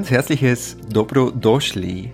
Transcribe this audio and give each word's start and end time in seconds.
ganz 0.00 0.10
herzliches 0.10 0.78
Dobro 0.88 1.30
Doschli 1.30 2.10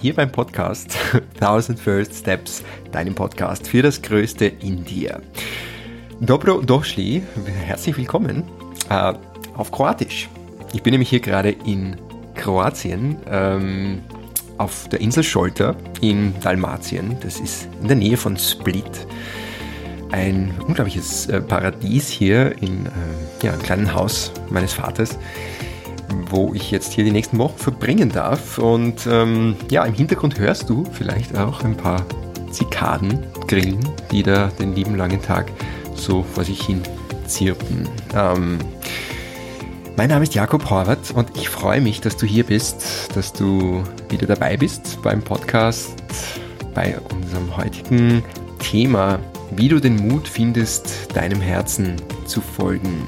hier 0.00 0.14
beim 0.14 0.30
Podcast 0.30 0.96
1000 1.40 1.80
First 1.80 2.14
Steps, 2.14 2.62
deinem 2.92 3.16
Podcast 3.16 3.66
für 3.66 3.82
das 3.82 4.00
Größte 4.00 4.44
in 4.44 4.84
dir. 4.84 5.20
Dobro 6.20 6.60
Doschli, 6.60 7.20
herzlich 7.66 7.96
willkommen 7.96 8.44
äh, 8.90 9.12
auf 9.56 9.72
Kroatisch. 9.72 10.28
Ich 10.72 10.84
bin 10.84 10.92
nämlich 10.92 11.08
hier 11.08 11.18
gerade 11.18 11.50
in 11.66 11.96
Kroatien, 12.36 13.16
ähm, 13.28 14.00
auf 14.58 14.88
der 14.88 15.00
Insel 15.00 15.24
Scholter 15.24 15.74
in 16.00 16.32
Dalmatien. 16.42 17.16
Das 17.24 17.40
ist 17.40 17.68
in 17.82 17.88
der 17.88 17.96
Nähe 17.96 18.16
von 18.16 18.36
Split. 18.36 19.08
Ein 20.12 20.54
unglaubliches 20.64 21.26
äh, 21.26 21.40
Paradies 21.40 22.08
hier 22.08 22.52
in 22.62 22.86
äh, 22.86 22.90
ja, 23.42 23.52
einem 23.52 23.62
kleinen 23.62 23.94
Haus 23.94 24.30
meines 24.48 24.74
Vaters 24.74 25.18
wo 26.30 26.52
ich 26.54 26.70
jetzt 26.70 26.92
hier 26.92 27.04
die 27.04 27.10
nächsten 27.10 27.38
Wochen 27.38 27.58
verbringen 27.58 28.10
darf. 28.10 28.58
Und 28.58 29.06
ähm, 29.06 29.56
ja, 29.70 29.84
im 29.84 29.94
Hintergrund 29.94 30.38
hörst 30.38 30.68
du 30.68 30.84
vielleicht 30.92 31.36
auch 31.36 31.62
ein 31.62 31.76
paar 31.76 32.04
Zikaden 32.50 33.26
grillen, 33.46 33.80
die 34.10 34.22
da 34.22 34.48
den 34.58 34.74
lieben 34.74 34.96
langen 34.96 35.20
Tag 35.20 35.50
so 35.94 36.22
vor 36.22 36.44
sich 36.44 36.62
hin 36.62 36.82
zirpen. 37.26 37.88
Ähm, 38.14 38.58
mein 39.96 40.08
Name 40.08 40.24
ist 40.24 40.34
Jakob 40.34 40.68
Horvath 40.68 41.12
und 41.14 41.36
ich 41.36 41.48
freue 41.48 41.80
mich, 41.80 42.00
dass 42.00 42.16
du 42.16 42.26
hier 42.26 42.44
bist, 42.44 43.14
dass 43.14 43.32
du 43.32 43.82
wieder 44.08 44.26
dabei 44.26 44.56
bist 44.56 45.00
beim 45.02 45.22
Podcast, 45.22 45.94
bei 46.74 46.96
unserem 47.14 47.56
heutigen 47.56 48.24
Thema, 48.58 49.20
wie 49.54 49.68
du 49.68 49.80
den 49.80 49.96
Mut 50.08 50.26
findest, 50.26 51.14
deinem 51.14 51.40
Herzen 51.40 51.94
zu 52.26 52.40
folgen. 52.40 53.06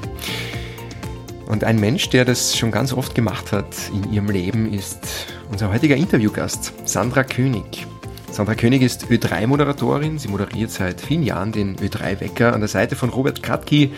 Und 1.47 1.63
ein 1.63 1.79
Mensch, 1.79 2.09
der 2.09 2.25
das 2.25 2.57
schon 2.57 2.71
ganz 2.71 2.91
oft 2.91 3.15
gemacht 3.15 3.51
hat 3.51 3.67
in 3.93 4.11
ihrem 4.11 4.29
Leben, 4.29 4.73
ist 4.73 5.27
unser 5.49 5.71
heutiger 5.71 5.95
Interviewgast, 5.95 6.73
Sandra 6.85 7.23
König. 7.23 7.87
Sandra 8.31 8.53
König 8.53 8.81
ist 8.81 9.05
Ö3-Moderatorin. 9.05 10.19
Sie 10.19 10.27
moderiert 10.27 10.71
seit 10.71 10.99
vielen 10.99 11.23
Jahren 11.23 11.53
den 11.53 11.77
Ö3-Wecker 11.77 12.53
an 12.53 12.59
der 12.59 12.67
Seite 12.67 12.95
von 12.95 13.09
Robert 13.09 13.41
Kratky. 13.41 13.93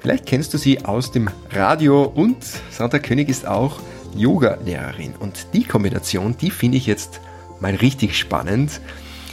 Vielleicht 0.00 0.26
kennst 0.26 0.52
du 0.52 0.58
sie 0.58 0.84
aus 0.84 1.12
dem 1.12 1.30
Radio 1.52 2.02
und 2.02 2.36
Sandra 2.70 2.98
König 2.98 3.28
ist 3.28 3.46
auch 3.46 3.80
Yoga-Lehrerin. 4.16 5.14
Und 5.18 5.46
die 5.54 5.64
Kombination, 5.64 6.36
die 6.36 6.50
finde 6.50 6.78
ich 6.78 6.86
jetzt 6.86 7.20
mal 7.60 7.74
richtig 7.74 8.18
spannend. 8.18 8.80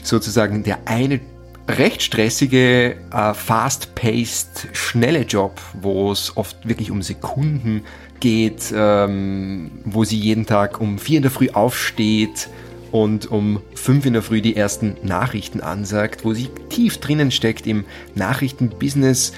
Sozusagen 0.03 0.63
der 0.63 0.79
eine 0.85 1.19
recht 1.67 2.01
stressige, 2.01 2.95
äh, 3.11 3.33
fast-paced, 3.33 4.69
schnelle 4.73 5.21
Job, 5.21 5.59
wo 5.73 6.11
es 6.11 6.37
oft 6.37 6.67
wirklich 6.67 6.91
um 6.91 7.01
Sekunden 7.01 7.83
geht, 8.19 8.73
ähm, 8.75 9.71
wo 9.83 10.03
sie 10.03 10.17
jeden 10.17 10.45
Tag 10.45 10.79
um 10.79 10.99
vier 10.99 11.17
in 11.17 11.23
der 11.23 11.31
Früh 11.31 11.49
aufsteht 11.49 12.49
und 12.91 13.29
um 13.29 13.61
fünf 13.73 14.05
in 14.05 14.13
der 14.13 14.21
Früh 14.21 14.41
die 14.41 14.55
ersten 14.55 14.95
Nachrichten 15.03 15.59
ansagt, 15.59 16.23
wo 16.23 16.33
sie 16.33 16.49
tief 16.69 16.97
drinnen 16.99 17.31
steckt 17.31 17.67
im 17.67 17.85
Nachrichtenbusiness. 18.13 19.33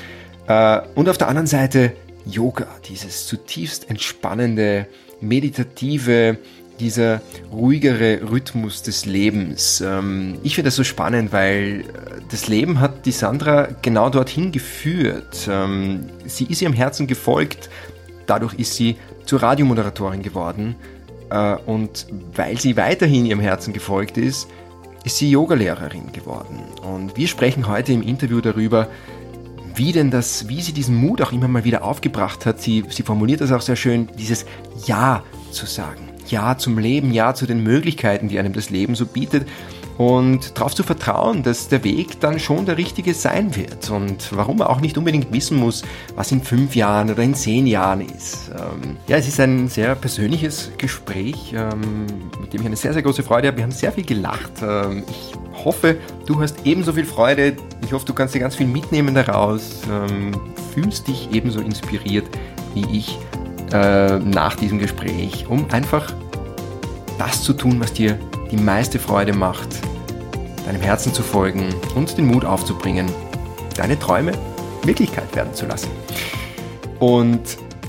Äh, 0.47 0.81
und 0.95 1.09
auf 1.09 1.17
der 1.17 1.29
anderen 1.29 1.47
Seite 1.47 1.93
Yoga, 2.25 2.67
dieses 2.87 3.25
zutiefst 3.25 3.89
entspannende, 3.89 4.87
meditative, 5.21 6.37
dieser 6.79 7.21
ruhigere 7.51 8.29
Rhythmus 8.29 8.81
des 8.83 9.05
Lebens. 9.05 9.81
Ähm, 9.81 10.39
ich 10.43 10.55
finde 10.55 10.67
das 10.67 10.75
so 10.75 10.83
spannend, 10.83 11.31
weil 11.31 11.81
äh, 11.81 11.83
das 12.29 12.47
Leben 12.47 12.79
hat 12.79 13.05
die 13.05 13.11
Sandra 13.11 13.67
genau 13.81 14.09
dorthin 14.09 14.51
geführt. 14.51 15.47
Ähm, 15.49 16.05
sie 16.25 16.45
ist 16.45 16.61
ihrem 16.61 16.73
Herzen 16.73 17.07
gefolgt, 17.07 17.69
dadurch 18.25 18.53
ist 18.55 18.75
sie 18.75 18.97
zur 19.25 19.41
Radiomoderatorin 19.41 20.21
geworden. 20.21 20.75
Äh, 21.29 21.55
und 21.65 22.07
weil 22.35 22.59
sie 22.59 22.77
weiterhin 22.77 23.25
ihrem 23.25 23.41
Herzen 23.41 23.73
gefolgt 23.73 24.17
ist, 24.17 24.47
ist 25.03 25.17
sie 25.17 25.31
Yogalehrerin 25.31 26.11
geworden. 26.11 26.59
Und 26.83 27.15
wir 27.17 27.27
sprechen 27.27 27.67
heute 27.67 27.93
im 27.93 28.01
Interview 28.01 28.41
darüber, 28.41 28.89
wie 29.75 29.91
denn 29.91 30.11
das, 30.11 30.49
wie 30.49 30.61
sie 30.61 30.73
diesen 30.73 30.95
Mut 30.95 31.21
auch 31.21 31.31
immer 31.31 31.47
mal 31.47 31.63
wieder 31.63 31.83
aufgebracht 31.83 32.45
hat. 32.45 32.59
Sie, 32.59 32.83
sie 32.89 33.03
formuliert 33.03 33.41
das 33.41 33.51
auch 33.51 33.61
sehr 33.61 33.75
schön, 33.75 34.09
dieses 34.17 34.45
Ja 34.85 35.23
zu 35.51 35.65
sagen. 35.65 36.06
Ja 36.29 36.57
zum 36.57 36.77
Leben, 36.77 37.13
Ja 37.13 37.33
zu 37.33 37.45
den 37.45 37.63
Möglichkeiten, 37.63 38.29
die 38.29 38.39
einem 38.39 38.53
das 38.53 38.69
Leben 38.69 38.95
so 38.95 39.05
bietet 39.05 39.47
und 39.97 40.57
darauf 40.57 40.75
zu 40.75 40.83
vertrauen, 40.83 41.41
dass 41.43 41.69
der 41.69 41.83
Weg 41.83 42.19
dann 42.19 42.39
schon 42.39 42.65
der 42.65 42.77
richtige 42.77 43.13
sein 43.13 43.55
wird 43.55 43.89
und 43.89 44.29
warum 44.35 44.57
man 44.57 44.67
auch 44.67 44.79
nicht 44.79 44.97
unbedingt 44.97 45.31
wissen 45.33 45.57
muss, 45.57 45.83
was 46.15 46.31
in 46.31 46.41
fünf 46.41 46.75
Jahren 46.75 47.09
oder 47.09 47.23
in 47.23 47.33
zehn 47.33 47.65
Jahren 47.65 48.01
ist. 48.01 48.51
Ähm, 48.51 48.97
ja, 49.07 49.17
es 49.17 49.27
ist 49.27 49.39
ein 49.39 49.67
sehr 49.67 49.95
persönliches 49.95 50.71
Gespräch, 50.77 51.53
ähm, 51.55 52.05
mit 52.39 52.53
dem 52.53 52.61
ich 52.61 52.67
eine 52.67 52.75
sehr, 52.75 52.93
sehr 52.93 53.01
große 53.01 53.23
Freude 53.23 53.47
habe. 53.47 53.57
Wir 53.57 53.63
haben 53.63 53.71
sehr 53.71 53.91
viel 53.91 54.05
gelacht. 54.05 54.51
Ähm, 54.61 55.03
ich 55.09 55.33
hoffe, 55.65 55.97
du 56.27 56.39
hast 56.39 56.57
ebenso 56.65 56.93
viel 56.93 57.05
Freude. 57.05 57.57
Ich 57.83 57.91
hoffe, 57.91 58.05
du 58.05 58.13
kannst 58.13 58.35
dir 58.35 58.39
ganz 58.39 58.55
viel 58.55 58.67
mitnehmen 58.67 59.15
daraus, 59.15 59.81
ähm, 59.91 60.31
fühlst 60.73 61.07
dich 61.07 61.29
ebenso 61.31 61.59
inspiriert 61.59 62.25
wie 62.75 62.97
ich 62.97 63.17
äh, 63.71 64.19
nach 64.19 64.55
diesem 64.55 64.79
Gespräch, 64.79 65.45
um 65.49 65.65
einfach 65.71 66.13
das 67.17 67.43
zu 67.43 67.53
tun, 67.53 67.79
was 67.79 67.93
dir 67.93 68.19
die 68.51 68.57
meiste 68.57 68.99
Freude 68.99 69.33
macht, 69.33 69.67
deinem 70.65 70.81
Herzen 70.81 71.13
zu 71.13 71.23
folgen 71.23 71.73
und 71.95 72.17
den 72.17 72.27
Mut 72.27 72.45
aufzubringen, 72.45 73.07
deine 73.75 73.97
Träume 73.99 74.33
Wirklichkeit 74.83 75.35
werden 75.35 75.53
zu 75.53 75.65
lassen. 75.65 75.89
Und 76.99 77.41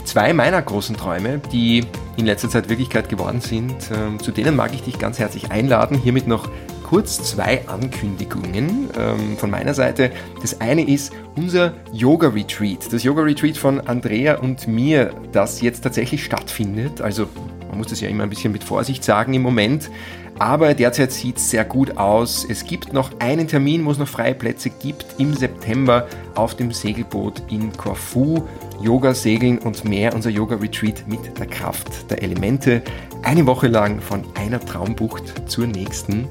zwei 0.05 0.33
meiner 0.33 0.61
großen 0.61 0.97
Träume, 0.97 1.41
die 1.53 1.85
in 2.17 2.27
letzter 2.27 2.51
Zeit 2.51 2.69
Wirklichkeit 2.69 3.09
geworden 3.09 3.41
sind, 3.41 3.75
äh, 3.91 4.19
zu 4.19 4.33
denen 4.33 4.57
mag 4.57 4.75
ich 4.75 4.83
dich 4.83 4.99
ganz 4.99 5.19
herzlich 5.19 5.51
einladen. 5.51 5.97
Hiermit 5.97 6.27
noch 6.27 6.49
kurz 6.89 7.23
zwei 7.23 7.69
Ankündigungen 7.69 8.89
ähm, 8.99 9.37
von 9.37 9.51
meiner 9.51 9.75
Seite. 9.75 10.11
Das 10.41 10.63
eine 10.63 10.89
ist 10.89 11.13
unser 11.37 11.75
Yoga 11.93 12.29
Retreat. 12.29 12.91
Das 12.91 13.03
Yoga 13.03 13.23
Retreat 13.23 13.59
von 13.59 13.81
Andrea 13.81 14.39
und 14.39 14.67
mir, 14.67 15.13
das 15.33 15.61
jetzt 15.61 15.83
tatsächlich 15.83 16.25
stattfindet. 16.25 17.03
Also 17.03 17.29
man 17.69 17.77
muss 17.77 17.89
das 17.89 18.01
ja 18.01 18.09
immer 18.09 18.23
ein 18.23 18.31
bisschen 18.31 18.53
mit 18.53 18.65
Vorsicht 18.65 19.05
sagen 19.05 19.35
im 19.35 19.43
Moment. 19.43 19.91
Aber 20.39 20.73
derzeit 20.73 21.13
sieht 21.13 21.37
es 21.37 21.51
sehr 21.51 21.67
gut 21.67 21.99
aus. 21.99 22.47
Es 22.49 22.65
gibt 22.65 22.95
noch 22.95 23.11
einen 23.19 23.49
Termin, 23.49 23.85
wo 23.85 23.91
es 23.91 23.99
noch 23.99 24.09
freie 24.09 24.35
Plätze 24.35 24.71
gibt 24.71 25.05
im 25.19 25.35
September 25.35 26.07
auf 26.37 26.57
dem 26.57 26.73
Segelboot 26.73 27.43
in 27.51 27.71
Corfu. 27.77 28.45
Yoga, 28.81 29.13
Segeln 29.13 29.59
und 29.59 29.85
mehr, 29.85 30.15
unser 30.15 30.31
Yoga-Retreat 30.31 31.07
mit 31.07 31.39
der 31.39 31.47
Kraft 31.47 32.11
der 32.11 32.23
Elemente. 32.23 32.81
Eine 33.25 33.45
Woche 33.45 33.67
lang 33.67 34.01
von 34.01 34.25
einer 34.37 34.61
Traumbucht 34.61 35.51
zur 35.51 35.67
nächsten. 35.67 36.29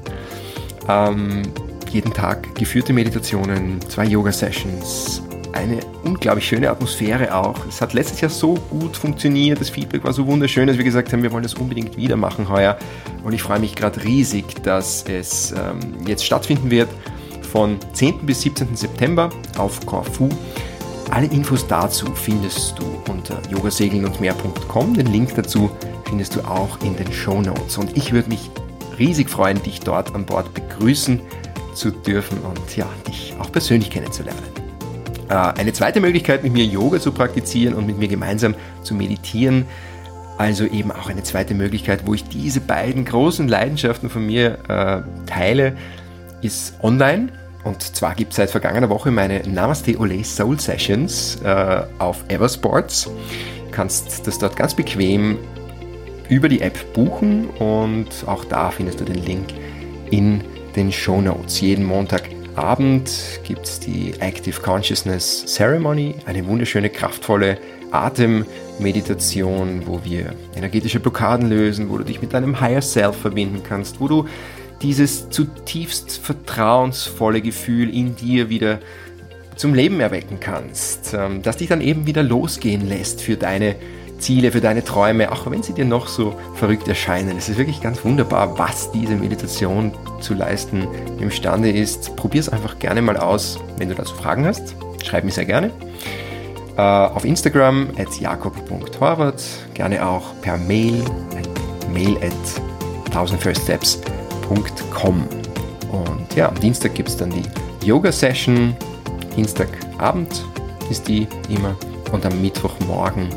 Ähm, 0.88 1.42
jeden 1.90 2.12
Tag 2.12 2.54
geführte 2.54 2.92
Meditationen, 2.92 3.80
zwei 3.88 4.04
Yoga-Sessions, 4.04 5.22
eine 5.52 5.80
unglaublich 6.04 6.46
schöne 6.46 6.70
Atmosphäre 6.70 7.34
auch. 7.34 7.66
Es 7.66 7.80
hat 7.80 7.94
letztes 7.94 8.20
Jahr 8.20 8.30
so 8.30 8.54
gut 8.70 8.96
funktioniert, 8.96 9.60
das 9.60 9.70
Feedback 9.70 10.04
war 10.04 10.12
so 10.12 10.26
wunderschön, 10.26 10.66
dass 10.66 10.76
wir 10.76 10.84
gesagt 10.84 11.12
haben, 11.12 11.22
wir 11.22 11.32
wollen 11.32 11.42
das 11.42 11.54
unbedingt 11.54 11.96
wieder 11.96 12.16
machen 12.16 12.48
heuer. 12.48 12.78
Und 13.24 13.32
ich 13.32 13.42
freue 13.42 13.58
mich 13.58 13.74
gerade 13.74 14.02
riesig, 14.04 14.62
dass 14.62 15.04
es 15.08 15.52
ähm, 15.52 16.06
jetzt 16.06 16.24
stattfinden 16.24 16.70
wird 16.70 16.88
von 17.50 17.78
10. 17.94 18.26
bis 18.26 18.42
17. 18.42 18.76
September 18.76 19.30
auf 19.56 19.84
Corfu. 19.86 20.28
Alle 21.10 21.26
Infos 21.26 21.66
dazu 21.66 22.06
findest 22.14 22.78
du 22.78 22.84
unter 23.10 23.40
yogasegeln 23.50 24.04
und 24.04 24.20
mehr.com. 24.20 24.94
Den 24.94 25.06
Link 25.06 25.34
dazu 25.34 25.70
findest 26.06 26.36
du 26.36 26.40
auch 26.42 26.78
in 26.82 26.94
den 26.96 27.10
Show 27.10 27.40
Notes. 27.40 27.78
Und 27.78 27.96
ich 27.96 28.12
würde 28.12 28.28
mich 28.28 28.50
riesig 28.98 29.30
freuen, 29.30 29.62
dich 29.62 29.80
dort 29.80 30.14
an 30.14 30.26
Bord 30.26 30.52
begrüßen 30.54 31.20
zu 31.74 31.90
dürfen 31.90 32.38
und 32.38 32.76
ja, 32.76 32.86
dich 33.06 33.34
auch 33.38 33.52
persönlich 33.52 33.90
kennenzulernen. 33.90 34.42
Äh, 35.28 35.34
eine 35.34 35.72
zweite 35.72 36.00
Möglichkeit, 36.00 36.42
mit 36.42 36.52
mir 36.52 36.64
Yoga 36.64 37.00
zu 37.00 37.12
praktizieren 37.12 37.74
und 37.74 37.86
mit 37.86 37.98
mir 37.98 38.08
gemeinsam 38.08 38.54
zu 38.82 38.94
meditieren, 38.94 39.66
also 40.38 40.64
eben 40.64 40.92
auch 40.92 41.10
eine 41.10 41.22
zweite 41.22 41.54
Möglichkeit, 41.54 42.06
wo 42.06 42.14
ich 42.14 42.24
diese 42.24 42.60
beiden 42.60 43.04
großen 43.04 43.48
Leidenschaften 43.48 44.08
von 44.08 44.24
mir 44.24 44.58
äh, 44.68 45.28
teile, 45.28 45.76
ist 46.42 46.74
online. 46.82 47.32
Und 47.64 47.82
zwar 47.82 48.14
gibt 48.14 48.30
es 48.32 48.36
seit 48.36 48.50
vergangener 48.50 48.88
Woche 48.88 49.10
meine 49.10 49.42
Namaste 49.48 49.98
Ole 49.98 50.24
Soul 50.24 50.58
Sessions 50.60 51.38
äh, 51.42 51.82
auf 51.98 52.24
Eversports. 52.28 53.04
Du 53.04 53.70
kannst 53.72 54.26
das 54.26 54.38
dort 54.38 54.56
ganz 54.56 54.74
bequem 54.74 55.38
über 56.28 56.48
die 56.48 56.60
App 56.60 56.92
buchen 56.92 57.48
und 57.58 58.08
auch 58.26 58.44
da 58.44 58.70
findest 58.70 59.00
du 59.00 59.04
den 59.04 59.24
Link 59.24 59.48
in 60.10 60.42
den 60.76 60.92
Show 60.92 61.20
Notes. 61.20 61.60
Jeden 61.60 61.84
Montagabend 61.84 63.10
gibt 63.44 63.66
es 63.66 63.80
die 63.80 64.14
Active 64.20 64.60
Consciousness 64.60 65.44
Ceremony, 65.46 66.16
eine 66.26 66.46
wunderschöne, 66.46 66.90
kraftvolle 66.90 67.58
Atemmeditation, 67.90 69.82
wo 69.86 70.04
wir 70.04 70.34
energetische 70.54 71.00
Blockaden 71.00 71.48
lösen, 71.48 71.88
wo 71.88 71.98
du 71.98 72.04
dich 72.04 72.20
mit 72.20 72.34
deinem 72.34 72.60
Higher 72.60 72.82
Self 72.82 73.16
verbinden 73.16 73.62
kannst, 73.66 74.00
wo 74.00 74.08
du 74.08 74.26
dieses 74.82 75.30
zutiefst 75.30 76.18
vertrauensvolle 76.18 77.40
Gefühl 77.40 77.92
in 77.92 78.14
dir 78.14 78.48
wieder 78.48 78.78
zum 79.56 79.74
Leben 79.74 79.98
erwecken 80.00 80.38
kannst, 80.38 81.14
ähm, 81.14 81.42
das 81.42 81.56
dich 81.56 81.68
dann 81.68 81.80
eben 81.80 82.06
wieder 82.06 82.22
losgehen 82.22 82.88
lässt 82.88 83.20
für 83.20 83.36
deine 83.36 83.74
Ziele, 84.18 84.52
für 84.52 84.60
deine 84.60 84.84
Träume, 84.84 85.32
auch 85.32 85.50
wenn 85.50 85.62
sie 85.62 85.72
dir 85.72 85.84
noch 85.84 86.08
so 86.08 86.34
verrückt 86.54 86.88
erscheinen. 86.88 87.36
Es 87.36 87.48
ist 87.48 87.58
wirklich 87.58 87.80
ganz 87.80 88.04
wunderbar, 88.04 88.58
was 88.58 88.90
diese 88.92 89.14
Meditation 89.14 89.92
zu 90.20 90.34
leisten 90.34 90.88
imstande 91.20 91.70
ist. 91.70 92.16
Probier 92.16 92.40
es 92.40 92.48
einfach 92.48 92.78
gerne 92.78 93.02
mal 93.02 93.16
aus. 93.16 93.58
Wenn 93.76 93.88
du 93.88 93.94
dazu 93.94 94.14
Fragen 94.14 94.46
hast, 94.46 94.74
schreib 95.04 95.24
mir 95.24 95.30
sehr 95.30 95.44
gerne. 95.44 95.70
Äh, 96.76 96.80
auf 96.80 97.24
Instagram 97.24 97.90
at 97.98 98.20
jakob.horvath, 98.20 99.42
gerne 99.74 100.04
auch 100.06 100.40
per 100.42 100.56
Mail, 100.56 101.02
mail 101.92 102.16
at 102.18 102.32
1000firststeps.com. 103.12 105.28
Und 105.90 106.34
ja, 106.36 106.48
am 106.48 106.60
Dienstag 106.60 106.94
gibt 106.94 107.08
es 107.08 107.16
dann 107.16 107.30
die 107.30 107.42
Yoga-Session. 107.84 108.76
Dienstagabend 109.36 110.44
ist 110.90 111.08
die 111.08 111.26
immer. 111.48 111.74
Und 112.12 112.24
am 112.24 112.40
Mittwochmorgen 112.40 113.28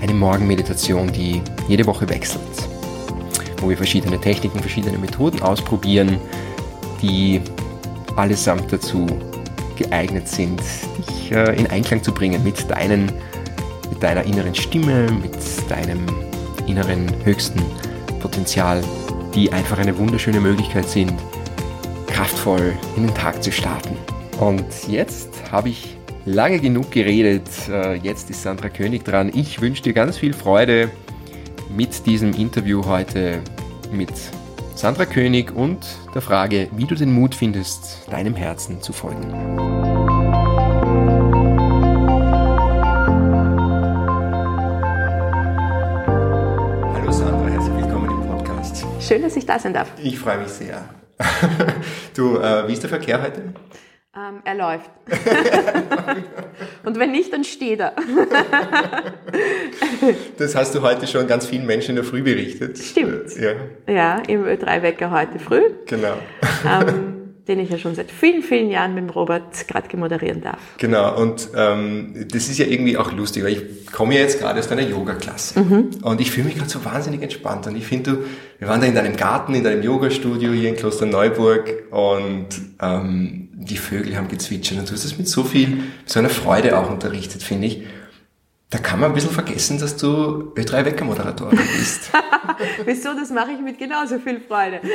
eine 0.00 0.14
Morgenmeditation, 0.14 1.12
die 1.12 1.42
jede 1.68 1.86
Woche 1.86 2.08
wechselt. 2.08 2.42
Wo 3.58 3.68
wir 3.68 3.76
verschiedene 3.76 4.18
Techniken, 4.20 4.58
verschiedene 4.60 4.98
Methoden 4.98 5.42
ausprobieren, 5.42 6.18
die 7.02 7.40
allesamt 8.16 8.72
dazu 8.72 9.06
geeignet 9.76 10.28
sind, 10.28 10.60
dich 10.98 11.32
äh, 11.32 11.58
in 11.58 11.66
Einklang 11.68 12.02
zu 12.02 12.12
bringen 12.12 12.42
mit, 12.42 12.70
deinen, 12.70 13.12
mit 13.88 14.02
deiner 14.02 14.24
inneren 14.24 14.54
Stimme, 14.54 15.06
mit 15.10 15.36
deinem 15.70 16.06
inneren 16.66 17.06
höchsten 17.24 17.60
Potenzial, 18.20 18.82
die 19.34 19.52
einfach 19.52 19.78
eine 19.78 19.96
wunderschöne 19.96 20.40
Möglichkeit 20.40 20.88
sind, 20.88 21.12
kraftvoll 22.06 22.74
in 22.96 23.06
den 23.06 23.14
Tag 23.14 23.42
zu 23.42 23.52
starten. 23.52 23.96
Und 24.38 24.64
jetzt 24.88 25.28
habe 25.50 25.68
ich 25.68 25.96
lange 26.24 26.58
genug 26.58 26.90
geredet. 26.90 27.48
Äh, 27.68 27.94
jetzt 27.96 28.30
ist 28.30 28.42
Sandra 28.42 28.68
König 28.68 29.04
dran. 29.04 29.30
Ich 29.34 29.60
wünsche 29.60 29.82
dir 29.82 29.92
ganz 29.92 30.18
viel 30.18 30.32
Freude 30.32 30.90
mit 31.74 32.06
diesem 32.06 32.32
Interview 32.34 32.84
heute 32.84 33.40
mit 33.92 34.12
Sandra 34.74 35.04
König 35.04 35.54
und 35.54 35.78
der 36.14 36.22
Frage, 36.22 36.68
wie 36.72 36.84
du 36.84 36.94
den 36.94 37.12
Mut 37.12 37.34
findest, 37.34 38.10
deinem 38.10 38.34
Herzen 38.34 38.80
zu 38.80 38.92
folgen. 38.92 39.32
Hallo 46.94 47.12
Sandra, 47.12 47.48
herzlich 47.48 47.76
willkommen 47.76 48.10
im 48.10 48.26
Podcast. 48.26 48.84
Schön, 49.00 49.22
dass 49.22 49.36
ich 49.36 49.46
da 49.46 49.58
sein 49.58 49.74
darf. 49.74 49.92
Ich 50.02 50.18
freue 50.18 50.38
mich 50.38 50.48
sehr. 50.48 50.88
du, 52.14 52.38
äh, 52.38 52.66
wie 52.66 52.72
ist 52.72 52.82
der 52.82 52.88
Verkehr 52.88 53.22
heute? 53.22 53.52
Ähm, 54.16 54.40
er 54.44 54.54
läuft. 54.56 54.90
Und 56.84 56.98
wenn 56.98 57.12
nicht, 57.12 57.32
dann 57.32 57.44
steht 57.44 57.78
er. 57.78 57.94
das 60.36 60.56
hast 60.56 60.74
du 60.74 60.82
heute 60.82 61.06
schon 61.06 61.28
ganz 61.28 61.46
vielen 61.46 61.64
Menschen 61.64 61.90
in 61.90 61.96
der 61.96 62.04
Früh 62.04 62.20
berichtet. 62.20 62.76
Stimmt. 62.76 63.36
Ja, 63.36 63.52
ja 63.86 64.20
im 64.26 64.44
Ö3-Wecker 64.44 65.12
heute 65.12 65.38
früh. 65.38 65.62
Genau. 65.86 66.14
Ähm, 66.66 67.20
den 67.46 67.60
ich 67.60 67.70
ja 67.70 67.78
schon 67.78 67.94
seit 67.94 68.10
vielen, 68.10 68.42
vielen 68.42 68.70
Jahren 68.70 68.94
mit 68.94 69.04
dem 69.04 69.10
Robert 69.10 69.66
gerade 69.66 69.96
moderieren 69.96 70.40
darf. 70.40 70.58
Genau, 70.78 71.20
und 71.20 71.48
ähm, 71.56 72.26
das 72.32 72.48
ist 72.48 72.58
ja 72.58 72.66
irgendwie 72.66 72.96
auch 72.96 73.12
lustig, 73.12 73.44
weil 73.44 73.52
ich 73.52 73.92
komme 73.92 74.14
ja 74.14 74.20
jetzt 74.20 74.40
gerade 74.40 74.58
aus 74.58 74.68
deiner 74.68 74.82
Yoga-Klasse 74.82 75.60
mhm. 75.60 75.90
und 76.02 76.20
ich 76.20 76.30
fühle 76.30 76.46
mich 76.46 76.56
gerade 76.56 76.70
so 76.70 76.84
wahnsinnig 76.84 77.22
entspannt 77.22 77.66
und 77.66 77.76
ich 77.76 77.86
finde, 77.86 78.12
du, 78.12 78.18
wir 78.58 78.68
waren 78.68 78.80
da 78.80 78.86
in 78.86 78.94
deinem 78.94 79.16
Garten, 79.16 79.54
in 79.54 79.64
deinem 79.64 79.82
Yoga-Studio 79.82 80.52
hier 80.52 80.68
in 80.68 80.76
Klosterneuburg 80.76 81.90
und 81.90 82.48
ähm, 82.80 83.48
die 83.60 83.76
Vögel 83.76 84.16
haben 84.16 84.28
gezwitschert 84.28 84.78
und 84.78 84.88
du 84.88 84.94
hast 84.94 85.04
es 85.04 85.18
mit 85.18 85.28
so 85.28 85.44
viel, 85.44 85.84
so 86.06 86.18
einer 86.18 86.30
Freude 86.30 86.78
auch 86.78 86.90
unterrichtet, 86.90 87.42
finde 87.42 87.66
ich. 87.66 87.82
Da 88.70 88.78
kann 88.78 89.00
man 89.00 89.10
ein 89.10 89.14
bisschen 89.14 89.32
vergessen, 89.32 89.78
dass 89.78 89.96
du 89.96 90.52
Ö3 90.54 90.84
Wecker-Moderatorin 90.84 91.58
bist. 91.58 92.10
Wieso? 92.84 93.14
Das 93.14 93.30
mache 93.30 93.52
ich 93.52 93.60
mit 93.60 93.78
genauso 93.78 94.18
viel 94.18 94.40
Freude. 94.40 94.80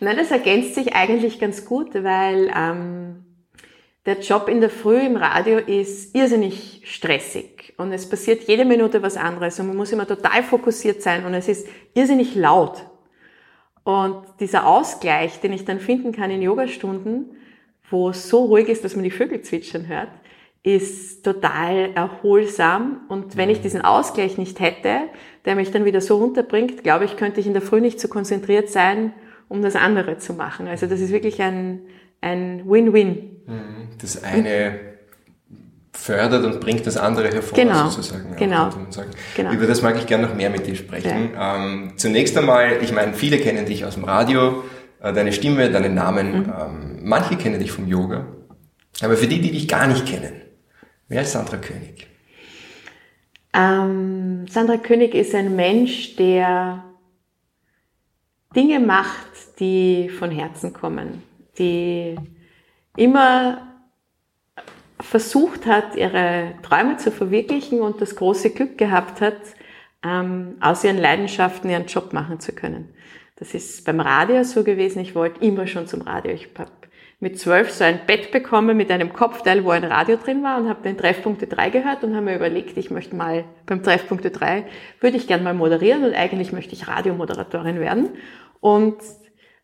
Nein, 0.00 0.16
das 0.16 0.30
ergänzt 0.30 0.74
sich 0.74 0.94
eigentlich 0.94 1.38
ganz 1.38 1.64
gut, 1.64 1.94
weil 1.94 2.50
ähm, 2.54 3.24
der 4.04 4.20
Job 4.20 4.48
in 4.48 4.60
der 4.60 4.70
Früh 4.70 4.98
im 4.98 5.16
Radio 5.16 5.58
ist 5.58 6.14
irrsinnig 6.14 6.82
stressig 6.84 7.72
und 7.78 7.92
es 7.92 8.08
passiert 8.08 8.46
jede 8.48 8.64
Minute 8.64 9.02
was 9.02 9.16
anderes 9.16 9.58
und 9.60 9.68
man 9.68 9.76
muss 9.76 9.92
immer 9.92 10.06
total 10.06 10.42
fokussiert 10.42 11.02
sein 11.02 11.24
und 11.24 11.34
es 11.34 11.48
ist 11.48 11.66
irrsinnig 11.94 12.34
laut. 12.34 12.84
Und 13.84 14.24
dieser 14.40 14.66
Ausgleich, 14.66 15.40
den 15.40 15.52
ich 15.52 15.64
dann 15.64 15.78
finden 15.78 16.12
kann 16.12 16.30
in 16.30 16.42
Yogastunden, 16.42 17.36
wo 17.90 18.08
es 18.08 18.28
so 18.28 18.46
ruhig 18.46 18.68
ist, 18.68 18.82
dass 18.82 18.96
man 18.96 19.04
die 19.04 19.10
Vögel 19.10 19.42
zwitschern 19.42 19.86
hört, 19.86 20.08
ist 20.62 21.22
total 21.22 21.90
erholsam. 21.94 23.02
Und 23.08 23.36
wenn 23.36 23.50
ich 23.50 23.60
diesen 23.60 23.82
Ausgleich 23.82 24.38
nicht 24.38 24.58
hätte, 24.58 25.02
der 25.44 25.54
mich 25.54 25.70
dann 25.70 25.84
wieder 25.84 26.00
so 26.00 26.16
runterbringt, 26.16 26.82
glaube 26.82 27.04
ich, 27.04 27.18
könnte 27.18 27.40
ich 27.40 27.46
in 27.46 27.52
der 27.52 27.60
Früh 27.60 27.82
nicht 27.82 28.00
so 28.00 28.08
konzentriert 28.08 28.70
sein, 28.70 29.12
um 29.48 29.60
das 29.60 29.76
andere 29.76 30.16
zu 30.16 30.32
machen. 30.32 30.66
Also 30.66 30.86
das 30.86 31.00
ist 31.00 31.12
wirklich 31.12 31.42
ein, 31.42 31.82
ein 32.22 32.62
Win-Win. 32.66 33.42
Mhm. 33.46 33.88
Das 34.00 34.24
eine 34.24 34.93
fördert 35.96 36.44
und 36.44 36.60
bringt 36.60 36.86
das 36.86 36.96
andere 36.96 37.28
hervor, 37.28 37.56
genau. 37.56 37.88
sozusagen. 37.88 38.36
Genau. 38.36 38.70
genau. 39.34 39.52
Über 39.52 39.66
das 39.66 39.80
mag 39.80 39.96
ich 39.96 40.06
gerne 40.06 40.26
noch 40.26 40.34
mehr 40.34 40.50
mit 40.50 40.66
dir 40.66 40.74
sprechen. 40.74 41.30
Ja. 41.34 41.56
Ähm, 41.56 41.92
zunächst 41.96 42.36
einmal, 42.36 42.82
ich 42.82 42.92
meine, 42.92 43.14
viele 43.14 43.38
kennen 43.38 43.64
dich 43.64 43.84
aus 43.84 43.94
dem 43.94 44.04
Radio, 44.04 44.64
äh, 45.00 45.12
deine 45.12 45.32
Stimme, 45.32 45.70
deinen 45.70 45.94
Namen. 45.94 46.40
Mhm. 46.40 46.44
Ähm, 46.44 46.98
manche 47.02 47.36
kennen 47.36 47.58
dich 47.58 47.72
vom 47.72 47.86
Yoga. 47.86 48.26
Aber 49.00 49.16
für 49.16 49.26
die, 49.26 49.40
die 49.40 49.52
dich 49.52 49.66
gar 49.66 49.86
nicht 49.86 50.06
kennen, 50.06 50.42
wer 51.08 51.22
ist 51.22 51.32
Sandra 51.32 51.56
König? 51.56 52.06
Ähm, 53.52 54.46
Sandra 54.48 54.76
König 54.76 55.14
ist 55.14 55.34
ein 55.34 55.56
Mensch, 55.56 56.16
der 56.16 56.84
Dinge 58.54 58.80
macht, 58.80 59.60
die 59.60 60.08
von 60.08 60.30
Herzen 60.30 60.72
kommen, 60.72 61.22
die 61.58 62.16
immer 62.96 63.73
versucht 65.04 65.66
hat, 65.66 65.96
ihre 65.96 66.54
Träume 66.62 66.96
zu 66.96 67.10
verwirklichen 67.10 67.80
und 67.80 68.00
das 68.00 68.16
große 68.16 68.50
Glück 68.50 68.78
gehabt 68.78 69.20
hat, 69.20 69.36
ähm, 70.04 70.56
aus 70.60 70.84
ihren 70.84 70.98
Leidenschaften 70.98 71.70
ihren 71.70 71.86
Job 71.86 72.12
machen 72.12 72.40
zu 72.40 72.52
können. 72.52 72.94
Das 73.36 73.54
ist 73.54 73.84
beim 73.84 74.00
Radio 74.00 74.42
so 74.44 74.64
gewesen. 74.64 75.00
Ich 75.00 75.14
wollte 75.14 75.44
immer 75.44 75.66
schon 75.66 75.86
zum 75.86 76.02
Radio. 76.02 76.32
Ich 76.32 76.48
habe 76.56 76.70
mit 77.20 77.38
zwölf 77.38 77.70
so 77.70 77.84
ein 77.84 78.00
Bett 78.06 78.30
bekommen 78.32 78.76
mit 78.76 78.90
einem 78.90 79.12
Kopfteil, 79.12 79.64
wo 79.64 79.70
ein 79.70 79.84
Radio 79.84 80.16
drin 80.16 80.42
war 80.42 80.58
und 80.58 80.68
habe 80.68 80.82
den 80.82 80.98
Treffpunkte 80.98 81.46
3 81.46 81.70
gehört 81.70 82.04
und 82.04 82.14
habe 82.14 82.26
mir 82.26 82.36
überlegt, 82.36 82.76
ich 82.76 82.90
möchte 82.90 83.16
mal 83.16 83.44
beim 83.66 83.82
Treffpunkte 83.82 84.30
3, 84.30 84.64
würde 85.00 85.16
ich 85.16 85.26
gern 85.26 85.42
mal 85.42 85.54
moderieren 85.54 86.04
und 86.04 86.14
eigentlich 86.14 86.52
möchte 86.52 86.74
ich 86.74 86.86
Radiomoderatorin 86.86 87.80
werden. 87.80 88.10
Und 88.60 88.96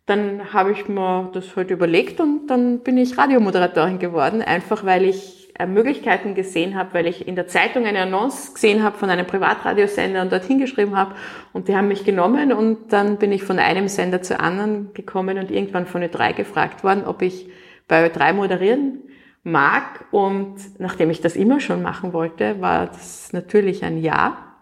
dann 0.07 0.53
habe 0.53 0.73
ich 0.73 0.89
mir 0.89 1.31
das 1.33 1.55
halt 1.57 1.71
überlegt 1.71 2.21
und 2.21 2.49
dann 2.49 2.81
bin 2.81 2.99
ich 2.99 3.17
Radiomoderatorin 3.17 3.99
geworden, 3.99 4.43
einfach 4.43 4.85
weil 4.85 5.05
ich 5.05 5.53
äh, 5.59 5.67
Möglichkeiten 5.67 6.35
gesehen 6.35 6.75
habe, 6.75 6.95
weil 6.95 7.07
ich 7.07 7.29
in 7.29 7.37
der 7.37 7.47
Zeitung 7.47 7.85
eine 7.85 8.01
Annonce 8.01 8.55
gesehen 8.55 8.83
habe 8.83 8.97
von 8.97 9.11
einem 9.11 9.27
Privatradiosender 9.27 10.23
und 10.23 10.33
dorthin 10.33 10.59
geschrieben 10.59 10.97
habe 10.97 11.15
und 11.53 11.69
die 11.69 11.77
haben 11.77 11.89
mich 11.89 12.05
genommen 12.05 12.53
und 12.53 12.93
dann 12.93 13.19
bin 13.19 13.31
ich 13.31 13.43
von 13.43 13.59
einem 13.59 13.89
Sender 13.89 14.23
zu 14.23 14.41
anderen 14.41 14.95
gekommen 14.95 15.39
und 15.39 15.51
irgendwann 15.51 15.87
von 15.87 16.03
Ö3 16.03 16.33
gefragt 16.33 16.83
worden, 16.83 17.05
ob 17.05 17.23
ich 17.23 17.49
bei 17.89 18.07
Ö3 18.07 18.33
moderieren 18.33 19.03
mag 19.43 20.07
und 20.11 20.57
nachdem 20.79 21.11
ich 21.11 21.21
das 21.21 21.37
immer 21.37 21.61
schon 21.61 21.83
machen 21.83 22.13
wollte, 22.13 22.61
war 22.61 22.87
das 22.87 23.33
natürlich 23.33 23.85
ein 23.85 23.99
Ja. 23.99 24.55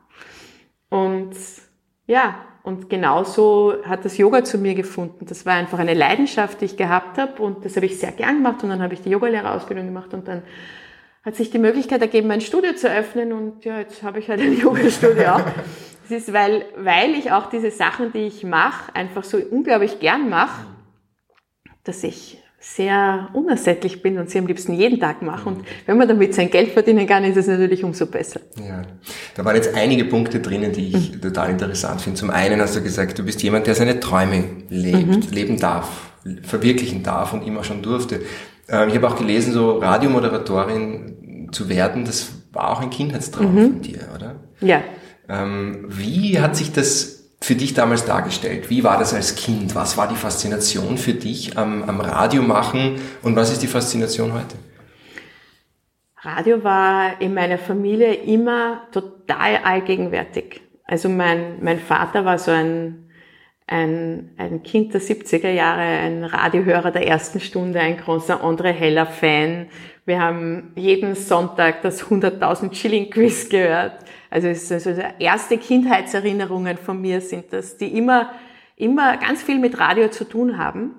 Und 0.89 1.35
ja, 2.07 2.37
und 2.63 2.91
genauso 2.91 3.75
hat 3.85 4.05
das 4.05 4.19
Yoga 4.19 4.45
zu 4.45 4.59
mir 4.59 4.75
gefunden. 4.75 5.27
Das 5.27 5.47
war 5.47 5.55
einfach 5.55 5.79
eine 5.79 5.95
Leidenschaft, 5.95 6.61
die 6.61 6.67
ich 6.67 6.77
gehabt 6.77 7.19
habe 7.19 7.43
und 7.43 7.65
das 7.65 7.77
habe 7.77 7.87
ich 7.87 7.99
sehr 7.99 8.13
gern 8.13 8.37
gemacht 8.37 8.63
und 8.63 8.71
dann 8.71 8.83
habe 8.83 8.95
ich 8.95 9.03
die 9.03 9.11
Yogalehrerausbildung 9.11 9.87
gemacht 9.87 10.13
und 10.15 10.29
dann 10.29 10.43
hat 11.25 11.37
sich 11.37 11.51
die 11.51 11.59
Möglichkeit 11.59 12.01
ergeben, 12.01 12.29
mein 12.29 12.41
Studio 12.41 12.75
zu 12.75 12.91
öffnen 12.91 13.33
und 13.33 13.65
ja, 13.65 13.79
jetzt 13.79 14.03
habe 14.03 14.19
ich 14.19 14.29
halt 14.29 14.41
ein 14.41 14.59
Yoga-Studio 14.61 15.35
auch. 15.35 15.43
Das 16.03 16.11
ist, 16.11 16.33
weil, 16.33 16.65
weil 16.77 17.15
ich 17.15 17.33
auch 17.33 17.51
diese 17.51 17.71
Sachen, 17.71 18.13
die 18.13 18.27
ich 18.27 18.45
mache, 18.45 18.95
einfach 18.95 19.25
so 19.25 19.37
unglaublich 19.37 20.01
gern 20.01 20.31
mache, 20.31 20.67
dass 21.85 22.03
ich 22.03 22.43
sehr 22.61 23.29
unersättlich 23.35 24.03
bin 24.03 24.19
und 24.19 24.31
sie 24.31 24.39
am 24.39 24.47
liebsten 24.47 24.73
jeden 24.73 24.99
Tag 24.99 25.23
mache. 25.23 25.49
Und 25.49 25.65
wenn 25.87 25.97
man 25.97 26.09
damit 26.09 26.35
sein 26.35 26.51
Geld 26.51 26.73
verdienen 26.73 27.07
kann, 27.07 27.23
ist 27.25 27.37
es 27.37 27.47
natürlich 27.47 27.85
umso 27.85 28.07
besser. 28.07 28.41
Ja, 28.57 28.83
da 29.37 29.45
waren 29.45 29.55
jetzt 29.55 29.75
einige 29.75 30.05
Punkte 30.05 30.41
drinnen, 30.41 30.73
die 30.73 30.89
ich 30.89 31.15
mhm. 31.15 31.21
total 31.21 31.51
interessant 31.51 32.01
finde. 32.01 32.19
Zum 32.19 32.31
einen 32.31 32.61
hast 32.61 32.75
du 32.75 32.83
gesagt, 32.83 33.19
du 33.19 33.25
bist 33.25 33.43
jemand, 33.43 33.69
der 33.69 33.77
seine 33.77 34.01
Träume 34.01 34.45
lebt, 34.71 35.31
mhm. 35.31 35.33
leben 35.33 35.61
darf, 35.61 36.11
verwirklichen 36.43 37.05
darf 37.05 37.33
und 37.33 37.47
immer 37.47 37.63
schon 37.63 37.81
durfte. 37.81 38.23
Ähm, 38.69 38.89
ich 38.89 38.97
habe 38.97 39.09
auch 39.09 39.17
gelesen, 39.17 39.53
so 39.53 39.79
Radiomoderatorin 39.79 41.51
zu 41.53 41.69
werden, 41.69 42.05
das 42.05 42.33
war 42.53 42.71
auch 42.71 42.81
ein 42.81 42.91
Kindheitstraum 42.91 43.55
mhm. 43.55 43.61
von 43.61 43.83
dir, 43.83 44.01
oder? 44.15 44.35
Ja. 44.61 44.83
Ähm, 45.29 45.85
wie 45.89 46.41
hat 46.41 46.57
sich 46.57 46.73
das 46.73 47.18
für 47.41 47.55
dich 47.55 47.75
damals 47.75 48.05
dargestellt? 48.05 48.71
Wie 48.71 48.85
war 48.85 48.99
das 48.99 49.15
als 49.15 49.37
Kind? 49.37 49.75
Was 49.75 49.97
war 49.97 50.09
die 50.09 50.17
Faszination 50.17 50.99
für 50.99 51.15
dich 51.15 51.57
am, 51.57 51.83
am 51.85 52.01
Radio 52.01 52.43
machen 52.43 53.01
und 53.23 53.37
was 53.37 53.53
ist 53.53 53.63
die 53.63 53.69
Faszination 53.69 54.33
heute? 54.33 54.57
Radio 56.21 56.65
war 56.65 57.21
in 57.21 57.33
meiner 57.33 57.59
Familie 57.59 58.13
immer 58.15 58.89
total 58.91 59.59
allgegenwärtig. 59.63 60.63
Also 60.85 61.09
mein, 61.09 61.63
mein 61.63 61.79
Vater 61.79 62.25
war 62.25 62.39
so 62.39 62.51
ein, 62.51 63.09
ein, 63.69 64.31
ein 64.37 64.63
Kind 64.65 64.95
der 64.95 65.01
70er 65.01 65.51
Jahre, 65.51 65.83
ein 65.83 66.25
Radiohörer 66.25 66.91
der 66.91 67.07
ersten 67.07 67.39
Stunde, 67.39 67.79
ein 67.79 67.99
großer 67.99 68.43
André 68.43 68.73
Heller 68.73 69.07
Fan. 69.07 69.67
Wir 70.09 70.23
haben 70.23 70.73
jeden 70.75 71.15
Sonntag 71.15 71.83
das 71.83 72.07
100.000 72.07 72.73
Schilling 72.73 73.11
Quiz 73.11 73.51
gehört. 73.51 73.93
Also, 74.31 74.49
es 74.49 74.73
also 74.73 74.91
erste 75.19 75.59
Kindheitserinnerungen 75.59 76.79
von 76.79 76.99
mir 76.99 77.21
sind 77.21 77.53
das, 77.53 77.77
die 77.77 77.95
immer, 77.95 78.31
immer 78.77 79.19
ganz 79.19 79.43
viel 79.43 79.59
mit 79.59 79.79
Radio 79.79 80.09
zu 80.09 80.25
tun 80.25 80.57
haben. 80.57 80.95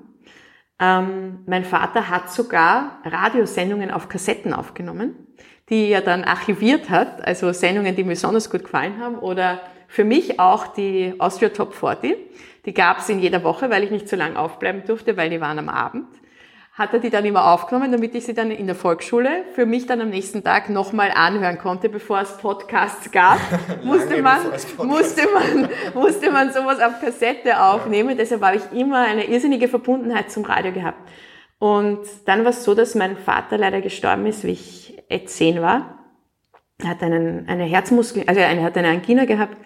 Ähm, 0.79 1.39
mein 1.47 1.65
Vater 1.65 2.07
hat 2.07 2.31
sogar 2.31 2.99
Radiosendungen 3.03 3.89
auf 3.89 4.09
Kassetten 4.09 4.53
aufgenommen, 4.53 5.15
die 5.69 5.89
er 5.89 6.01
dann 6.01 6.23
archiviert 6.23 6.91
hat, 6.91 7.25
also 7.25 7.51
Sendungen, 7.51 7.95
die 7.95 8.03
mir 8.03 8.11
besonders 8.11 8.51
gut 8.51 8.65
gefallen 8.65 8.99
haben 8.99 9.15
oder 9.15 9.59
für 9.87 10.03
mich 10.03 10.39
auch 10.39 10.67
die 10.67 11.15
Austria 11.17 11.49
Top 11.49 11.73
40. 11.73 12.15
Die 12.67 12.75
gab 12.75 12.99
es 12.99 13.09
in 13.09 13.17
jeder 13.17 13.43
Woche, 13.43 13.71
weil 13.71 13.83
ich 13.83 13.89
nicht 13.89 14.07
so 14.07 14.15
lange 14.15 14.37
aufbleiben 14.37 14.83
durfte, 14.85 15.17
weil 15.17 15.31
die 15.31 15.41
waren 15.41 15.57
am 15.57 15.69
Abend. 15.69 16.05
Hat 16.73 16.93
er 16.93 16.99
die 16.99 17.09
dann 17.09 17.25
immer 17.25 17.51
aufgenommen, 17.51 17.91
damit 17.91 18.15
ich 18.15 18.25
sie 18.25 18.33
dann 18.33 18.51
in 18.51 18.65
der 18.65 18.75
Volksschule 18.75 19.43
für 19.53 19.65
mich 19.65 19.85
dann 19.85 19.99
am 19.99 20.09
nächsten 20.09 20.43
Tag 20.43 20.69
nochmal 20.69 21.11
anhören 21.11 21.57
konnte, 21.57 21.89
bevor 21.89 22.21
es 22.21 22.38
Podcasts 22.38 23.11
gab. 23.11 23.38
musste 23.83 24.21
man, 24.21 24.39
musste 24.77 25.23
man, 25.33 25.69
musste 25.93 26.31
man 26.31 26.53
sowas 26.53 26.79
auf 26.79 27.01
Kassette 27.01 27.61
aufnehmen. 27.61 28.11
Ja. 28.11 28.15
Deshalb 28.15 28.41
habe 28.41 28.57
ich 28.57 28.79
immer 28.79 28.99
eine 29.01 29.25
irrsinnige 29.25 29.67
Verbundenheit 29.67 30.31
zum 30.31 30.45
Radio 30.45 30.71
gehabt. 30.71 30.99
Und 31.59 31.99
dann 32.25 32.45
war 32.45 32.51
es 32.51 32.63
so, 32.63 32.73
dass 32.73 32.95
mein 32.95 33.17
Vater 33.17 33.57
leider 33.57 33.81
gestorben 33.81 34.25
ist, 34.25 34.45
wie 34.45 34.51
ich 34.51 35.03
zehn 35.25 35.61
war. 35.61 35.99
Er 36.81 36.89
hat 36.89 37.03
einen, 37.03 37.47
eine 37.49 37.65
Herzmuskel, 37.65 38.23
also 38.25 38.39
er 38.39 38.63
hat 38.63 38.77
eine 38.77 38.88
Angina 38.88 39.25
gehabt, 39.25 39.57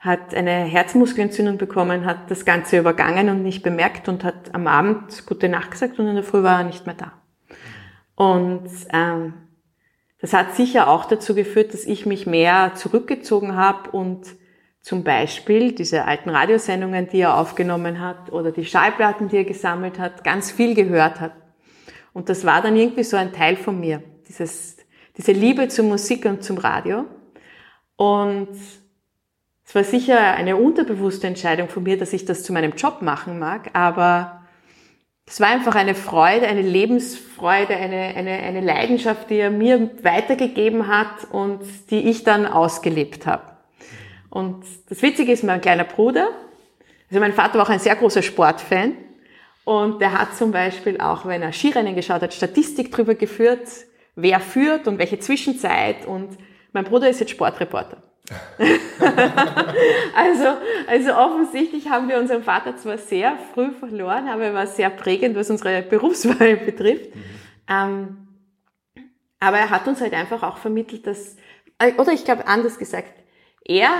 hat 0.00 0.34
eine 0.34 0.64
Herzmuskelentzündung 0.64 1.58
bekommen, 1.58 2.04
hat 2.04 2.30
das 2.30 2.44
Ganze 2.44 2.78
übergangen 2.78 3.28
und 3.30 3.42
nicht 3.42 3.62
bemerkt 3.62 4.08
und 4.08 4.24
hat 4.24 4.54
am 4.54 4.66
Abend 4.66 5.26
gute 5.26 5.48
Nacht 5.48 5.72
gesagt 5.72 5.98
und 5.98 6.06
in 6.06 6.14
der 6.14 6.24
Früh 6.24 6.42
war 6.42 6.60
er 6.60 6.64
nicht 6.64 6.86
mehr 6.86 6.94
da. 6.94 7.12
Und 8.14 8.68
ähm, 8.92 9.34
das 10.20 10.32
hat 10.32 10.54
sicher 10.54 10.88
auch 10.88 11.04
dazu 11.04 11.34
geführt, 11.34 11.74
dass 11.74 11.84
ich 11.84 12.06
mich 12.06 12.26
mehr 12.26 12.72
zurückgezogen 12.74 13.56
habe 13.56 13.90
und 13.90 14.26
zum 14.80 15.04
Beispiel 15.04 15.72
diese 15.72 16.04
alten 16.04 16.30
Radiosendungen, 16.30 17.08
die 17.08 17.20
er 17.20 17.36
aufgenommen 17.36 18.00
hat 18.00 18.32
oder 18.32 18.52
die 18.52 18.64
Schallplatten, 18.64 19.28
die 19.28 19.38
er 19.38 19.44
gesammelt 19.44 19.98
hat, 19.98 20.24
ganz 20.24 20.50
viel 20.50 20.74
gehört 20.74 21.20
hat. 21.20 21.32
Und 22.12 22.28
das 22.28 22.44
war 22.44 22.62
dann 22.62 22.76
irgendwie 22.76 23.04
so 23.04 23.16
ein 23.16 23.32
Teil 23.32 23.56
von 23.56 23.78
mir, 23.78 24.02
dieses 24.28 24.78
diese 25.18 25.32
Liebe 25.32 25.66
zur 25.66 25.84
Musik 25.84 26.24
und 26.24 26.44
zum 26.44 26.58
Radio. 26.58 27.04
Und 27.96 28.56
es 29.68 29.74
war 29.74 29.84
sicher 29.84 30.18
eine 30.18 30.56
unterbewusste 30.56 31.26
Entscheidung 31.26 31.68
von 31.68 31.82
mir, 31.82 31.98
dass 31.98 32.14
ich 32.14 32.24
das 32.24 32.42
zu 32.42 32.54
meinem 32.54 32.72
Job 32.72 33.02
machen 33.02 33.38
mag, 33.38 33.68
aber 33.74 34.40
es 35.26 35.40
war 35.40 35.48
einfach 35.48 35.74
eine 35.74 35.94
Freude, 35.94 36.48
eine 36.48 36.62
Lebensfreude, 36.62 37.76
eine, 37.76 38.14
eine, 38.16 38.30
eine 38.30 38.62
Leidenschaft, 38.62 39.28
die 39.28 39.36
er 39.36 39.50
mir 39.50 39.90
weitergegeben 40.02 40.88
hat 40.88 41.30
und 41.32 41.60
die 41.90 42.08
ich 42.08 42.24
dann 42.24 42.46
ausgelebt 42.46 43.26
habe. 43.26 43.42
Und 44.30 44.64
das 44.88 45.02
Witzige 45.02 45.32
ist, 45.32 45.44
mein 45.44 45.60
kleiner 45.60 45.84
Bruder, 45.84 46.30
also 47.10 47.20
mein 47.20 47.34
Vater 47.34 47.58
war 47.58 47.66
auch 47.66 47.70
ein 47.70 47.78
sehr 47.78 47.96
großer 47.96 48.22
Sportfan 48.22 48.94
und 49.64 50.00
der 50.00 50.18
hat 50.18 50.34
zum 50.34 50.50
Beispiel 50.50 50.98
auch, 50.98 51.26
wenn 51.26 51.42
er 51.42 51.52
Skirennen 51.52 51.94
geschaut 51.94 52.22
hat, 52.22 52.32
Statistik 52.32 52.90
drüber 52.90 53.14
geführt, 53.14 53.68
wer 54.16 54.40
führt 54.40 54.88
und 54.88 54.96
welche 54.96 55.18
Zwischenzeit. 55.18 56.06
Und 56.06 56.38
mein 56.72 56.84
Bruder 56.84 57.10
ist 57.10 57.20
jetzt 57.20 57.32
Sportreporter. 57.32 58.07
also, 60.14 60.56
also 60.86 61.14
offensichtlich 61.14 61.88
haben 61.88 62.08
wir 62.08 62.18
unseren 62.18 62.42
Vater 62.42 62.76
zwar 62.76 62.98
sehr 62.98 63.38
früh 63.54 63.70
verloren, 63.72 64.28
aber 64.28 64.44
er 64.44 64.54
war 64.54 64.66
sehr 64.66 64.90
prägend, 64.90 65.34
was 65.36 65.50
unsere 65.50 65.82
Berufswahl 65.82 66.56
betrifft. 66.66 67.14
Mhm. 67.14 67.24
Ähm, 67.68 68.28
aber 69.40 69.58
er 69.58 69.70
hat 69.70 69.86
uns 69.86 70.00
halt 70.00 70.14
einfach 70.14 70.42
auch 70.42 70.58
vermittelt, 70.58 71.06
dass, 71.06 71.36
äh, 71.78 71.94
oder 71.94 72.12
ich 72.12 72.24
glaube 72.24 72.46
anders 72.46 72.78
gesagt, 72.78 73.12
er, 73.64 73.90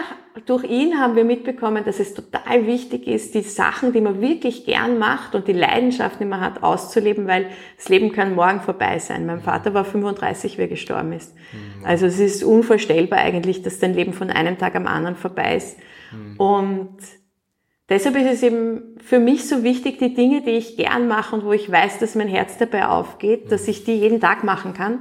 durch 0.47 0.65
ihn 0.65 0.99
haben 0.99 1.17
wir 1.17 1.25
mitbekommen, 1.25 1.85
dass 1.85 2.01
es 2.01 2.15
total 2.15 2.67
wichtig 2.67 3.07
ist, 3.07 3.35
die 3.35 3.43
Sachen, 3.43 3.93
die 3.93 4.01
man 4.01 4.21
wirklich 4.21 4.65
gern 4.65 4.99
macht 4.99 5.35
und 5.35 5.47
die 5.47 5.53
Leidenschaft, 5.53 6.21
die 6.21 6.25
man 6.25 6.41
hat, 6.41 6.63
auszuleben, 6.63 7.27
weil 7.27 7.51
das 7.77 7.89
Leben 7.89 8.13
kann 8.13 8.35
morgen 8.35 8.61
vorbei 8.61 8.99
sein. 8.99 9.27
Mein 9.27 9.41
Vater 9.41 9.75
war 9.75 9.85
35, 9.85 10.57
wie 10.57 10.63
er 10.63 10.69
gestorben 10.69 11.13
ist. 11.13 11.35
Mhm. 11.35 11.85
Also 11.85 12.07
es 12.07 12.19
ist 12.19 12.45
unvorstellbar 12.45 13.19
eigentlich, 13.19 13.63
dass 13.63 13.79
dein 13.79 13.95
Leben 13.95 14.13
von 14.13 14.31
einem 14.31 14.59
Tag 14.59 14.75
am 14.75 14.87
anderen 14.87 15.17
vorbei 15.17 15.57
ist. 15.57 15.77
Mhm. 16.13 16.37
Und 16.39 16.97
deshalb 17.89 18.17
ist 18.17 18.33
es 18.33 18.43
eben 18.43 18.97
für 19.05 19.19
mich 19.19 19.49
so 19.49 19.65
wichtig, 19.65 19.99
die 19.99 20.15
Dinge, 20.15 20.41
die 20.41 20.53
ich 20.53 20.77
gern 20.77 21.09
mache 21.09 21.35
und 21.35 21.45
wo 21.45 21.53
ich 21.53 21.71
weiß, 21.71 21.99
dass 21.99 22.15
mein 22.15 22.29
Herz 22.29 22.57
dabei 22.59 22.87
aufgeht, 22.87 23.47
mhm. 23.47 23.49
dass 23.51 23.69
ich 23.69 23.85
die 23.85 23.97
jeden 23.97 24.21
Tag 24.21 24.45
machen 24.45 24.73
kann, 24.73 25.01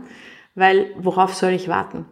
weil 0.55 0.91
worauf 0.97 1.35
soll 1.35 1.51
ich 1.51 1.69
warten? 1.69 2.05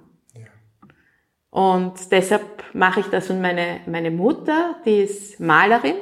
Und 1.56 2.12
deshalb 2.12 2.66
mache 2.74 3.00
ich 3.00 3.06
das. 3.06 3.30
Und 3.30 3.40
meine, 3.40 3.80
meine 3.86 4.12
Mutter, 4.12 4.76
die 4.86 5.04
ist 5.04 5.40
Malerin, 5.40 5.96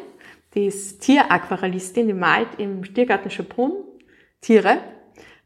die 0.55 0.65
ist 0.65 1.01
Tieraquarellistin, 1.01 2.07
die 2.07 2.13
malt 2.13 2.47
im 2.57 2.81
Tiergarten 2.91 3.29
Schönbrunn 3.29 3.73
Tiere. 4.41 4.79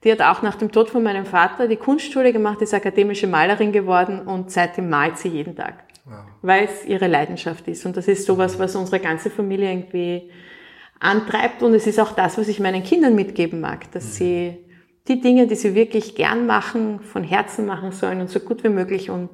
Die 0.05 0.11
hat 0.13 0.21
auch 0.21 0.41
nach 0.41 0.55
dem 0.55 0.71
Tod 0.71 0.89
von 0.89 1.03
meinem 1.03 1.25
Vater 1.25 1.67
die 1.67 1.75
Kunstschule 1.75 2.31
gemacht, 2.31 2.61
ist 2.61 2.73
akademische 2.73 3.27
Malerin 3.27 3.73
geworden 3.73 4.21
und 4.21 4.49
seitdem 4.49 4.89
malt 4.89 5.17
sie 5.17 5.27
jeden 5.27 5.57
Tag. 5.57 5.83
Wow. 6.05 6.19
Weil 6.41 6.63
es 6.63 6.85
ihre 6.85 7.07
Leidenschaft 7.07 7.67
ist. 7.67 7.85
Und 7.85 7.97
das 7.97 8.07
ist 8.07 8.25
sowas, 8.25 8.57
was 8.57 8.77
unsere 8.77 9.01
ganze 9.01 9.29
Familie 9.29 9.69
irgendwie 9.69 10.31
antreibt. 11.01 11.63
Und 11.63 11.73
es 11.73 11.85
ist 11.85 11.99
auch 11.99 12.13
das, 12.13 12.37
was 12.37 12.47
ich 12.47 12.61
meinen 12.61 12.83
Kindern 12.83 13.13
mitgeben 13.13 13.59
mag, 13.59 13.91
dass 13.91 14.05
mhm. 14.05 14.11
sie 14.11 14.57
die 15.09 15.19
Dinge, 15.19 15.47
die 15.47 15.55
sie 15.55 15.75
wirklich 15.75 16.15
gern 16.15 16.45
machen, 16.45 17.01
von 17.01 17.25
Herzen 17.25 17.65
machen 17.65 17.91
sollen 17.91 18.21
und 18.21 18.29
so 18.29 18.39
gut 18.39 18.63
wie 18.63 18.69
möglich 18.69 19.09
und 19.09 19.29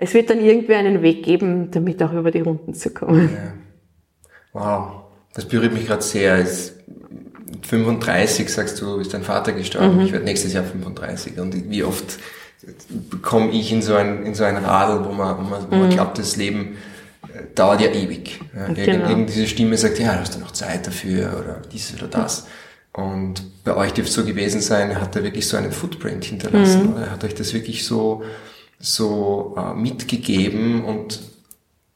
es 0.00 0.14
wird 0.14 0.30
dann 0.30 0.40
irgendwie 0.40 0.74
einen 0.74 1.02
Weg 1.02 1.22
geben, 1.22 1.70
damit 1.70 2.02
auch 2.02 2.12
über 2.12 2.30
die 2.30 2.40
Runden 2.40 2.74
zu 2.74 2.90
kommen. 2.90 3.36
Wow, 4.52 5.02
das 5.34 5.44
berührt 5.44 5.72
mich 5.72 5.86
gerade 5.86 6.02
sehr. 6.02 6.38
Ist 6.38 6.74
35, 7.62 8.52
sagst 8.52 8.80
du, 8.80 8.96
ist 8.96 9.12
dein 9.12 9.22
Vater 9.22 9.52
gestorben. 9.52 9.96
Mhm. 9.96 10.00
Ich 10.02 10.12
werde 10.12 10.24
nächstes 10.24 10.52
Jahr 10.52 10.64
35. 10.64 11.38
Und 11.38 11.70
wie 11.70 11.84
oft 11.84 12.18
komme 13.22 13.50
ich 13.50 13.72
in 13.72 13.82
so 13.82 13.94
ein, 13.94 14.24
in 14.24 14.34
so 14.34 14.44
ein 14.44 14.56
Radl, 14.56 15.04
wo 15.04 15.12
man, 15.12 15.38
wo 15.38 15.42
man, 15.42 15.70
wo 15.70 15.76
man 15.76 15.88
mhm. 15.88 15.92
glaubt, 15.92 16.18
das 16.18 16.36
Leben 16.36 16.78
äh, 17.32 17.42
dauert 17.54 17.80
ja 17.80 17.90
ewig. 17.90 18.40
Ja, 18.56 18.72
genau. 18.72 19.08
Irgend 19.08 19.28
diese 19.28 19.46
Stimme 19.46 19.76
sagt, 19.76 19.98
ja, 19.98 20.18
hast 20.18 20.34
du 20.34 20.40
noch 20.40 20.50
Zeit 20.52 20.86
dafür 20.86 21.38
oder 21.38 21.62
dies 21.72 21.94
oder 21.94 22.08
das. 22.08 22.46
Und 22.92 23.42
bei 23.64 23.76
euch 23.76 23.92
dürfte 23.92 24.10
es 24.10 24.14
so 24.14 24.24
gewesen 24.24 24.60
sein, 24.60 25.00
hat 25.00 25.14
er 25.14 25.22
wirklich 25.22 25.46
so 25.46 25.56
einen 25.56 25.72
Footprint 25.72 26.24
hinterlassen. 26.24 26.88
Mhm. 26.88 26.94
Oder 26.94 27.10
hat 27.10 27.22
euch 27.22 27.34
das 27.34 27.54
wirklich 27.54 27.84
so 27.84 28.24
so 28.80 29.54
äh, 29.56 29.74
mitgegeben 29.74 30.84
und 30.84 31.20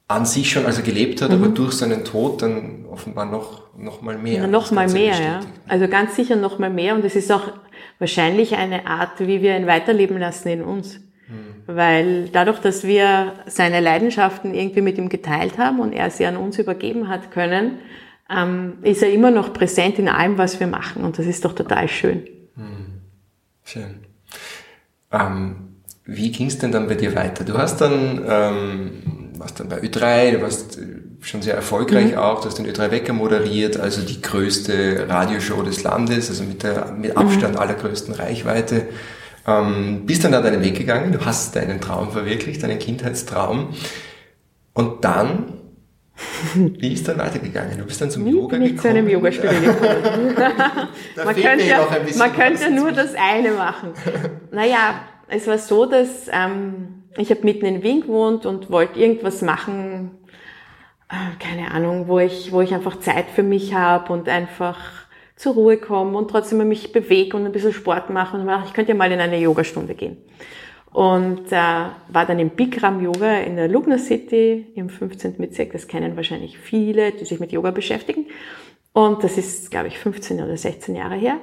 an 0.07 0.27
sich 0.27 0.51
schon, 0.51 0.67
als 0.67 0.77
er 0.77 0.85
gelebt 0.85 1.23
hat, 1.23 1.31
mhm. 1.31 1.43
aber 1.43 1.49
durch 1.49 1.73
seinen 1.73 2.05
Tod 2.05 2.43
dann 2.43 2.85
offenbar 2.91 3.25
noch, 3.25 3.75
noch 3.77 4.03
mal 4.03 4.19
mehr. 4.19 4.43
Ja, 4.43 4.47
noch 4.47 4.71
mal 4.71 4.89
mehr, 4.89 5.19
ja. 5.19 5.41
Also 5.67 5.89
ganz 5.89 6.15
sicher 6.15 6.37
noch 6.37 6.59
mal 6.59 6.71
mehr 6.71 6.95
und 6.95 7.05
es 7.05 7.17
ist 7.17 7.33
auch 7.33 7.53
wahrscheinlich 7.99 8.55
eine 8.57 8.87
Art, 8.87 9.19
wie 9.21 9.41
wir 9.41 9.57
ihn 9.57 9.67
weiterleben 9.67 10.19
lassen 10.19 10.49
in 10.49 10.63
uns. 10.63 11.01
Mhm. 11.27 11.63
Weil 11.67 12.29
dadurch, 12.29 12.59
dass 12.59 12.85
wir 12.85 13.33
seine 13.47 13.81
Leidenschaften 13.81 14.53
irgendwie 14.53 14.83
mit 14.83 14.99
ihm 14.99 15.09
geteilt 15.09 15.57
haben 15.57 15.81
und 15.81 15.95
er 15.95 16.11
sie 16.11 16.27
an 16.27 16.37
uns 16.37 16.59
übergeben 16.59 17.09
hat 17.09 17.31
können, 17.31 17.79
ähm, 18.29 18.75
ist 18.83 19.03
er 19.03 19.11
immer 19.11 19.31
noch 19.31 19.55
präsent 19.55 19.99
in 19.99 20.09
allem, 20.09 20.37
was 20.37 20.61
wir 20.61 20.67
machen 20.67 21.03
und 21.03 21.19
das 21.19 21.25
ist 21.25 21.47
doch 21.47 21.55
total 21.55 21.89
schön. 21.89 22.29
Mhm. 22.57 23.01
Schön. 23.65 24.01
Ähm, 25.11 25.74
wie 26.07 26.31
ging 26.31 26.49
es 26.49 26.59
denn 26.59 26.73
dann 26.73 26.87
bei 26.87 26.95
dir 26.95 27.15
weiter? 27.15 27.45
Du 27.45 27.57
hast 27.57 27.81
dann, 27.81 28.23
ähm, 28.29 28.91
warst 29.39 29.59
dann 29.59 29.69
bei 29.69 29.81
Ö3, 29.81 30.33
du 30.33 30.43
warst 30.43 30.79
äh, 30.79 30.83
schon 31.21 31.41
sehr 31.41 31.55
erfolgreich 31.55 32.13
mhm. 32.13 32.19
auch, 32.19 32.41
du 32.41 32.47
hast 32.47 32.59
den 32.59 32.67
Ö3 32.67 32.91
Wecker 32.91 33.15
moderiert, 33.15 33.79
also 33.81 34.03
die 34.03 34.21
größte 34.21 35.07
Radioshow 35.09 35.63
des 35.63 35.83
Landes, 35.83 36.29
also 36.29 36.45
mit 36.45 36.63
der 36.63 36.93
mit 36.93 37.17
Abstand 37.17 37.55
mhm. 37.55 37.61
allergrößten 37.61 38.15
Reichweite. 38.15 38.89
Ähm, 39.47 40.05
bist 40.07 40.25
dann 40.25 40.33
da 40.33 40.41
deinen 40.43 40.63
Weg 40.63 40.77
gegangen, 40.77 41.13
du 41.13 41.25
hast 41.25 41.57
deinen 41.57 41.81
Traum 41.81 42.11
verwirklicht, 42.13 42.63
deinen 42.63 42.79
Kindheitstraum. 42.79 43.75
Und 44.75 45.05
dann, 45.05 45.55
wie 46.55 46.93
ist 46.93 47.09
dann 47.09 47.17
weitergegangen? 47.19 47.79
Du 47.79 47.85
bist 47.85 48.01
dann 48.01 48.11
zum 48.11 48.27
Yoga 48.27 48.59
nicht 48.59 48.77
gekommen. 48.77 48.95
zu 48.95 48.99
einem 48.99 49.09
Yogastudio 49.09 49.73
gekommen. 49.73 50.35
man 51.25 51.35
könnte, 51.35 51.65
ja, 51.65 51.87
man 52.19 52.33
könnte 52.35 52.71
nur 52.71 52.93
das 52.93 53.15
eine 53.15 53.53
machen. 53.53 53.93
Naja, 54.51 55.01
es 55.29 55.47
war 55.47 55.59
so, 55.59 55.87
dass 55.87 56.29
ähm, 56.33 57.05
ich 57.17 57.31
habe 57.31 57.43
mitten 57.43 57.67
in 57.67 57.83
Wien 57.83 58.03
gewohnt 58.03 58.47
und 58.47 58.71
wollte 58.71 58.99
irgendwas 58.99 59.43
machen, 59.43 60.11
äh, 61.09 61.39
keine 61.39 61.71
Ahnung, 61.71 62.09
wo 62.09 62.19
ich, 62.19 62.53
wo 62.53 62.61
ich 62.61 62.75
einfach 62.75 62.99
Zeit 63.01 63.27
für 63.35 63.43
mich 63.43 63.75
habe 63.75 64.13
und 64.13 64.29
einfach 64.29 64.79
zur 65.37 65.55
Ruhe 65.55 65.77
komme 65.77 66.17
und 66.17 66.31
trotzdem 66.31 66.67
mich 66.69 66.93
bewege 66.93 67.37
und 67.37 67.45
ein 67.45 67.53
bisschen 67.53 67.73
Sport 67.73 68.11
mache 68.11 68.37
und 68.37 68.49
ich 68.67 68.73
könnte 68.73 68.93
ja 68.93 68.99
mal 68.99 69.11
in 69.11 69.21
eine 69.21 69.39
Yogastunde 69.39 69.95
gehen. 69.95 70.19
Und 70.93 71.51
äh, 71.51 71.57
war 71.57 72.25
dann 72.25 72.39
im 72.39 72.51
Bikram 72.51 73.03
Yoga 73.03 73.39
in 73.39 73.57
der 73.57 73.67
Lugner 73.67 73.99
City 73.99 74.73
im 74.77 74.89
15. 74.89 75.39
Bezirk. 75.39 75.73
Das 75.73 75.89
kennen 75.89 76.15
wahrscheinlich 76.15 76.57
viele, 76.57 77.11
die 77.11 77.25
sich 77.25 77.41
mit 77.41 77.51
Yoga 77.51 77.73
beschäftigen. 77.73 78.27
Und 78.93 79.25
das 79.25 79.37
ist, 79.37 79.73
glaube 79.73 79.89
ich, 79.89 79.99
15 79.99 80.41
oder 80.41 80.57
16 80.57 80.95
Jahre 80.95 81.17
her. 81.17 81.39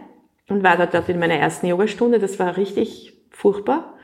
Und 0.48 0.64
war 0.64 0.78
dort 0.78 1.10
in 1.10 1.20
meiner 1.20 1.34
ersten 1.34 1.68
Yogastunde. 1.68 2.18
Das 2.18 2.40
war 2.40 2.56
richtig 2.56 3.21
furchtbar, 3.32 3.96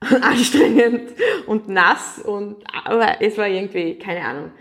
anstrengend 0.22 1.10
und 1.46 1.68
nass 1.68 2.18
und 2.18 2.56
aber 2.84 3.20
es 3.20 3.36
war 3.36 3.48
irgendwie 3.48 3.98
keine 3.98 4.24
Ahnung. 4.24 4.52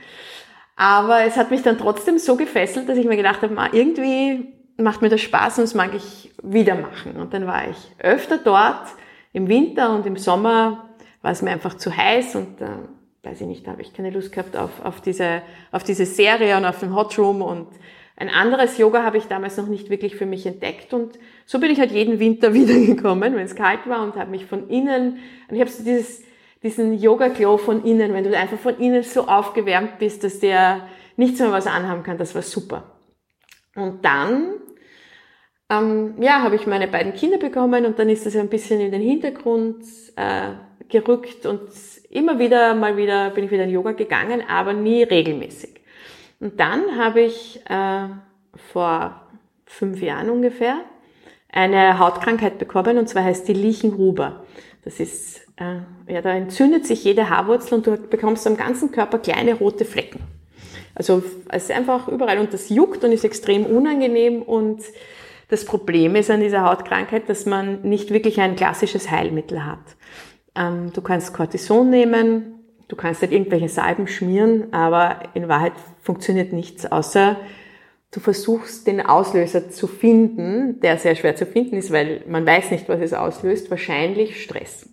Aber 0.75 1.21
es 1.21 1.38
hat 1.38 1.50
mich 1.50 1.63
dann 1.63 1.77
trotzdem 1.77 2.19
so 2.19 2.36
gefesselt, 2.36 2.88
dass 2.88 2.97
ich 2.97 3.05
mir 3.05 3.17
gedacht 3.17 3.41
habe, 3.41 3.55
irgendwie 3.71 4.53
macht 4.77 5.01
mir 5.01 5.09
das 5.09 5.21
Spaß 5.21 5.57
und 5.57 5.63
das 5.63 5.74
mag 5.74 5.93
ich 5.95 6.31
wieder 6.43 6.75
machen. 6.75 7.15
Und 7.15 7.33
dann 7.33 7.47
war 7.47 7.67
ich 7.67 7.77
öfter 7.97 8.38
dort 8.38 8.88
im 9.33 9.47
Winter 9.47 9.93
und 9.95 10.05
im 10.05 10.17
Sommer 10.17 10.89
war 11.21 11.31
es 11.31 11.41
mir 11.41 11.51
einfach 11.51 11.75
zu 11.75 11.95
heiß 11.95 12.36
und 12.36 12.62
äh, 12.62 12.67
weiß 13.24 13.41
ich 13.41 13.47
nicht, 13.47 13.65
da 13.65 13.71
habe 13.71 13.81
ich 13.81 13.93
keine 13.93 14.12
Lust 14.12 14.31
gehabt 14.31 14.55
auf, 14.55 14.69
auf, 14.83 15.01
diese, 15.01 15.41
auf 15.71 15.83
diese 15.83 16.05
Serie 16.05 16.55
und 16.57 16.65
auf 16.65 16.79
den 16.79 16.95
Hot 16.95 17.17
Room 17.17 17.41
und 17.41 17.67
ein 18.19 18.29
anderes 18.29 18.79
Yoga 18.79 19.03
habe 19.03 19.17
ich 19.17 19.25
damals 19.25 19.57
noch 19.57 19.67
nicht 19.67 19.91
wirklich 19.91 20.15
für 20.15 20.25
mich 20.25 20.45
entdeckt 20.47 20.91
und 20.91 21.19
so 21.45 21.59
bin 21.59 21.69
ich 21.69 21.79
halt 21.79 21.91
jeden 21.91 22.19
Winter 22.19 22.53
wiedergekommen, 22.53 23.36
wenn 23.36 23.45
es 23.45 23.55
kalt 23.55 23.88
war 23.88 24.03
und 24.03 24.15
habe 24.15 24.31
mich 24.31 24.45
von 24.45 24.69
innen, 24.69 25.19
und 25.47 25.55
ich 25.55 25.62
habe 25.62 25.69
so 25.69 25.83
dieses, 25.83 26.24
diesen 26.63 26.97
Yoga-Glow 26.97 27.57
von 27.57 27.86
innen, 27.86 28.13
wenn 28.13 28.24
du 28.24 28.36
einfach 28.36 28.57
von 28.57 28.77
innen 28.79 29.03
so 29.03 29.27
aufgewärmt 29.27 30.00
bist, 30.00 30.24
dass 30.24 30.39
der 30.39 30.88
nichts 31.15 31.39
mehr 31.39 31.51
was 31.51 31.67
anhaben 31.67 32.01
kann, 32.01 32.17
das 32.17 32.33
war 32.33 32.41
super. 32.41 32.95
Und 33.75 34.03
dann, 34.03 34.55
ähm, 35.69 36.15
ja, 36.19 36.41
habe 36.41 36.55
ich 36.55 36.65
meine 36.65 36.88
beiden 36.88 37.13
Kinder 37.13 37.38
bekommen 37.38 37.86
und 37.86 38.00
dann 38.00 38.09
ist 38.09 38.25
das 38.25 38.36
ein 38.36 38.50
bisschen 38.50 38.81
in 38.81 38.91
den 38.91 39.01
Hintergrund 39.01 39.83
äh, 40.15 40.53
gerückt 40.89 41.45
und 41.45 41.69
immer 42.09 42.39
wieder, 42.39 42.74
mal 42.74 42.97
wieder, 42.97 43.29
bin 43.29 43.43
ich 43.43 43.51
wieder 43.51 43.65
in 43.65 43.69
Yoga 43.69 43.91
gegangen, 43.91 44.41
aber 44.47 44.74
nie 44.74 45.03
regelmäßig. 45.03 45.76
Und 46.39 46.60
dann 46.60 46.98
habe 46.98 47.22
ich 47.22 47.60
äh, 47.67 48.08
vor 48.72 49.22
fünf 49.65 50.01
Jahren 50.01 50.29
ungefähr 50.29 50.77
eine 51.50 52.00
Hautkrankheit 52.00 52.60
bekommen 52.60 52.98
und 52.98 53.08
zwar 53.10 53.24
heißt 53.24 53.48
die 53.48 53.53
Lichenhuber. 53.53 54.44
Das 54.84 55.00
ist, 55.00 55.41
äh, 55.58 55.79
ja, 56.12 56.22
da 56.22 56.32
entzündet 56.34 56.86
sich 56.86 57.03
jede 57.03 57.29
Haarwurzel 57.29 57.75
und 57.75 57.88
du 57.88 57.98
bekommst 57.98 58.46
am 58.48 58.58
ganzen 58.58 58.91
Körper 58.91 59.20
kleine 59.20 59.56
rote 59.56 59.86
Flecken. 59.86 60.20
Also 60.94 61.24
es 61.50 61.63
ist 61.63 61.72
einfach 61.72 62.08
überall 62.08 62.39
und 62.39 62.53
das 62.53 62.70
juckt 62.70 63.03
und 63.03 63.12
ist 63.12 63.25
extrem 63.25 63.65
unangenehm 63.65 64.41
und 64.41 64.82
das 65.50 65.63
Problem 65.65 66.15
ist 66.15 66.29
an 66.29 66.41
dieser 66.41 66.63
Hautkrankheit, 66.63 67.29
dass 67.29 67.46
man 67.46 67.82
nicht 67.82 68.12
wirklich 68.12 68.39
ein 68.41 68.56
klassisches 68.56 69.10
Heilmittel 69.10 69.65
hat. 69.65 69.79
Ähm, 70.56 70.91
du 70.94 71.01
kannst 71.01 71.34
Cortison 71.34 71.89
nehmen, 71.89 72.58
Du 72.88 72.96
kannst 72.96 73.22
halt 73.22 73.34
irgendwelche 73.34 73.67
Salben 73.67 74.08
schmieren, 74.08 74.72
aber 74.72 75.20
in 75.34 75.50
Wahrheit 75.50 75.74
funktioniert 76.08 76.54
nichts, 76.54 76.86
außer 76.90 77.36
du 78.12 78.20
versuchst 78.22 78.88
den 78.88 79.02
Auslöser 79.02 79.70
zu 79.70 79.88
finden, 79.88 80.80
der 80.80 80.98
sehr 80.98 81.16
schwer 81.16 81.36
zu 81.36 81.46
finden 81.46 81.76
ist, 81.76 81.92
weil 81.92 82.24
man 82.28 82.46
weiß 82.46 82.72
nicht, 82.72 82.88
was 82.88 83.02
es 83.02 83.14
auslöst, 83.14 83.70
wahrscheinlich 83.70 84.42
Stress. 84.42 84.90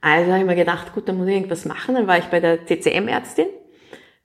Also 0.00 0.30
habe 0.30 0.40
ich 0.40 0.46
mir 0.46 0.54
gedacht, 0.54 0.94
gut, 0.94 1.08
dann 1.08 1.16
muss 1.16 1.26
ich 1.26 1.34
irgendwas 1.34 1.64
machen. 1.64 1.96
Dann 1.96 2.06
war 2.06 2.18
ich 2.18 2.26
bei 2.26 2.38
der 2.38 2.64
TCM-Ärztin 2.64 3.48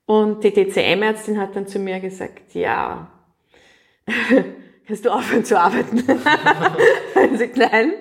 und 0.06 0.44
die 0.44 0.52
TCM-Ärztin 0.52 1.40
hat 1.40 1.56
dann 1.56 1.66
zu 1.66 1.80
mir 1.80 2.00
gesagt, 2.00 2.54
ja, 2.54 3.12
kannst 4.88 5.06
du 5.06 5.10
aufhören 5.10 5.46
zu 5.46 5.60
arbeiten? 5.60 6.04
also 7.16 7.46
nein, 7.56 7.94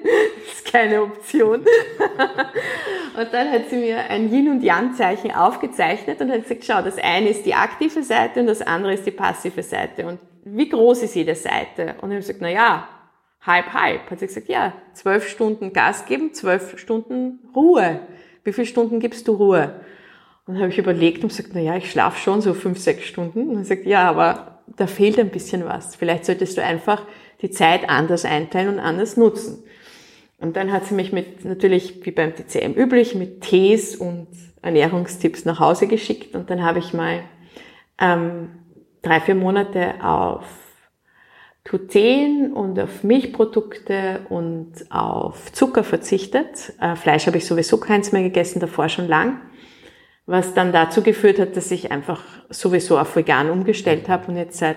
ist 0.46 0.70
keine 0.70 1.02
Option. 1.02 1.60
und 3.16 3.32
dann 3.32 3.50
hat 3.50 3.68
sie 3.70 3.76
mir 3.76 3.98
ein 3.98 4.32
Yin- 4.32 4.50
und 4.50 4.62
Yang-Zeichen 4.62 5.32
aufgezeichnet 5.32 6.20
und 6.20 6.30
hat 6.30 6.42
gesagt, 6.42 6.64
schau, 6.64 6.82
das 6.82 6.98
eine 6.98 7.28
ist 7.28 7.44
die 7.46 7.54
aktive 7.54 8.02
Seite 8.02 8.40
und 8.40 8.46
das 8.46 8.62
andere 8.62 8.94
ist 8.94 9.06
die 9.06 9.12
passive 9.12 9.62
Seite. 9.62 10.06
Und 10.06 10.20
wie 10.44 10.68
groß 10.68 11.02
ist 11.04 11.14
jede 11.14 11.34
Seite? 11.34 11.94
Und 12.00 12.10
ich 12.10 12.16
habe 12.16 12.16
gesagt, 12.16 12.38
na 12.40 12.48
ja, 12.48 12.88
halb, 13.42 13.72
halb. 13.72 14.10
Hat 14.10 14.18
sie 14.18 14.26
gesagt, 14.26 14.48
ja, 14.48 14.72
zwölf 14.94 15.28
Stunden 15.28 15.72
Gas 15.72 16.06
geben, 16.06 16.32
zwölf 16.34 16.78
Stunden 16.78 17.40
Ruhe. 17.54 18.00
Wie 18.44 18.52
viele 18.52 18.66
Stunden 18.66 18.98
gibst 19.00 19.28
du 19.28 19.34
Ruhe? 19.34 19.80
Und 20.46 20.54
dann 20.54 20.62
habe 20.62 20.72
ich 20.72 20.78
überlegt 20.78 21.22
und 21.22 21.28
gesagt, 21.28 21.50
na 21.54 21.60
ja, 21.60 21.76
ich 21.76 21.90
schlafe 21.90 22.18
schon 22.18 22.40
so 22.40 22.54
fünf, 22.54 22.78
sechs 22.78 23.04
Stunden. 23.04 23.50
Und 23.50 23.58
er 23.58 23.64
sagt, 23.64 23.86
ja, 23.86 24.08
aber 24.08 24.51
da 24.66 24.86
fehlt 24.86 25.18
ein 25.18 25.30
bisschen 25.30 25.64
was. 25.64 25.96
Vielleicht 25.96 26.24
solltest 26.24 26.56
du 26.56 26.62
einfach 26.62 27.02
die 27.40 27.50
Zeit 27.50 27.88
anders 27.88 28.24
einteilen 28.24 28.74
und 28.74 28.80
anders 28.80 29.16
nutzen. 29.16 29.64
Und 30.38 30.56
dann 30.56 30.72
hat 30.72 30.86
sie 30.86 30.94
mich 30.94 31.12
mit, 31.12 31.44
natürlich 31.44 32.04
wie 32.04 32.10
beim 32.10 32.34
TCM 32.34 32.72
üblich, 32.72 33.14
mit 33.14 33.42
Tees 33.42 33.94
und 33.94 34.26
Ernährungstipps 34.60 35.44
nach 35.44 35.60
Hause 35.60 35.86
geschickt. 35.86 36.34
Und 36.34 36.50
dann 36.50 36.62
habe 36.62 36.80
ich 36.80 36.92
mal 36.92 37.20
ähm, 38.00 38.50
drei, 39.02 39.20
vier 39.20 39.34
Monate 39.34 39.94
auf 40.02 40.44
Gluten 41.64 42.52
und 42.52 42.78
auf 42.80 43.04
Milchprodukte 43.04 44.26
und 44.28 44.72
auf 44.90 45.52
Zucker 45.52 45.84
verzichtet. 45.84 46.72
Äh, 46.80 46.96
Fleisch 46.96 47.26
habe 47.26 47.38
ich 47.38 47.46
sowieso 47.46 47.78
keins 47.78 48.10
mehr 48.10 48.22
gegessen, 48.22 48.58
davor 48.58 48.88
schon 48.88 49.06
lang 49.06 49.40
was 50.26 50.54
dann 50.54 50.72
dazu 50.72 51.02
geführt 51.02 51.38
hat, 51.38 51.56
dass 51.56 51.70
ich 51.70 51.90
einfach 51.90 52.22
sowieso 52.48 52.98
auf 52.98 53.16
vegan 53.16 53.50
umgestellt 53.50 54.08
habe 54.08 54.28
und 54.28 54.36
jetzt 54.36 54.58
seit 54.58 54.76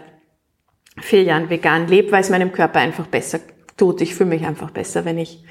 vier 0.99 1.23
Jahren 1.23 1.49
vegan 1.49 1.87
lebe, 1.87 2.11
weil 2.11 2.21
es 2.21 2.29
meinem 2.29 2.51
Körper 2.51 2.79
einfach 2.79 3.07
besser 3.07 3.39
tut. 3.77 4.01
Ich 4.01 4.15
fühle 4.15 4.29
mich 4.29 4.45
einfach 4.45 4.71
besser, 4.71 5.05
wenn 5.05 5.17
ich, 5.17 5.43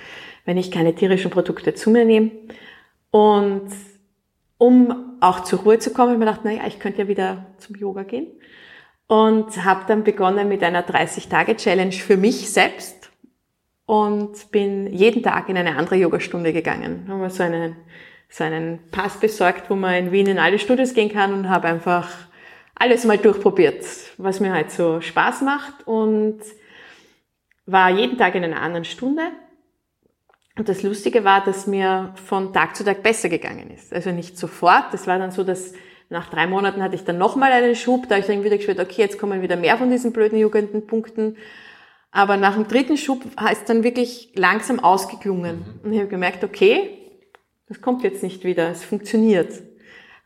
wenn 0.44 0.56
ich 0.56 0.70
keine 0.70 0.94
tierischen 0.94 1.30
Produkte 1.30 1.74
zu 1.74 1.90
mir 1.90 2.04
nehme. 2.04 2.30
Und 3.10 3.68
um 4.58 5.16
auch 5.20 5.40
zur 5.40 5.60
Ruhe 5.60 5.78
zu 5.78 5.92
kommen, 5.92 6.10
habe 6.10 6.14
ich 6.14 6.18
mir 6.18 6.26
gedacht, 6.26 6.44
naja, 6.44 6.62
ich 6.66 6.80
könnte 6.80 7.02
ja 7.02 7.08
wieder 7.08 7.46
zum 7.58 7.76
Yoga 7.76 8.02
gehen. 8.02 8.28
Und 9.06 9.64
habe 9.64 9.84
dann 9.86 10.02
begonnen 10.02 10.48
mit 10.48 10.62
einer 10.62 10.82
30-Tage-Challenge 10.82 11.92
für 11.92 12.16
mich 12.16 12.50
selbst 12.50 13.10
und 13.86 14.50
bin 14.50 14.92
jeden 14.92 15.22
Tag 15.22 15.50
in 15.50 15.58
eine 15.58 15.76
andere 15.76 15.96
Yogastunde 15.96 16.54
gegangen. 16.54 17.04
Haben 17.08 17.20
wir 17.20 17.28
so 17.28 17.42
einen 17.42 17.76
so 18.34 18.42
einen 18.42 18.80
Pass 18.90 19.20
besorgt, 19.20 19.70
wo 19.70 19.76
man 19.76 19.94
in 19.94 20.10
Wien 20.10 20.26
in 20.26 20.40
alle 20.40 20.58
Studios 20.58 20.92
gehen 20.92 21.08
kann 21.08 21.32
und 21.32 21.48
habe 21.48 21.68
einfach 21.68 22.10
alles 22.74 23.04
mal 23.04 23.16
durchprobiert, 23.16 23.86
was 24.18 24.40
mir 24.40 24.52
halt 24.52 24.72
so 24.72 25.00
Spaß 25.00 25.42
macht 25.42 25.86
und 25.86 26.40
war 27.64 27.90
jeden 27.90 28.18
Tag 28.18 28.34
in 28.34 28.42
einer 28.42 28.60
anderen 28.60 28.84
Stunde. 28.84 29.22
Und 30.58 30.68
das 30.68 30.82
Lustige 30.82 31.22
war, 31.22 31.44
dass 31.44 31.68
mir 31.68 32.12
von 32.26 32.52
Tag 32.52 32.74
zu 32.74 32.82
Tag 32.82 33.04
besser 33.04 33.28
gegangen 33.28 33.70
ist. 33.70 33.94
Also 33.94 34.10
nicht 34.10 34.36
sofort. 34.36 34.92
Das 34.92 35.06
war 35.06 35.20
dann 35.20 35.30
so, 35.30 35.44
dass 35.44 35.72
nach 36.10 36.28
drei 36.28 36.48
Monaten 36.48 36.82
hatte 36.82 36.96
ich 36.96 37.04
dann 37.04 37.18
nochmal 37.18 37.52
einen 37.52 37.76
Schub. 37.76 38.08
Da 38.08 38.16
habe 38.16 38.22
ich 38.22 38.26
dann 38.26 38.42
wieder 38.42 38.56
gespürt, 38.56 38.80
okay, 38.80 39.02
jetzt 39.02 39.18
kommen 39.20 39.42
wieder 39.42 39.56
mehr 39.56 39.78
von 39.78 39.90
diesen 39.90 40.12
blöden 40.12 40.38
Jugendpunkten. 40.38 41.36
Aber 42.10 42.36
nach 42.36 42.54
dem 42.54 42.66
dritten 42.66 42.96
Schub 42.96 43.24
ist 43.52 43.68
dann 43.68 43.84
wirklich 43.84 44.32
langsam 44.34 44.80
ausgeklungen. 44.80 45.58
Mhm. 45.58 45.80
Und 45.84 45.92
ich 45.92 46.00
habe 46.00 46.08
gemerkt, 46.08 46.42
okay, 46.42 47.03
das 47.68 47.80
kommt 47.80 48.02
jetzt 48.02 48.22
nicht 48.22 48.44
wieder, 48.44 48.70
es 48.70 48.84
funktioniert. 48.84 49.62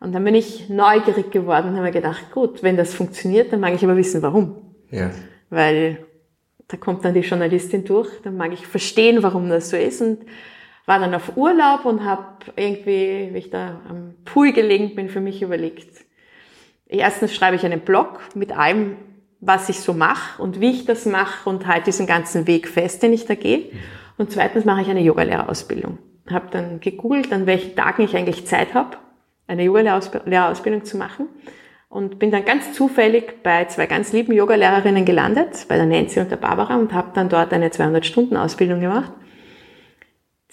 Und 0.01 0.12
dann 0.12 0.24
bin 0.24 0.35
ich 0.35 0.68
neugierig 0.68 1.31
geworden 1.31 1.68
und 1.68 1.74
habe 1.74 1.87
mir 1.87 1.92
gedacht, 1.92 2.31
gut, 2.33 2.62
wenn 2.62 2.77
das 2.77 2.94
funktioniert, 2.94 3.53
dann 3.53 3.61
mag 3.61 3.74
ich 3.74 3.85
aber 3.85 3.96
wissen, 3.96 4.22
warum. 4.22 4.74
Ja. 4.90 5.11
Weil 5.51 6.05
da 6.68 6.77
kommt 6.77 7.05
dann 7.05 7.14
die 7.14 7.20
Journalistin 7.20 7.85
durch, 7.85 8.09
dann 8.22 8.37
mag 8.37 8.53
ich 8.53 8.66
verstehen, 8.66 9.22
warum 9.22 9.48
das 9.48 9.70
so 9.70 9.77
ist 9.77 10.01
und 10.01 10.18
war 10.87 10.98
dann 10.98 11.14
auf 11.14 11.37
Urlaub 11.37 11.85
und 11.85 12.05
habe 12.05 12.24
irgendwie, 12.57 13.31
wie 13.33 13.38
ich 13.38 13.51
da 13.51 13.81
am 13.88 14.14
Pool 14.24 14.53
gelegen 14.53 14.94
bin, 14.94 15.09
für 15.09 15.20
mich 15.20 15.42
überlegt. 15.42 16.05
Erstens 16.87 17.35
schreibe 17.35 17.57
ich 17.57 17.64
einen 17.64 17.81
Blog 17.81 18.20
mit 18.35 18.57
allem, 18.57 18.96
was 19.40 19.68
ich 19.68 19.81
so 19.81 19.92
mache 19.92 20.40
und 20.40 20.61
wie 20.61 20.70
ich 20.70 20.85
das 20.85 21.07
mache 21.07 21.48
und 21.48 21.66
halt 21.66 21.87
diesen 21.87 22.07
ganzen 22.07 22.46
Weg 22.46 22.68
fest, 22.68 23.03
den 23.03 23.12
ich 23.12 23.27
da 23.27 23.35
gehe. 23.35 23.70
Und 24.16 24.33
zweitens 24.33 24.64
mache 24.64 24.83
ich 24.83 24.88
eine 24.88 25.03
Yogalehrerausbildung 25.03 25.98
habe 26.33 26.49
dann 26.51 26.81
gegoogelt, 26.81 27.33
an 27.33 27.47
welchen 27.47 27.77
Tagen 27.77 28.03
ich 28.03 28.17
eigentlich 28.17 28.47
Zeit 28.47 28.75
habe, 28.75 28.97
eine 29.47 29.64
Yoga-Lehrerausbildung 29.64 30.85
zu 30.85 30.97
machen 30.97 31.29
und 31.88 32.19
bin 32.19 32.31
dann 32.31 32.45
ganz 32.45 32.73
zufällig 32.73 33.43
bei 33.43 33.64
zwei 33.64 33.87
ganz 33.87 34.12
lieben 34.12 34.33
Yoga-Lehrerinnen 34.33 35.05
gelandet, 35.05 35.67
bei 35.69 35.77
der 35.77 35.87
Nancy 35.87 36.21
und 36.21 36.31
der 36.31 36.37
Barbara 36.37 36.77
und 36.77 36.93
habe 36.93 37.11
dann 37.14 37.29
dort 37.29 37.53
eine 37.53 37.69
200-Stunden-Ausbildung 37.69 38.81
gemacht, 38.81 39.12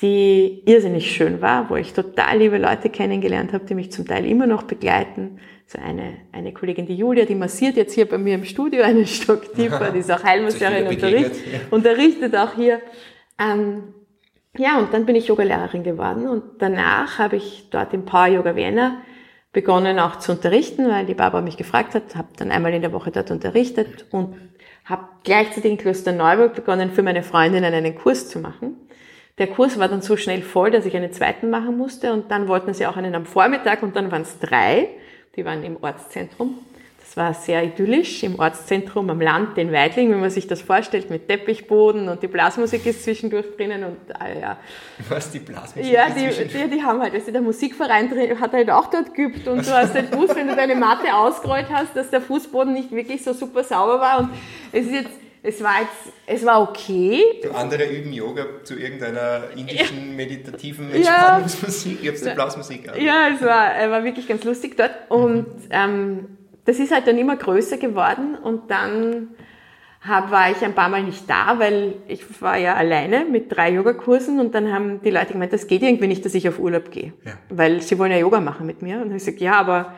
die 0.02 0.64
irrsinnig 0.66 1.12
schön 1.12 1.42
war, 1.42 1.70
wo 1.70 1.76
ich 1.76 1.94
total 1.94 2.38
liebe 2.38 2.58
Leute 2.58 2.90
kennengelernt 2.90 3.54
habe, 3.54 3.66
die 3.66 3.76
mich 3.76 3.92
zum 3.92 4.06
Teil 4.06 4.26
immer 4.26 4.48
noch 4.48 4.64
begleiten. 4.64 5.40
So 5.68 5.80
eine, 5.80 6.18
eine 6.32 6.54
Kollegin, 6.54 6.86
die 6.86 6.96
Julia, 6.96 7.26
die 7.26 7.36
massiert 7.36 7.76
jetzt 7.76 7.94
hier 7.94 8.08
bei 8.08 8.18
mir 8.18 8.36
im 8.36 8.46
Studio 8.46 8.84
einen 8.84 9.08
Stock 9.08 9.54
tiefer, 9.56 9.92
die 9.92 10.00
ist 10.00 10.12
auch 10.12 10.24
Heilmasseurin, 10.24 10.88
unterrichtet, 10.88 11.42
unterrichtet 11.72 12.36
auch 12.36 12.54
hier. 12.56 12.82
Ähm, 13.40 13.95
ja, 14.58 14.78
und 14.80 14.94
dann 14.94 15.06
bin 15.06 15.16
ich 15.16 15.28
Yogalehrerin 15.28 15.84
geworden 15.84 16.28
und 16.28 16.44
danach 16.60 17.20
habe 17.20 17.36
ich 17.36 17.70
dort 17.72 17.94
im 17.94 18.06
Power 18.06 18.28
Yoga 18.28 18.56
Vienna 18.56 19.02
begonnen 19.52 20.00
auch 20.00 20.18
zu 20.18 20.34
unterrichten, 20.34 20.90
weil 20.90 21.06
die 21.06 21.14
Barbara 21.14 21.42
mich 21.42 21.56
gefragt 21.56 21.96
hat, 21.96 22.16
habe 22.16 22.28
dann 22.36 22.52
einmal 22.52 22.74
in 22.74 22.82
der 22.82 22.92
Woche 22.92 23.12
dort 23.12 23.32
unterrichtet 23.32 24.06
und 24.12 24.36
habe 24.84 25.06
gleichzeitig 25.24 25.72
in 25.72 25.78
Klosterneuburg 25.78 26.54
begonnen, 26.54 26.92
für 26.92 27.04
meine 27.04 27.24
Freundinnen 27.24 27.74
einen 27.74 27.96
Kurs 27.96 28.30
zu 28.30 28.40
machen. 28.40 28.76
Der 29.38 29.48
Kurs 29.48 29.80
war 29.80 29.88
dann 29.88 30.02
so 30.02 30.18
schnell 30.18 30.42
voll, 30.42 30.72
dass 30.72 30.86
ich 30.86 30.96
einen 30.96 31.12
zweiten 31.12 31.50
machen 31.50 31.78
musste 31.78 32.14
und 32.14 32.32
dann 32.32 32.48
wollten 32.48 32.74
sie 32.74 32.86
auch 32.86 32.98
einen 32.98 33.16
am 33.16 33.26
Vormittag 33.26 33.82
und 33.82 33.96
dann 33.96 34.12
waren 34.12 34.24
es 34.24 34.40
drei. 34.40 34.90
Die 35.36 35.46
waren 35.46 35.64
im 35.64 35.78
Ortszentrum 35.82 36.60
war 37.16 37.34
sehr 37.34 37.64
idyllisch 37.64 38.24
im 38.24 38.40
Ortszentrum 38.40 39.10
am 39.10 39.22
Land, 39.22 39.58
den 39.58 39.72
Weidling, 39.72 40.12
wenn 40.12 40.20
man 40.20 40.30
sich 40.30 40.48
das 40.48 40.62
vorstellt, 40.62 41.10
mit 41.10 41.28
Teppichboden 41.28 42.10
und 42.10 42.22
die 42.22 42.28
Blasmusik 42.28 42.86
ist 42.86 43.04
zwischendurch 43.04 43.46
drinnen 43.56 43.84
und 43.84 43.98
äh, 44.20 44.42
ja. 44.42 44.58
Was, 45.10 45.32
die 45.32 45.40
Blasmusik 45.40 45.92
Ja, 45.92 46.10
die, 46.10 46.28
die, 46.28 46.70
die, 46.70 46.84
haben 46.84 47.02
halt, 47.02 47.14
also 47.14 47.32
der 47.32 47.42
Musikverein 47.42 48.12
hat 48.40 48.54
halt 48.54 48.70
auch 48.70 48.90
dort 48.90 49.14
geübt 49.14 49.48
und 49.48 49.66
du 49.66 49.72
hast 49.72 49.96
den 49.96 50.08
Fuß, 50.08 50.36
wenn 50.36 50.48
du 50.48 50.56
deine 50.56 50.76
Matte 50.76 51.14
ausgerollt 51.14 51.68
hast, 51.72 51.96
dass 51.96 52.10
der 52.10 52.22
Fußboden 52.22 52.74
nicht 52.74 52.92
wirklich 52.92 53.24
so 53.24 53.34
super 53.34 53.64
sauber 53.64 54.00
war 54.00 54.20
und 54.20 54.30
es 54.72 54.86
ist 54.86 54.94
jetzt 54.94 55.20
es 55.48 55.62
war 55.62 55.82
jetzt, 55.82 56.14
es 56.26 56.44
war 56.44 56.60
okay. 56.60 57.22
Du 57.44 57.52
andere 57.52 57.86
üben 57.86 58.12
Yoga 58.12 58.46
zu 58.64 58.76
irgendeiner 58.76 59.44
indischen 59.56 60.16
meditativen 60.16 60.92
Entspannungsmusik. 60.92 61.98
Ja. 61.98 62.02
Ich 62.02 62.10
hab's 62.10 62.22
die 62.24 62.34
Blasmusik 62.34 62.90
an. 62.90 63.00
Ja, 63.00 63.28
es 63.32 63.42
war, 63.42 63.92
war 63.92 64.04
wirklich 64.04 64.28
ganz 64.28 64.44
lustig 64.44 64.76
dort. 64.76 64.92
Und 65.10 65.46
ähm, 65.70 66.38
das 66.66 66.80
ist 66.80 66.92
halt 66.92 67.08
dann 67.08 67.18
immer 67.18 67.36
größer 67.36 67.78
geworden 67.78 68.36
und 68.36 68.70
dann 68.70 69.30
hab, 70.02 70.32
war 70.32 70.52
ich 70.52 70.64
ein 70.64 70.74
paar 70.74 70.90
Mal 70.90 71.04
nicht 71.04 71.30
da, 71.30 71.58
weil 71.58 71.96
ich 72.08 72.42
war 72.42 72.58
ja 72.58 72.76
alleine 72.76 73.26
mit 73.26 73.56
drei 73.56 73.72
Yogakursen 73.72 74.40
und 74.40 74.54
dann 74.54 74.72
haben 74.72 75.02
die 75.02 75.10
Leute 75.10 75.34
gemeint, 75.34 75.54
das 75.54 75.68
geht 75.68 75.82
irgendwie 75.82 76.08
nicht, 76.08 76.24
dass 76.26 76.36
ich 76.36 76.48
auf 76.48 76.60
Urlaub 76.60 76.92
gehe, 76.92 77.14
ja. 77.26 77.34
weil 77.50 77.82
sie 77.82 77.98
wollen 77.98 78.12
ja 78.12 78.18
Yoga 78.18 78.40
machen 78.40 78.66
mit 78.66 78.82
mir. 78.82 79.02
Und 79.02 79.08
ich 79.08 79.26
gesagt, 79.26 79.40
ja, 79.40 79.54
aber 79.54 79.94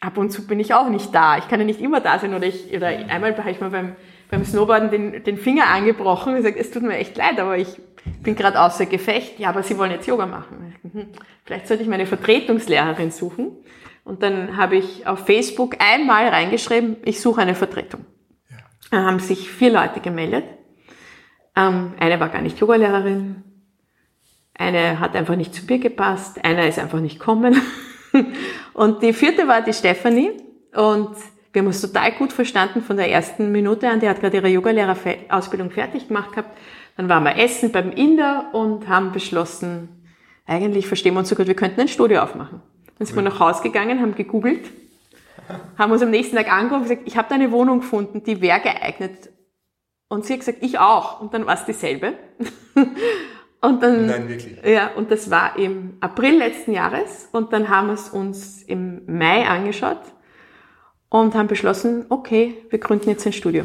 ab 0.00 0.16
und 0.16 0.30
zu 0.30 0.46
bin 0.46 0.60
ich 0.60 0.72
auch 0.74 0.88
nicht 0.88 1.14
da. 1.14 1.36
Ich 1.38 1.48
kann 1.48 1.60
ja 1.60 1.66
nicht 1.66 1.80
immer 1.80 2.00
da 2.00 2.18
sein 2.18 2.34
oder 2.34 2.46
ich, 2.46 2.74
oder 2.74 2.86
einmal 2.86 3.36
habe 3.36 3.50
ich 3.50 3.60
mal 3.60 3.70
beim, 3.70 3.96
beim 4.30 4.44
Snowboarden 4.44 4.90
den, 4.90 5.24
den 5.24 5.36
Finger 5.36 5.66
angebrochen 5.66 6.30
und 6.30 6.36
gesagt, 6.36 6.56
es 6.58 6.70
tut 6.70 6.82
mir 6.82 6.96
echt 6.96 7.16
leid, 7.16 7.38
aber 7.38 7.58
ich 7.58 7.80
bin 8.22 8.34
gerade 8.34 8.60
außer 8.60 8.86
Gefecht. 8.86 9.38
Ja, 9.38 9.50
aber 9.50 9.62
Sie 9.62 9.76
wollen 9.76 9.90
jetzt 9.90 10.06
Yoga 10.06 10.26
machen. 10.26 10.74
Hm, 10.90 11.08
vielleicht 11.44 11.68
sollte 11.68 11.82
ich 11.82 11.88
meine 11.88 12.06
Vertretungslehrerin 12.06 13.10
suchen. 13.10 13.52
Und 14.08 14.22
dann 14.22 14.56
habe 14.56 14.76
ich 14.76 15.06
auf 15.06 15.26
Facebook 15.26 15.76
einmal 15.80 16.28
reingeschrieben, 16.28 16.96
ich 17.04 17.20
suche 17.20 17.42
eine 17.42 17.54
Vertretung. 17.54 18.06
Ja. 18.48 18.56
Dann 18.90 19.04
haben 19.04 19.18
sich 19.18 19.50
vier 19.50 19.70
Leute 19.70 20.00
gemeldet. 20.00 20.44
Ähm, 21.54 21.92
eine 22.00 22.18
war 22.18 22.30
gar 22.30 22.40
nicht 22.40 22.58
Yogalehrerin, 22.58 23.44
eine 24.54 24.98
hat 24.98 25.14
einfach 25.14 25.36
nicht 25.36 25.54
zu 25.54 25.66
mir 25.66 25.78
gepasst, 25.78 26.42
einer 26.42 26.66
ist 26.66 26.78
einfach 26.78 27.00
nicht 27.00 27.20
kommen. 27.20 27.60
und 28.72 29.02
die 29.02 29.12
vierte 29.12 29.46
war 29.46 29.60
die 29.60 29.74
Stefanie 29.74 30.30
und 30.74 31.10
wir 31.52 31.60
haben 31.60 31.66
uns 31.66 31.82
total 31.82 32.12
gut 32.12 32.32
verstanden 32.32 32.80
von 32.80 32.96
der 32.96 33.10
ersten 33.10 33.52
Minute 33.52 33.90
an. 33.90 34.00
Die 34.00 34.08
hat 34.08 34.20
gerade 34.20 34.38
ihre 34.38 34.48
Yogalehrerausbildung 34.48 35.70
fertig 35.70 36.08
gemacht 36.08 36.32
gehabt. 36.32 36.56
Dann 36.96 37.10
waren 37.10 37.24
wir 37.24 37.36
essen 37.36 37.72
beim 37.72 37.92
Inder 37.92 38.54
und 38.54 38.88
haben 38.88 39.12
beschlossen, 39.12 39.90
eigentlich 40.46 40.86
verstehen 40.86 41.12
wir 41.12 41.20
uns 41.20 41.28
so 41.28 41.36
gut, 41.36 41.46
wir 41.46 41.56
könnten 41.56 41.82
ein 41.82 41.88
Studio 41.88 42.22
aufmachen. 42.22 42.62
Dann 42.98 43.06
sind 43.06 43.16
wir 43.16 43.22
nach 43.22 43.38
Hause 43.38 43.62
gegangen, 43.62 44.00
haben 44.00 44.14
gegoogelt, 44.14 44.70
haben 45.76 45.92
uns 45.92 46.02
am 46.02 46.10
nächsten 46.10 46.36
Tag 46.36 46.52
angerufen 46.52 46.82
und 46.82 46.88
gesagt, 46.88 47.02
ich 47.06 47.16
habe 47.16 47.28
da 47.28 47.36
eine 47.36 47.52
Wohnung 47.52 47.80
gefunden, 47.80 48.22
die 48.24 48.40
wäre 48.40 48.60
geeignet. 48.60 49.30
Und 50.08 50.24
sie 50.24 50.32
hat 50.32 50.40
gesagt, 50.40 50.58
ich 50.62 50.78
auch. 50.78 51.20
Und 51.20 51.34
dann 51.34 51.46
war 51.46 51.54
es 51.54 51.64
dieselbe. 51.64 52.14
und 53.60 53.82
dann, 53.82 54.06
Nein, 54.06 54.28
wirklich. 54.28 54.56
Ja, 54.64 54.90
und 54.96 55.10
das 55.10 55.30
war 55.30 55.56
im 55.58 55.98
April 56.00 56.38
letzten 56.38 56.72
Jahres. 56.72 57.28
Und 57.32 57.52
dann 57.52 57.68
haben 57.68 57.88
wir 57.88 57.94
es 57.94 58.08
uns 58.08 58.62
im 58.62 59.02
Mai 59.06 59.46
angeschaut 59.46 60.00
und 61.10 61.34
haben 61.34 61.46
beschlossen, 61.46 62.06
okay, 62.08 62.56
wir 62.70 62.78
gründen 62.78 63.10
jetzt 63.10 63.26
ein 63.26 63.32
Studio. 63.32 63.64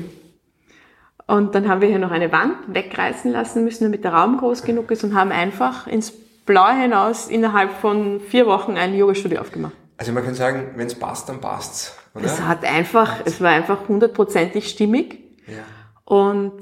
Und 1.26 1.56
dann 1.56 1.69
haben 1.69 1.82
wir 1.82 1.88
hier 1.88 2.00
noch 2.00 2.12
eine 2.12 2.32
Wand 2.32 2.58
wegreißen 2.67 3.32
lassen 3.32 3.63
müssen, 3.63 3.86
damit 3.86 4.04
der 4.04 4.13
Raum 4.13 4.38
groß 4.38 4.63
genug 4.63 4.91
ist 4.91 5.04
und 5.04 5.15
haben 5.15 5.32
einfach 5.32 5.88
ins 5.88 6.13
Blaue 6.45 6.73
hinaus 6.73 7.27
innerhalb 7.27 7.71
von 7.71 8.19
vier 8.19 8.45
Wochen 8.45 8.77
ein 8.77 8.95
Yoga-Studio 8.95 9.41
aufgemacht. 9.41 9.73
Also 9.97 10.12
man 10.12 10.23
kann 10.25 10.36
sagen, 10.36 10.71
wenn 10.75 10.88
es 10.88 10.95
passt, 10.95 11.29
dann 11.29 11.39
passt's, 11.39 11.97
oder? 12.13 12.25
Es 12.25 12.41
hat 12.41 12.65
einfach, 12.65 13.21
es 13.25 13.39
war 13.39 13.51
einfach 13.51 13.88
hundertprozentig 13.88 14.69
stimmig. 14.69 15.19
Ja. 15.47 15.63
Und 16.03 16.62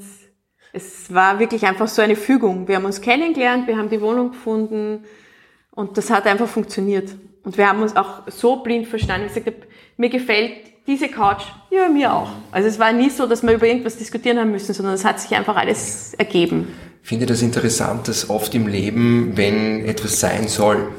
es 0.73 1.13
war 1.13 1.39
wirklich 1.39 1.65
einfach 1.65 1.87
so 1.87 2.01
eine 2.01 2.15
Fügung. 2.15 2.67
Wir 2.67 2.75
haben 2.75 2.85
uns 2.85 3.01
kennengelernt, 3.01 3.67
wir 3.67 3.77
haben 3.77 3.89
die 3.89 4.01
Wohnung 4.01 4.31
gefunden 4.31 5.05
und 5.71 5.97
das 5.97 6.09
hat 6.09 6.27
einfach 6.27 6.47
funktioniert. 6.47 7.15
Und 7.43 7.57
wir 7.57 7.67
haben 7.67 7.81
uns 7.81 7.95
auch 7.95 8.23
so 8.27 8.57
blind 8.57 8.87
verstanden. 8.87 9.27
Ich 9.27 9.33
gesagt 9.33 9.67
mir 9.97 10.09
gefällt 10.09 10.53
diese 10.87 11.09
Couch, 11.09 11.43
ja, 11.69 11.89
mir 11.89 12.13
auch. 12.13 12.29
Also 12.51 12.67
es 12.67 12.79
war 12.79 12.91
nie 12.91 13.09
so, 13.09 13.25
dass 13.27 13.43
wir 13.43 13.53
über 13.53 13.67
irgendwas 13.67 13.97
diskutieren 13.97 14.39
haben 14.39 14.51
müssen, 14.51 14.73
sondern 14.73 14.93
es 14.93 15.05
hat 15.05 15.19
sich 15.19 15.35
einfach 15.35 15.55
alles 15.55 16.13
ergeben 16.15 16.67
finde 17.01 17.25
das 17.25 17.41
interessant, 17.41 18.07
dass 18.07 18.29
oft 18.29 18.53
im 18.55 18.67
Leben, 18.67 19.33
wenn 19.35 19.85
etwas 19.85 20.19
sein 20.19 20.47
soll, 20.47 20.89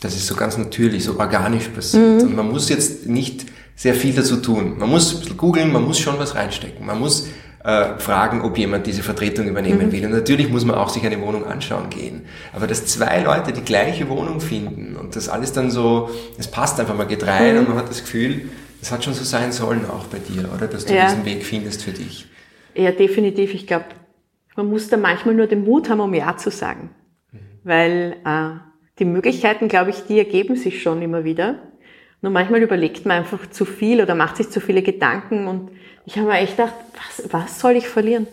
das 0.00 0.14
ist 0.16 0.26
so 0.26 0.34
ganz 0.34 0.56
natürlich, 0.56 1.04
so 1.04 1.18
organisch 1.18 1.68
passiert. 1.68 2.22
Mhm. 2.22 2.28
Und 2.28 2.36
man 2.36 2.50
muss 2.50 2.68
jetzt 2.68 3.06
nicht 3.06 3.46
sehr 3.76 3.94
viel 3.94 4.14
dazu 4.14 4.36
tun. 4.36 4.78
Man 4.78 4.88
muss 4.88 5.14
ein 5.14 5.20
bisschen 5.20 5.36
googeln, 5.36 5.72
man 5.72 5.84
muss 5.84 5.98
schon 5.98 6.18
was 6.18 6.34
reinstecken. 6.34 6.86
Man 6.86 6.98
muss 6.98 7.28
äh, 7.64 7.98
fragen, 7.98 8.40
ob 8.42 8.56
jemand 8.56 8.86
diese 8.86 9.02
Vertretung 9.02 9.46
übernehmen 9.46 9.88
mhm. 9.88 9.92
will. 9.92 10.06
Und 10.06 10.12
natürlich 10.12 10.48
muss 10.48 10.64
man 10.64 10.76
auch 10.76 10.88
sich 10.88 11.04
eine 11.04 11.20
Wohnung 11.20 11.44
anschauen 11.44 11.90
gehen. 11.90 12.22
Aber 12.54 12.66
dass 12.66 12.86
zwei 12.86 13.20
Leute 13.22 13.52
die 13.52 13.62
gleiche 13.62 14.08
Wohnung 14.08 14.40
finden 14.40 14.96
und 14.96 15.16
das 15.16 15.28
alles 15.28 15.52
dann 15.52 15.70
so, 15.70 16.10
es 16.38 16.48
passt 16.48 16.80
einfach, 16.80 16.96
man 16.96 17.08
geht 17.08 17.26
rein 17.26 17.54
mhm. 17.54 17.60
und 17.60 17.68
man 17.70 17.78
hat 17.78 17.90
das 17.90 18.00
Gefühl, 18.00 18.48
das 18.80 18.90
hat 18.90 19.04
schon 19.04 19.12
so 19.12 19.24
sein 19.24 19.52
sollen 19.52 19.84
auch 19.84 20.04
bei 20.06 20.18
dir, 20.18 20.48
oder? 20.54 20.66
Dass 20.66 20.86
du 20.86 20.94
ja. 20.94 21.08
diesen 21.08 21.26
Weg 21.26 21.44
findest 21.44 21.82
für 21.82 21.92
dich. 21.92 22.26
Ja, 22.74 22.92
definitiv. 22.92 23.52
Ich 23.52 23.66
glaube, 23.66 23.84
man 24.56 24.68
muss 24.68 24.88
da 24.88 24.96
manchmal 24.96 25.34
nur 25.34 25.46
den 25.46 25.64
Mut 25.64 25.88
haben, 25.88 26.00
um 26.00 26.12
Ja 26.14 26.36
zu 26.36 26.50
sagen. 26.50 26.90
Mhm. 27.32 27.38
Weil 27.64 28.16
äh, 28.24 28.70
die 28.98 29.04
Möglichkeiten, 29.04 29.68
glaube 29.68 29.90
ich, 29.90 30.04
die 30.06 30.18
ergeben 30.18 30.56
sich 30.56 30.82
schon 30.82 31.02
immer 31.02 31.24
wieder. 31.24 31.58
Nur 32.22 32.32
manchmal 32.32 32.62
überlegt 32.62 33.06
man 33.06 33.18
einfach 33.18 33.48
zu 33.48 33.64
viel 33.64 34.02
oder 34.02 34.14
macht 34.14 34.36
sich 34.36 34.50
zu 34.50 34.60
viele 34.60 34.82
Gedanken 34.82 35.46
und 35.46 35.70
ich 36.04 36.18
habe 36.18 36.28
mir 36.28 36.38
echt 36.38 36.56
gedacht, 36.56 36.74
was, 36.94 37.32
was 37.32 37.60
soll 37.60 37.72
ich 37.72 37.88
verlieren? 37.88 38.26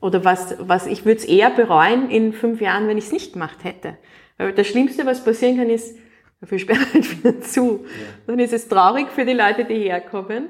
Oder 0.00 0.24
was, 0.24 0.56
was 0.60 0.86
ich 0.86 1.04
würde 1.04 1.18
es 1.18 1.24
eher 1.24 1.50
bereuen 1.50 2.10
in 2.10 2.32
fünf 2.32 2.60
Jahren, 2.60 2.88
wenn 2.88 2.98
ich 2.98 3.04
es 3.04 3.12
nicht 3.12 3.32
gemacht 3.32 3.64
hätte. 3.64 3.96
Weil 4.36 4.52
das 4.52 4.66
Schlimmste, 4.66 5.06
was 5.06 5.24
passieren 5.24 5.56
kann, 5.56 5.70
ist, 5.70 5.96
dafür 6.40 6.58
sperren 6.58 6.86
halt 6.92 7.24
wieder 7.24 7.40
zu. 7.40 7.84
Ja. 7.84 8.06
Dann 8.26 8.38
ist 8.38 8.52
es 8.52 8.68
traurig 8.68 9.08
für 9.08 9.24
die 9.24 9.32
Leute, 9.32 9.64
die 9.64 9.74
herkommen. 9.74 10.48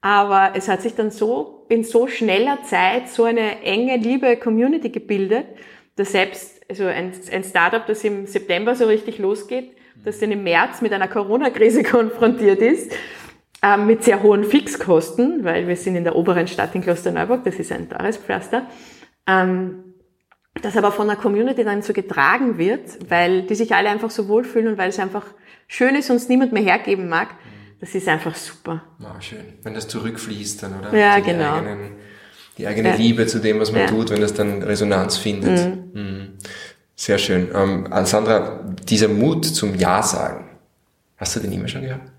Aber 0.00 0.52
es 0.54 0.68
hat 0.68 0.82
sich 0.82 0.94
dann 0.94 1.10
so 1.10 1.66
in 1.68 1.84
so 1.84 2.06
schneller 2.06 2.62
Zeit 2.64 3.08
so 3.08 3.24
eine 3.24 3.62
enge, 3.62 3.96
liebe 3.96 4.36
Community 4.36 4.88
gebildet, 4.88 5.46
dass 5.96 6.12
selbst 6.12 6.60
also 6.68 6.86
ein, 6.86 7.12
ein 7.32 7.44
Startup, 7.44 7.84
das 7.84 8.04
im 8.04 8.26
September 8.26 8.74
so 8.74 8.86
richtig 8.86 9.18
losgeht, 9.18 9.72
das 10.04 10.20
dann 10.20 10.30
im 10.30 10.42
März 10.44 10.80
mit 10.80 10.92
einer 10.92 11.08
Corona-Krise 11.08 11.82
konfrontiert 11.84 12.60
ist, 12.60 12.92
äh, 13.62 13.76
mit 13.76 14.04
sehr 14.04 14.22
hohen 14.22 14.44
Fixkosten, 14.44 15.44
weil 15.44 15.68
wir 15.68 15.76
sind 15.76 15.96
in 15.96 16.04
der 16.04 16.16
oberen 16.16 16.46
Stadt 16.46 16.74
in 16.74 16.80
Klosterneuburg, 16.80 17.44
das 17.44 17.56
ist 17.56 17.72
ein 17.72 17.88
teures 17.88 18.16
Pflaster, 18.16 18.66
ähm, 19.26 19.84
das 20.62 20.76
aber 20.76 20.92
von 20.92 21.06
der 21.06 21.16
Community 21.16 21.64
dann 21.64 21.82
so 21.82 21.92
getragen 21.92 22.56
wird, 22.56 23.10
weil 23.10 23.42
die 23.42 23.54
sich 23.54 23.74
alle 23.74 23.88
einfach 23.88 24.10
so 24.10 24.28
wohlfühlen 24.28 24.68
und 24.68 24.78
weil 24.78 24.88
es 24.88 24.98
einfach 24.98 25.26
schön 25.68 25.94
ist 25.94 26.10
und 26.10 26.16
es 26.16 26.28
niemand 26.28 26.52
mehr 26.52 26.62
hergeben 26.62 27.08
mag, 27.08 27.28
das 27.80 27.94
ist 27.94 28.06
einfach 28.08 28.34
super. 28.34 28.82
Ah, 29.02 29.20
schön. 29.20 29.54
Wenn 29.62 29.74
das 29.74 29.88
zurückfließt 29.88 30.62
dann, 30.62 30.78
oder? 30.78 30.96
Ja, 30.96 31.16
die 31.16 31.22
genau. 31.22 31.54
Eigenen, 31.54 31.92
die 32.58 32.66
eigene 32.66 32.90
ja. 32.90 32.94
Liebe 32.94 33.26
zu 33.26 33.38
dem, 33.40 33.58
was 33.58 33.72
man 33.72 33.82
ja. 33.82 33.86
tut, 33.86 34.10
wenn 34.10 34.20
das 34.20 34.34
dann 34.34 34.62
Resonanz 34.62 35.16
findet. 35.16 35.94
Mhm. 35.94 36.00
Mhm. 36.00 36.28
Sehr 36.94 37.16
schön. 37.16 37.48
Ähm, 37.54 37.88
Sandra, 38.04 38.62
dieser 38.86 39.08
Mut 39.08 39.46
zum 39.46 39.74
Ja 39.74 40.02
sagen, 40.02 40.50
hast 41.16 41.36
du 41.36 41.40
den 41.40 41.52
immer 41.52 41.68
schon 41.68 41.82
gehabt? 41.82 42.10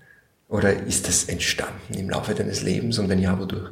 Oder 0.48 0.72
ist 0.72 1.06
das 1.06 1.24
entstanden 1.24 1.94
im 1.94 2.10
Laufe 2.10 2.34
deines 2.34 2.62
Lebens 2.62 2.98
und 2.98 3.08
wenn 3.08 3.20
ja, 3.20 3.38
wodurch? 3.38 3.70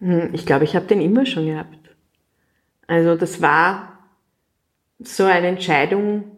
Hm, 0.00 0.30
ich 0.32 0.46
glaube, 0.46 0.64
ich 0.64 0.76
habe 0.76 0.86
den 0.86 1.00
immer 1.00 1.26
schon 1.26 1.46
gehabt. 1.46 1.76
Also 2.86 3.16
das 3.16 3.42
war 3.42 3.98
so 5.00 5.24
eine 5.24 5.48
Entscheidung, 5.48 6.35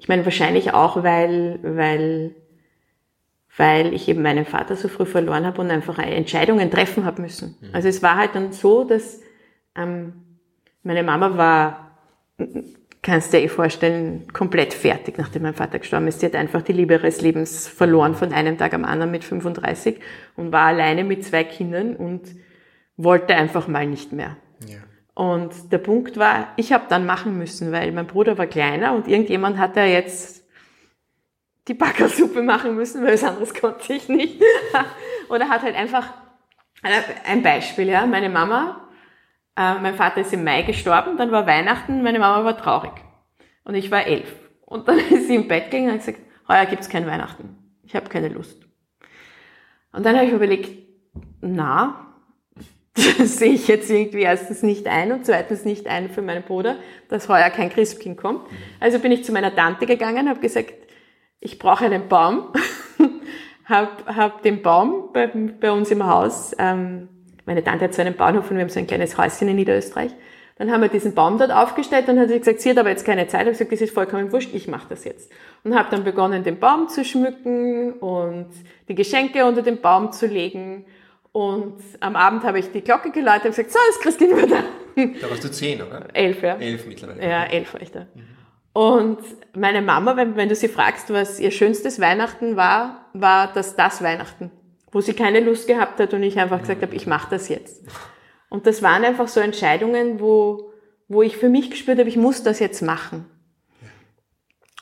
ich 0.00 0.08
meine, 0.08 0.24
wahrscheinlich 0.24 0.72
auch, 0.72 1.02
weil, 1.02 1.58
weil, 1.62 2.34
weil 3.58 3.92
ich 3.92 4.08
eben 4.08 4.22
meinen 4.22 4.46
Vater 4.46 4.74
so 4.74 4.88
früh 4.88 5.04
verloren 5.04 5.44
habe 5.44 5.60
und 5.60 5.70
einfach 5.70 5.98
Entscheidungen 5.98 6.70
treffen 6.70 7.04
habe 7.04 7.20
müssen. 7.20 7.58
Mhm. 7.60 7.68
Also 7.74 7.88
es 7.88 8.02
war 8.02 8.16
halt 8.16 8.34
dann 8.34 8.50
so, 8.52 8.84
dass 8.84 9.20
ähm, 9.76 10.14
meine 10.82 11.02
Mama 11.02 11.36
war, 11.36 11.98
kannst 13.02 13.34
du 13.34 13.36
dir 13.36 13.44
eh 13.44 13.48
vorstellen, 13.48 14.26
komplett 14.32 14.72
fertig, 14.72 15.18
nachdem 15.18 15.42
mein 15.42 15.52
Vater 15.52 15.78
gestorben 15.78 16.08
ist. 16.08 16.20
Sie 16.20 16.26
hat 16.26 16.34
einfach 16.34 16.62
die 16.62 16.72
Liebe 16.72 16.94
ihres 16.94 17.20
Lebens 17.20 17.68
verloren 17.68 18.14
von 18.14 18.32
einem 18.32 18.56
Tag 18.56 18.72
am 18.72 18.86
anderen 18.86 19.10
mit 19.10 19.22
35 19.22 20.00
und 20.34 20.50
war 20.50 20.68
alleine 20.68 21.04
mit 21.04 21.26
zwei 21.26 21.44
Kindern 21.44 21.94
und 21.94 22.22
wollte 22.96 23.34
einfach 23.34 23.68
mal 23.68 23.86
nicht 23.86 24.14
mehr. 24.14 24.38
Ja. 24.66 24.78
Und 25.20 25.70
der 25.70 25.76
Punkt 25.76 26.16
war, 26.16 26.48
ich 26.56 26.72
habe 26.72 26.84
dann 26.88 27.04
machen 27.04 27.36
müssen, 27.36 27.72
weil 27.72 27.92
mein 27.92 28.06
Bruder 28.06 28.38
war 28.38 28.46
kleiner 28.46 28.94
und 28.94 29.06
irgendjemand 29.06 29.58
hat 29.58 29.76
da 29.76 29.84
jetzt 29.84 30.48
die 31.68 31.74
Backersuppe 31.74 32.40
machen 32.40 32.74
müssen, 32.74 33.04
weil 33.04 33.12
was 33.12 33.24
anderes 33.24 33.52
konnte 33.60 33.92
ich 33.92 34.08
nicht. 34.08 34.42
Oder 35.28 35.50
hat 35.50 35.60
halt 35.60 35.76
einfach 35.76 36.10
Ein 37.26 37.42
Beispiel, 37.42 37.90
ja. 37.90 38.06
Meine 38.06 38.30
Mama, 38.30 38.88
äh, 39.58 39.74
mein 39.74 39.94
Vater 39.94 40.22
ist 40.22 40.32
im 40.32 40.42
Mai 40.42 40.62
gestorben, 40.62 41.18
dann 41.18 41.30
war 41.30 41.46
Weihnachten, 41.46 42.02
meine 42.02 42.18
Mama 42.18 42.42
war 42.42 42.56
traurig. 42.56 42.92
Und 43.64 43.74
ich 43.74 43.90
war 43.90 44.06
elf. 44.06 44.34
Und 44.62 44.88
dann 44.88 44.98
ist 45.10 45.26
sie 45.26 45.34
im 45.34 45.48
Bett 45.48 45.70
gegangen 45.70 45.90
und 45.90 45.98
hat 45.98 46.06
gesagt, 46.06 46.20
heuer 46.48 46.64
gibt's 46.64 46.88
kein 46.88 47.06
Weihnachten. 47.06 47.58
Ich 47.84 47.94
habe 47.94 48.08
keine 48.08 48.28
Lust. 48.28 48.58
Und 49.92 50.06
dann 50.06 50.16
habe 50.16 50.24
ich 50.24 50.32
überlegt, 50.32 50.70
na, 51.42 52.09
sehe 52.96 53.52
ich 53.52 53.68
jetzt 53.68 53.90
irgendwie 53.90 54.22
erstens 54.22 54.62
nicht 54.62 54.86
ein 54.86 55.12
und 55.12 55.24
zweitens 55.24 55.64
nicht 55.64 55.86
ein 55.86 56.10
für 56.10 56.22
meinen 56.22 56.42
Bruder, 56.42 56.76
dass 57.08 57.28
heuer 57.28 57.50
kein 57.50 57.70
Christkind 57.70 58.16
kommt. 58.16 58.40
Also 58.80 58.98
bin 58.98 59.12
ich 59.12 59.24
zu 59.24 59.32
meiner 59.32 59.54
Tante 59.54 59.86
gegangen, 59.86 60.28
habe 60.28 60.40
gesagt, 60.40 60.74
ich 61.40 61.58
brauche 61.58 61.84
einen 61.84 62.08
Baum, 62.08 62.52
habe 63.64 63.90
hab 64.06 64.42
den 64.42 64.62
Baum 64.62 65.10
bei, 65.12 65.26
bei 65.26 65.70
uns 65.70 65.90
im 65.90 66.04
Haus, 66.06 66.54
ähm, 66.58 67.08
meine 67.46 67.64
Tante 67.64 67.84
hat 67.84 67.94
so 67.94 68.02
einen 68.02 68.14
Bauernhof 68.14 68.50
und 68.50 68.56
wir 68.56 68.62
haben 68.62 68.70
so 68.70 68.78
ein 68.78 68.86
kleines 68.86 69.16
Häuschen 69.16 69.48
in 69.48 69.56
Niederösterreich, 69.56 70.12
dann 70.60 70.70
haben 70.70 70.82
wir 70.82 70.88
diesen 70.88 71.14
Baum 71.14 71.38
dort 71.38 71.52
aufgestellt 71.52 72.06
und 72.08 72.18
hat 72.18 72.28
sie 72.28 72.38
gesagt, 72.38 72.60
sie 72.60 72.68
hat 72.68 72.76
aber 72.76 72.90
jetzt 72.90 73.06
keine 73.06 73.26
Zeit. 73.28 73.40
Ich 73.40 73.46
habe 73.46 73.52
gesagt, 73.52 73.72
das 73.72 73.80
ist 73.80 73.94
vollkommen 73.94 74.30
wurscht, 74.30 74.50
ich 74.52 74.68
mache 74.68 74.88
das 74.90 75.04
jetzt. 75.04 75.32
Und 75.64 75.74
habe 75.74 75.88
dann 75.90 76.04
begonnen, 76.04 76.44
den 76.44 76.58
Baum 76.58 76.88
zu 76.88 77.02
schmücken 77.02 77.94
und 77.94 78.50
die 78.86 78.94
Geschenke 78.94 79.46
unter 79.46 79.62
den 79.62 79.80
Baum 79.80 80.12
zu 80.12 80.26
legen. 80.26 80.84
Und 81.32 81.78
am 82.00 82.16
Abend 82.16 82.42
habe 82.42 82.58
ich 82.58 82.72
die 82.72 82.80
Glocke 82.80 83.10
geläutet 83.10 83.46
und 83.46 83.56
gesagt, 83.56 83.70
so, 83.70 83.78
ist 83.90 84.00
Christine 84.00 84.36
wieder 84.36 84.46
da. 84.48 84.64
Da 85.20 85.30
warst 85.30 85.44
du 85.44 85.50
zehn, 85.50 85.80
oder? 85.80 86.08
Elf, 86.12 86.42
ja. 86.42 86.56
Elf 86.56 86.86
mittlerweile. 86.86 87.22
Ja, 87.22 87.44
elf 87.44 87.72
war 87.72 87.80
ich 87.80 87.92
da. 87.92 88.00
Mhm. 88.00 88.40
Und 88.72 89.18
meine 89.54 89.82
Mama, 89.82 90.16
wenn, 90.16 90.36
wenn 90.36 90.48
du 90.48 90.54
sie 90.54 90.68
fragst, 90.68 91.10
was 91.10 91.40
ihr 91.40 91.50
schönstes 91.50 92.00
Weihnachten 92.00 92.56
war, 92.56 93.06
war 93.12 93.52
das 93.52 93.74
das 93.74 94.02
Weihnachten, 94.02 94.50
wo 94.92 95.00
sie 95.00 95.14
keine 95.14 95.40
Lust 95.40 95.66
gehabt 95.66 95.98
hat 95.98 96.14
und 96.14 96.22
ich 96.22 96.38
einfach 96.38 96.60
gesagt 96.60 96.82
habe, 96.82 96.94
ich 96.94 97.06
mache 97.06 97.30
das 97.30 97.48
jetzt. 97.48 97.84
Und 98.48 98.66
das 98.66 98.82
waren 98.82 99.04
einfach 99.04 99.28
so 99.28 99.40
Entscheidungen, 99.40 100.20
wo, 100.20 100.72
wo 101.08 101.22
ich 101.22 101.36
für 101.36 101.48
mich 101.48 101.70
gespürt 101.70 101.98
habe, 101.98 102.08
ich 102.08 102.16
muss 102.16 102.42
das 102.42 102.58
jetzt 102.58 102.82
machen. 102.82 103.26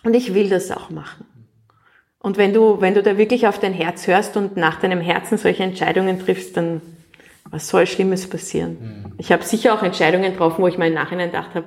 Und 0.04 0.14
ich 0.14 0.34
will 0.34 0.48
das 0.48 0.70
auch 0.70 0.90
machen. 0.90 1.26
Und 2.28 2.36
wenn 2.36 2.52
du, 2.52 2.82
wenn 2.82 2.92
du 2.92 3.02
da 3.02 3.16
wirklich 3.16 3.46
auf 3.46 3.58
dein 3.58 3.72
Herz 3.72 4.06
hörst 4.06 4.36
und 4.36 4.54
nach 4.54 4.78
deinem 4.78 5.00
Herzen 5.00 5.38
solche 5.38 5.62
Entscheidungen 5.62 6.18
triffst, 6.18 6.58
dann 6.58 6.82
was 7.48 7.68
soll 7.68 7.86
Schlimmes 7.86 8.28
passieren? 8.28 8.76
Mhm. 8.78 9.14
Ich 9.16 9.32
habe 9.32 9.42
sicher 9.44 9.72
auch 9.72 9.82
Entscheidungen 9.82 10.32
getroffen, 10.32 10.62
wo 10.62 10.68
ich 10.68 10.76
mal 10.76 10.88
im 10.88 10.92
Nachhinein 10.92 11.30
gedacht 11.30 11.54
habe, 11.54 11.64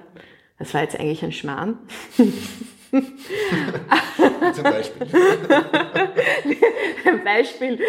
das 0.59 0.71
war 0.75 0.83
jetzt 0.83 0.99
eigentlich 0.99 1.23
ein 1.23 1.31
Schmarrn. 1.31 1.79
Zum 2.15 2.31
Beispiel. 4.63 5.07
ein 7.05 7.23
Beispiel. 7.23 7.79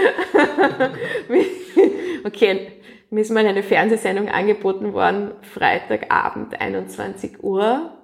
okay, 2.25 2.73
mir 3.11 3.21
ist 3.21 3.33
mal 3.33 3.47
eine 3.47 3.63
Fernsehsendung 3.63 4.31
angeboten 4.31 4.95
worden, 4.95 5.33
Freitagabend, 5.43 6.59
21 6.59 7.45
Uhr. 7.45 7.99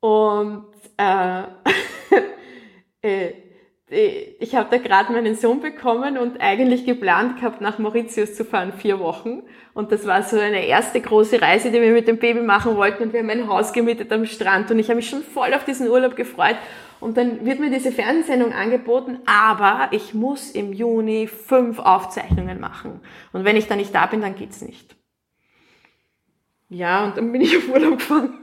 Und 0.00 0.68
äh, 0.96 1.42
äh, 3.02 3.43
ich 3.94 4.54
habe 4.54 4.68
da 4.70 4.78
gerade 4.78 5.12
meinen 5.12 5.36
Sohn 5.36 5.60
bekommen 5.60 6.18
und 6.18 6.40
eigentlich 6.40 6.84
geplant 6.84 7.36
gehabt, 7.36 7.60
nach 7.60 7.78
Mauritius 7.78 8.34
zu 8.34 8.44
fahren, 8.44 8.72
vier 8.72 8.98
Wochen. 8.98 9.42
Und 9.72 9.92
das 9.92 10.06
war 10.06 10.22
so 10.22 10.38
eine 10.38 10.66
erste 10.66 11.00
große 11.00 11.40
Reise, 11.40 11.70
die 11.70 11.80
wir 11.80 11.92
mit 11.92 12.08
dem 12.08 12.18
Baby 12.18 12.40
machen 12.40 12.76
wollten. 12.76 13.04
Und 13.04 13.12
wir 13.12 13.20
haben 13.20 13.30
ein 13.30 13.48
Haus 13.48 13.72
gemietet 13.72 14.12
am 14.12 14.26
Strand. 14.26 14.70
Und 14.70 14.78
ich 14.78 14.88
habe 14.88 14.96
mich 14.96 15.08
schon 15.08 15.22
voll 15.22 15.54
auf 15.54 15.64
diesen 15.64 15.88
Urlaub 15.88 16.16
gefreut. 16.16 16.56
Und 17.00 17.16
dann 17.16 17.44
wird 17.44 17.60
mir 17.60 17.70
diese 17.70 17.92
Fernsehsendung 17.92 18.52
angeboten, 18.52 19.18
aber 19.26 19.88
ich 19.90 20.14
muss 20.14 20.50
im 20.50 20.72
Juni 20.72 21.26
fünf 21.26 21.78
Aufzeichnungen 21.78 22.60
machen. 22.60 23.00
Und 23.32 23.44
wenn 23.44 23.56
ich 23.56 23.66
da 23.66 23.76
nicht 23.76 23.94
da 23.94 24.06
bin, 24.06 24.22
dann 24.22 24.36
geht's 24.36 24.62
nicht. 24.62 24.96
Ja, 26.70 27.04
und 27.04 27.16
dann 27.16 27.30
bin 27.30 27.42
ich 27.42 27.56
auf 27.56 27.68
Urlaub 27.68 27.98
gefahren. 27.98 28.38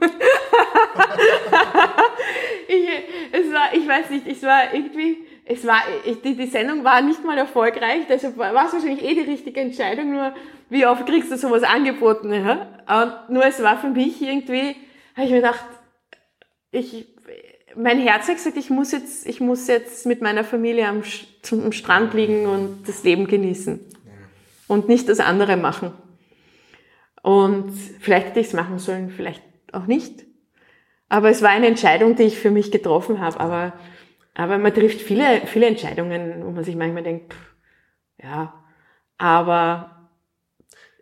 ich, 2.68 2.88
es 3.32 3.52
war, 3.52 3.74
ich 3.74 3.88
weiß 3.88 4.10
nicht, 4.10 4.26
es 4.26 4.42
war 4.42 4.72
irgendwie, 4.72 5.26
es 5.44 5.66
war, 5.66 5.82
die, 6.24 6.36
die 6.36 6.46
Sendung 6.46 6.84
war 6.84 7.02
nicht 7.02 7.24
mal 7.24 7.36
erfolgreich, 7.36 8.06
deshalb 8.08 8.38
war 8.38 8.66
es 8.66 8.72
wahrscheinlich 8.72 9.02
eh 9.02 9.14
die 9.14 9.30
richtige 9.30 9.60
Entscheidung, 9.60 10.12
nur 10.12 10.34
wie 10.70 10.86
oft 10.86 11.06
kriegst 11.06 11.30
du 11.32 11.36
sowas 11.36 11.62
angeboten, 11.62 12.32
ja? 12.32 12.68
Und 12.88 13.34
nur 13.34 13.44
es 13.44 13.62
war 13.62 13.78
für 13.78 13.88
mich 13.88 14.22
irgendwie, 14.22 14.76
habe 15.14 15.26
ich 15.26 15.30
mir 15.30 15.40
gedacht, 15.40 15.64
ich, 16.70 17.06
mein 17.76 17.98
Herz 17.98 18.28
hat 18.28 18.36
gesagt, 18.36 18.56
ich 18.56 18.70
muss 18.70 18.92
jetzt, 18.92 19.26
ich 19.26 19.40
muss 19.40 19.66
jetzt 19.66 20.06
mit 20.06 20.22
meiner 20.22 20.44
Familie 20.44 20.88
am, 20.88 21.02
am 21.50 21.72
Strand 21.72 22.14
liegen 22.14 22.46
und 22.46 22.84
das 22.86 23.04
Leben 23.04 23.26
genießen. 23.26 23.80
Und 24.68 24.88
nicht 24.88 25.08
das 25.08 25.20
andere 25.20 25.56
machen. 25.56 25.92
Und 27.22 27.72
vielleicht 28.00 28.28
hätte 28.28 28.40
ich 28.40 28.48
es 28.48 28.52
machen 28.52 28.78
sollen, 28.78 29.10
vielleicht 29.10 29.42
auch 29.72 29.86
nicht. 29.86 30.24
Aber 31.08 31.28
es 31.28 31.42
war 31.42 31.50
eine 31.50 31.66
Entscheidung, 31.66 32.16
die 32.16 32.22
ich 32.22 32.38
für 32.38 32.50
mich 32.50 32.70
getroffen 32.70 33.20
habe. 33.20 33.38
Aber, 33.38 33.74
aber 34.34 34.58
man 34.58 34.74
trifft 34.74 35.00
viele, 35.00 35.46
viele 35.46 35.66
Entscheidungen, 35.66 36.44
wo 36.44 36.50
man 36.50 36.64
sich 36.64 36.76
manchmal 36.76 37.02
denkt, 37.02 37.34
pff, 37.34 37.54
ja, 38.22 38.64
aber 39.18 39.91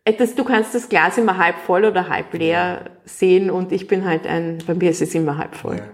etwas, 0.05 0.35
du 0.35 0.45
kannst 0.45 0.75
das 0.75 0.89
Glas 0.89 1.19
immer 1.19 1.37
halb 1.37 1.57
voll 1.59 1.85
oder 1.85 2.09
halb 2.09 2.33
leer 2.33 2.91
sehen 3.05 3.51
und 3.51 3.71
ich 3.71 3.87
bin 3.87 4.05
halt 4.05 4.27
ein, 4.27 4.59
bei 4.67 4.75
mir 4.75 4.91
ist 4.91 5.03
es 5.03 5.15
immer 5.15 5.37
halb 5.37 5.55
voll. 5.55 5.77
Ja. 5.77 5.85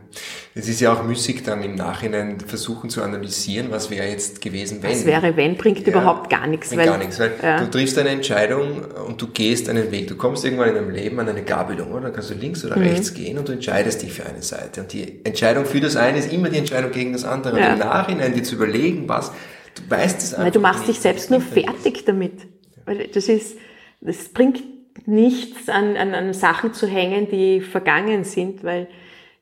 Es 0.55 0.69
ist 0.69 0.81
ja 0.81 0.93
auch 0.93 1.03
müßig 1.03 1.43
dann 1.43 1.63
im 1.63 1.75
Nachhinein 1.75 2.39
versuchen 2.41 2.89
zu 2.89 3.03
analysieren, 3.03 3.71
was 3.71 3.91
wäre 3.91 4.09
jetzt 4.09 4.41
gewesen, 4.41 4.83
wenn. 4.83 4.93
Was 4.93 5.05
wäre, 5.05 5.37
wenn, 5.37 5.57
bringt 5.57 5.81
ja, 5.81 5.89
überhaupt 5.89 6.31
gar 6.31 6.47
nichts. 6.47 6.75
Weil, 6.75 6.87
gar 6.87 6.99
nichts, 6.99 7.19
weil 7.19 7.33
ja. 7.43 7.61
du 7.61 7.71
triffst 7.71 7.99
eine 7.99 8.11
Entscheidung 8.11 8.85
und 9.07 9.21
du 9.21 9.27
gehst 9.27 9.69
einen 9.69 9.91
Weg. 9.91 10.07
Du 10.07 10.17
kommst 10.17 10.45
irgendwann 10.45 10.69
in 10.69 10.75
deinem 10.77 10.91
Leben 10.91 11.19
an 11.19 11.29
eine 11.29 11.43
Gabelung, 11.43 11.91
oder? 11.91 12.03
Dann 12.03 12.13
kannst 12.13 12.31
du 12.31 12.35
links 12.35 12.65
oder 12.65 12.77
mhm. 12.77 12.85
rechts 12.85 13.13
gehen 13.13 13.37
und 13.37 13.49
du 13.49 13.53
entscheidest 13.53 14.03
dich 14.03 14.13
für 14.13 14.25
eine 14.25 14.41
Seite. 14.41 14.83
Und 14.83 14.93
die 14.93 15.21
Entscheidung 15.25 15.67
für 15.67 15.81
das 15.81 15.97
eine 15.97 16.19
ist 16.19 16.33
immer 16.33 16.49
die 16.49 16.59
Entscheidung 16.59 16.93
gegen 16.93 17.13
das 17.13 17.25
andere. 17.25 17.57
Und 17.57 17.63
im 17.63 17.79
Nachhinein 17.79 18.33
dir 18.33 18.45
zu 18.45 18.55
überlegen, 18.55 19.09
was, 19.09 19.33
du 19.75 19.83
weißt 19.91 20.23
es 20.23 20.33
einfach 20.33 20.45
Weil 20.45 20.53
du 20.53 20.61
machst 20.61 20.89
dich 20.89 21.01
selbst 21.01 21.31
nur 21.31 21.41
fertig 21.41 22.05
damit. 22.07 22.47
Weil 22.87 23.09
das 23.09 23.29
ist, 23.29 23.57
es 24.07 24.29
bringt 24.29 24.63
nichts 25.07 25.69
an, 25.69 25.97
an, 25.97 26.15
an 26.15 26.33
Sachen 26.33 26.73
zu 26.73 26.87
hängen, 26.87 27.29
die 27.29 27.61
vergangen 27.61 28.25
sind, 28.25 28.65
weil 28.65 28.89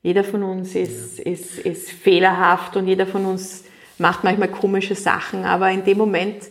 jeder 0.03 0.23
von 0.23 0.43
uns 0.43 0.75
ist, 0.75 1.19
ja. 1.19 1.31
ist, 1.31 1.59
ist 1.59 1.91
fehlerhaft 1.91 2.75
und 2.75 2.87
jeder 2.87 3.07
von 3.07 3.25
uns 3.25 3.63
macht 3.97 4.23
manchmal 4.23 4.49
komische 4.49 4.95
Sachen, 4.95 5.45
aber 5.45 5.71
in 5.71 5.83
dem 5.83 5.97
Moment, 5.97 6.43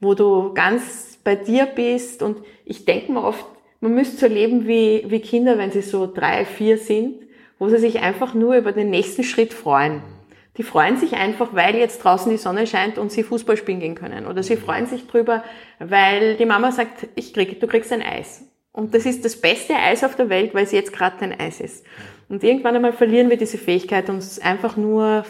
wo 0.00 0.14
du 0.14 0.54
ganz 0.54 1.18
bei 1.24 1.36
dir 1.36 1.66
bist 1.66 2.22
und 2.22 2.38
ich 2.64 2.84
denke 2.84 3.12
mir 3.12 3.24
oft, 3.24 3.44
man 3.80 3.94
müsste 3.94 4.16
so 4.16 4.26
leben 4.26 4.66
wie, 4.66 5.04
wie 5.08 5.20
Kinder, 5.20 5.58
wenn 5.58 5.70
sie 5.70 5.82
so 5.82 6.06
drei, 6.06 6.44
vier 6.44 6.78
sind, 6.78 7.16
wo 7.58 7.68
sie 7.68 7.78
sich 7.78 8.00
einfach 8.00 8.34
nur 8.34 8.56
über 8.56 8.72
den 8.72 8.90
nächsten 8.90 9.24
Schritt 9.24 9.52
freuen. 9.52 10.02
Die 10.56 10.62
freuen 10.62 10.96
sich 10.96 11.14
einfach, 11.14 11.48
weil 11.52 11.74
jetzt 11.74 12.04
draußen 12.04 12.30
die 12.30 12.38
Sonne 12.38 12.66
scheint 12.66 12.96
und 12.96 13.10
sie 13.10 13.24
Fußball 13.24 13.56
spielen 13.56 13.80
gehen 13.80 13.96
können. 13.96 14.26
Oder 14.26 14.42
sie 14.42 14.56
freuen 14.56 14.86
sich 14.86 15.06
drüber, 15.08 15.42
weil 15.80 16.36
die 16.36 16.46
Mama 16.46 16.70
sagt, 16.70 17.08
ich 17.16 17.34
krieg, 17.34 17.58
du 17.58 17.66
kriegst 17.66 17.92
ein 17.92 18.02
Eis. 18.02 18.44
Und 18.72 18.94
das 18.94 19.04
ist 19.06 19.24
das 19.24 19.36
beste 19.36 19.74
Eis 19.74 20.04
auf 20.04 20.14
der 20.16 20.28
Welt, 20.28 20.54
weil 20.54 20.64
es 20.64 20.72
jetzt 20.72 20.92
gerade 20.92 21.20
ein 21.22 21.38
Eis 21.38 21.60
ist. 21.60 21.84
Und 22.28 22.44
irgendwann 22.44 22.76
einmal 22.76 22.92
verlieren 22.92 23.30
wir 23.30 23.36
diese 23.36 23.58
Fähigkeit, 23.58 24.08
uns 24.08 24.38
einfach 24.38 24.76
nur 24.76 25.24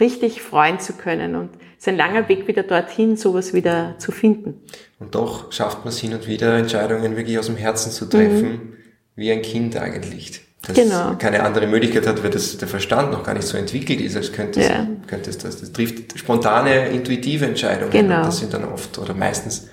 richtig 0.00 0.42
freuen 0.42 0.80
zu 0.80 0.94
können. 0.94 1.36
Und 1.36 1.50
es 1.54 1.82
ist 1.82 1.88
ein 1.88 1.96
langer 1.96 2.28
Weg 2.28 2.48
wieder 2.48 2.62
dorthin, 2.62 3.16
sowas 3.16 3.54
wieder 3.54 3.96
zu 3.98 4.10
finden. 4.12 4.62
Und 4.98 5.14
doch 5.14 5.52
schafft 5.52 5.80
man 5.80 5.88
es 5.88 5.98
hin 5.98 6.12
und 6.12 6.26
wieder, 6.26 6.56
Entscheidungen 6.56 7.16
wirklich 7.16 7.38
aus 7.38 7.46
dem 7.46 7.56
Herzen 7.56 7.92
zu 7.92 8.06
treffen, 8.06 8.48
mhm. 8.48 8.76
wie 9.14 9.30
ein 9.30 9.42
Kind 9.42 9.76
eigentlich 9.76 10.45
das 10.66 10.76
genau. 10.76 11.14
keine 11.16 11.42
andere 11.42 11.66
Möglichkeit 11.66 12.06
hat, 12.06 12.22
weil 12.24 12.30
das, 12.30 12.58
der 12.58 12.66
Verstand 12.66 13.12
noch 13.12 13.22
gar 13.22 13.34
nicht 13.34 13.46
so 13.46 13.56
entwickelt 13.56 14.00
ist, 14.00 14.16
als 14.16 14.32
könnte 14.32 14.60
es, 14.60 14.68
ja. 14.68 14.86
könnte 15.06 15.30
es 15.30 15.38
das. 15.38 15.60
Das 15.60 15.72
trifft 15.72 16.18
spontane, 16.18 16.88
intuitive 16.88 17.46
Entscheidungen. 17.46 17.90
Genau. 17.90 18.24
Das 18.24 18.38
sind 18.38 18.52
dann 18.52 18.64
oft 18.64 18.98
oder 18.98 19.14
meistens, 19.14 19.68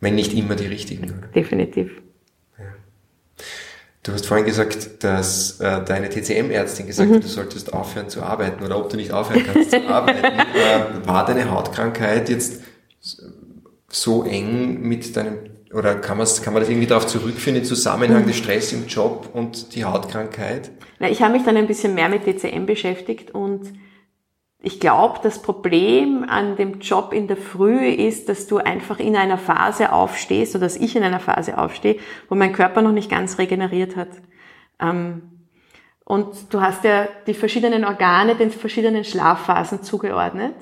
wenn 0.00 0.14
nicht 0.14 0.34
immer 0.34 0.56
die 0.56 0.66
richtigen. 0.66 1.22
Definitiv. 1.34 1.90
Ja. 2.58 2.64
Du 4.02 4.12
hast 4.12 4.26
vorhin 4.26 4.44
gesagt, 4.44 5.02
dass 5.04 5.58
äh, 5.60 5.84
deine 5.84 6.10
TCM-Ärztin 6.10 6.86
gesagt 6.86 7.08
mhm. 7.08 7.14
hat, 7.16 7.24
du 7.24 7.28
solltest 7.28 7.72
aufhören 7.72 8.10
zu 8.10 8.22
arbeiten 8.22 8.62
oder 8.62 8.78
ob 8.78 8.90
du 8.90 8.96
nicht 8.96 9.12
aufhören 9.12 9.44
kannst 9.46 9.70
zu 9.70 9.86
arbeiten. 9.88 10.24
Äh, 10.24 11.06
war 11.06 11.24
deine 11.24 11.50
Hautkrankheit 11.50 12.28
jetzt 12.28 12.60
so 13.88 14.24
eng 14.24 14.82
mit 14.82 15.16
deinem 15.16 15.49
oder 15.72 15.94
kann, 15.94 16.18
kann 16.18 16.52
man 16.52 16.62
das 16.62 16.68
irgendwie 16.68 16.86
darauf 16.86 17.06
zurückführen, 17.06 17.54
den 17.54 17.64
Zusammenhang 17.64 18.26
des 18.26 18.36
Stress 18.36 18.72
im 18.72 18.86
Job 18.86 19.30
und 19.32 19.74
die 19.74 19.84
Hautkrankheit? 19.84 20.70
Na, 20.98 21.08
ich 21.08 21.22
habe 21.22 21.32
mich 21.32 21.44
dann 21.44 21.56
ein 21.56 21.66
bisschen 21.66 21.94
mehr 21.94 22.08
mit 22.08 22.26
DCM 22.26 22.66
beschäftigt 22.66 23.30
und 23.32 23.72
ich 24.62 24.78
glaube, 24.78 25.20
das 25.22 25.40
Problem 25.40 26.24
an 26.28 26.56
dem 26.56 26.80
Job 26.80 27.14
in 27.14 27.28
der 27.28 27.38
Früh 27.38 27.88
ist, 27.88 28.28
dass 28.28 28.46
du 28.46 28.58
einfach 28.58 28.98
in 28.98 29.16
einer 29.16 29.38
Phase 29.38 29.92
aufstehst 29.92 30.54
oder 30.54 30.66
dass 30.66 30.76
ich 30.76 30.96
in 30.96 31.02
einer 31.02 31.20
Phase 31.20 31.56
aufstehe, 31.56 31.96
wo 32.28 32.34
mein 32.34 32.52
Körper 32.52 32.82
noch 32.82 32.92
nicht 32.92 33.10
ganz 33.10 33.38
regeneriert 33.38 33.96
hat. 33.96 34.10
Ähm, 34.78 35.22
und 36.04 36.52
du 36.52 36.60
hast 36.60 36.84
ja 36.84 37.08
die 37.26 37.34
verschiedenen 37.34 37.84
Organe 37.84 38.34
den 38.34 38.50
verschiedenen 38.50 39.04
Schlafphasen 39.04 39.82
zugeordnet. 39.82 40.56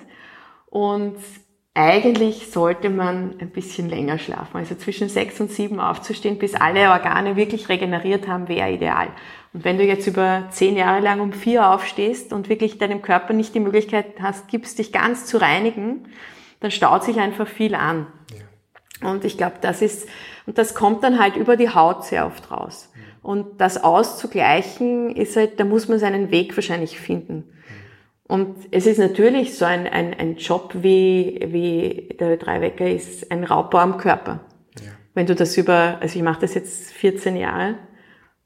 Und 0.66 1.16
eigentlich 1.78 2.50
sollte 2.50 2.90
man 2.90 3.36
ein 3.38 3.50
bisschen 3.50 3.88
länger 3.88 4.18
schlafen. 4.18 4.56
Also 4.56 4.74
zwischen 4.74 5.08
sechs 5.08 5.40
und 5.40 5.52
sieben 5.52 5.78
aufzustehen, 5.78 6.36
bis 6.36 6.56
alle 6.56 6.90
Organe 6.90 7.36
wirklich 7.36 7.68
regeneriert 7.68 8.26
haben, 8.26 8.48
wäre 8.48 8.72
ideal. 8.72 9.06
Und 9.52 9.64
wenn 9.64 9.78
du 9.78 9.84
jetzt 9.84 10.08
über 10.08 10.48
zehn 10.50 10.76
Jahre 10.76 11.00
lang 11.00 11.20
um 11.20 11.32
vier 11.32 11.70
aufstehst 11.70 12.32
und 12.32 12.48
wirklich 12.48 12.78
deinem 12.78 13.00
Körper 13.00 13.32
nicht 13.32 13.54
die 13.54 13.60
Möglichkeit 13.60 14.06
hast, 14.20 14.48
gibst 14.48 14.80
dich 14.80 14.90
ganz 14.90 15.26
zu 15.26 15.38
reinigen, 15.38 16.08
dann 16.58 16.72
staut 16.72 17.04
sich 17.04 17.20
einfach 17.20 17.46
viel 17.46 17.76
an. 17.76 18.08
Ja. 19.00 19.10
Und 19.10 19.24
ich 19.24 19.38
glaube, 19.38 19.58
das 19.60 19.80
ist, 19.80 20.08
und 20.46 20.58
das 20.58 20.74
kommt 20.74 21.04
dann 21.04 21.20
halt 21.20 21.36
über 21.36 21.56
die 21.56 21.72
Haut 21.72 22.04
sehr 22.04 22.26
oft 22.26 22.50
raus. 22.50 22.92
Und 23.22 23.60
das 23.60 23.84
auszugleichen 23.84 25.14
ist 25.14 25.36
halt, 25.36 25.60
da 25.60 25.64
muss 25.64 25.86
man 25.86 26.00
seinen 26.00 26.32
Weg 26.32 26.56
wahrscheinlich 26.56 26.98
finden. 26.98 27.44
Und 28.28 28.56
es 28.70 28.86
ist 28.86 28.98
natürlich 28.98 29.56
so 29.56 29.64
ein, 29.64 29.86
ein, 29.86 30.12
ein 30.12 30.36
Job 30.36 30.74
wie, 30.74 31.40
wie 31.48 32.14
der 32.20 32.36
Dreiwecker 32.36 32.88
ist 32.88 33.32
ein 33.32 33.42
Raubbau 33.42 33.78
am 33.78 33.96
Körper. 33.96 34.40
Ja. 34.80 34.90
Wenn 35.14 35.26
du 35.26 35.34
das 35.34 35.56
über, 35.56 35.96
also 36.00 36.16
ich 36.16 36.22
mache 36.22 36.42
das 36.42 36.54
jetzt 36.54 36.92
14 36.92 37.36
Jahre 37.36 37.76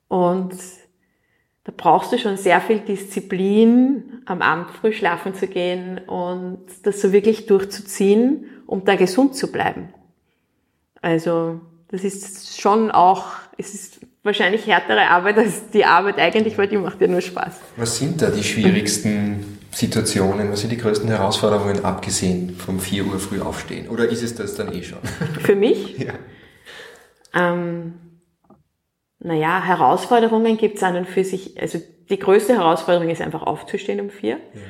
und 0.07 0.55
da 1.65 1.73
brauchst 1.77 2.13
du 2.13 2.19
schon 2.19 2.37
sehr 2.37 2.61
viel 2.61 2.79
Disziplin, 2.79 4.23
am 4.25 4.41
Abend 4.41 4.71
früh 4.71 4.93
schlafen 4.93 5.35
zu 5.35 5.49
gehen 5.49 5.99
und 5.99 6.65
das 6.85 7.01
so 7.01 7.13
wirklich 7.13 7.47
durchzuziehen, 7.47 8.47
um 8.67 8.85
da 8.85 8.95
gesund 8.95 9.35
zu 9.35 9.51
bleiben. 9.51 9.93
Also 11.01 11.61
das 11.89 12.05
ist 12.05 12.61
schon 12.61 12.93
auch, 12.93 13.27
es 13.59 13.75
ist 13.75 14.01
wahrscheinlich 14.23 14.69
härtere 14.69 15.09
Arbeit 15.09 15.39
als 15.39 15.71
die 15.71 15.85
Arbeit 15.85 16.19
eigentlich, 16.19 16.57
weil 16.57 16.69
die 16.69 16.77
macht 16.77 17.01
ja 17.01 17.09
nur 17.09 17.21
Spaß. 17.21 17.61
Was 17.77 17.99
sind 17.99 18.23
da 18.23 18.31
die 18.31 18.45
schwierigsten 18.45 19.52
Situationen, 19.73 20.53
was 20.53 20.61
sind 20.61 20.71
die 20.71 20.77
größten 20.77 21.09
Herausforderungen, 21.09 21.85
abgesehen 21.85 22.55
vom 22.57 22.79
4 22.79 23.07
Uhr 23.07 23.19
früh 23.19 23.41
aufstehen? 23.41 23.89
Oder 23.89 24.09
ist 24.09 24.23
es 24.23 24.35
das 24.35 24.55
dann 24.55 24.73
eh 24.73 24.83
schon? 24.83 24.99
Für 25.41 25.57
mich? 25.57 25.99
ja. 25.99 26.13
Ähm, 27.35 27.95
naja, 29.19 29.63
Herausforderungen 29.63 30.59
gibt 30.59 30.77
es 30.77 30.83
an 30.83 30.97
und 30.97 31.09
für 31.09 31.25
sich, 31.25 31.61
also 31.61 31.79
die 32.11 32.19
größte 32.19 32.55
Herausforderung 32.55 33.09
ist 33.09 33.23
einfach 33.23 33.43
aufzustehen 33.43 34.01
um 34.01 34.11
vier. 34.11 34.33
Ja. 34.33 34.61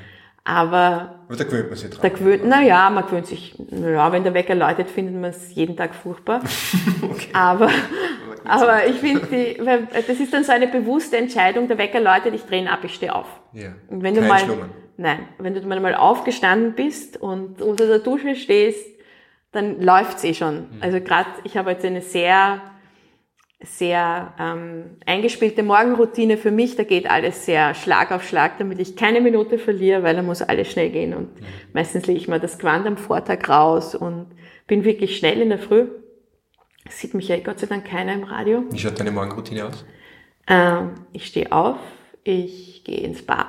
Aber, 0.44 1.24
aber 1.26 1.36
da 1.36 1.44
gewöhnt 1.44 1.68
man 1.68 1.78
sich 1.78 1.90
dran. 1.90 2.00
Da 2.02 2.08
gewöhnt, 2.08 2.44
naja, 2.44 2.90
man 2.90 3.06
gewöhnt 3.06 3.26
sich, 3.26 3.54
naja, 3.70 4.10
wenn 4.12 4.24
der 4.24 4.34
Wecker 4.34 4.54
läutet, 4.54 4.90
findet 4.90 5.14
man 5.14 5.30
es 5.30 5.54
jeden 5.54 5.76
Tag 5.76 5.94
furchtbar. 5.94 6.42
okay. 7.02 7.28
Aber, 7.32 7.70
aber 8.44 8.86
ich 8.88 8.96
finde, 8.96 9.88
das 9.92 10.20
ist 10.20 10.32
dann 10.32 10.44
so 10.44 10.52
eine 10.52 10.66
bewusste 10.66 11.16
Entscheidung, 11.16 11.68
der 11.68 11.78
Wecker 11.78 12.00
läutet, 12.00 12.34
ich 12.34 12.42
drehe 12.42 12.60
ihn 12.60 12.68
ab, 12.68 12.80
ich 12.82 12.94
stehe 12.94 13.14
auf. 13.14 13.26
Ja. 13.52 13.68
Und 13.88 14.02
wenn 14.02 14.14
Kein 14.14 14.24
du 14.24 14.28
mal, 14.28 14.38
Schlummern. 14.40 14.70
Nein, 14.96 15.28
wenn 15.38 15.54
du 15.54 15.62
mal 15.62 15.94
aufgestanden 15.94 16.74
bist 16.74 17.16
und 17.16 17.62
unter 17.62 17.86
der 17.86 17.98
Dusche 17.98 18.34
stehst, 18.34 18.86
dann 19.52 19.80
läuft's 19.80 20.24
eh 20.24 20.34
schon. 20.34 20.54
Mhm. 20.54 20.78
Also 20.80 21.00
gerade, 21.00 21.28
ich 21.44 21.56
habe 21.56 21.70
jetzt 21.70 21.84
eine 21.84 22.00
sehr 22.00 22.60
sehr 23.64 24.34
ähm, 24.38 24.96
eingespielte 25.06 25.62
Morgenroutine 25.62 26.36
für 26.36 26.50
mich. 26.50 26.76
Da 26.76 26.82
geht 26.82 27.08
alles 27.08 27.46
sehr 27.46 27.74
Schlag 27.74 28.10
auf 28.10 28.26
Schlag, 28.26 28.58
damit 28.58 28.80
ich 28.80 28.96
keine 28.96 29.20
Minute 29.20 29.58
verliere, 29.58 30.02
weil 30.02 30.16
da 30.16 30.22
muss 30.22 30.42
alles 30.42 30.70
schnell 30.70 30.90
gehen. 30.90 31.14
Und 31.14 31.40
mhm. 31.40 31.46
meistens 31.72 32.06
lege 32.06 32.18
ich 32.18 32.28
mal 32.28 32.40
das 32.40 32.58
Quant 32.58 32.86
am 32.86 32.96
Vortag 32.96 33.48
raus 33.48 33.94
und 33.94 34.26
bin 34.66 34.84
wirklich 34.84 35.16
schnell 35.16 35.40
in 35.40 35.50
der 35.50 35.58
Früh. 35.58 35.86
Das 36.84 36.98
sieht 36.98 37.14
mich 37.14 37.28
ja 37.28 37.38
Gott 37.38 37.60
sei 37.60 37.66
Dank 37.66 37.84
keiner 37.84 38.14
im 38.14 38.24
Radio. 38.24 38.64
Wie 38.70 38.78
schaut 38.78 38.98
deine 38.98 39.12
Morgenroutine 39.12 39.66
aus? 39.66 39.84
Ähm, 40.48 40.94
ich 41.12 41.26
stehe 41.26 41.52
auf, 41.52 41.78
ich 42.24 42.82
gehe 42.84 43.00
ins 43.00 43.22
Bad. 43.22 43.46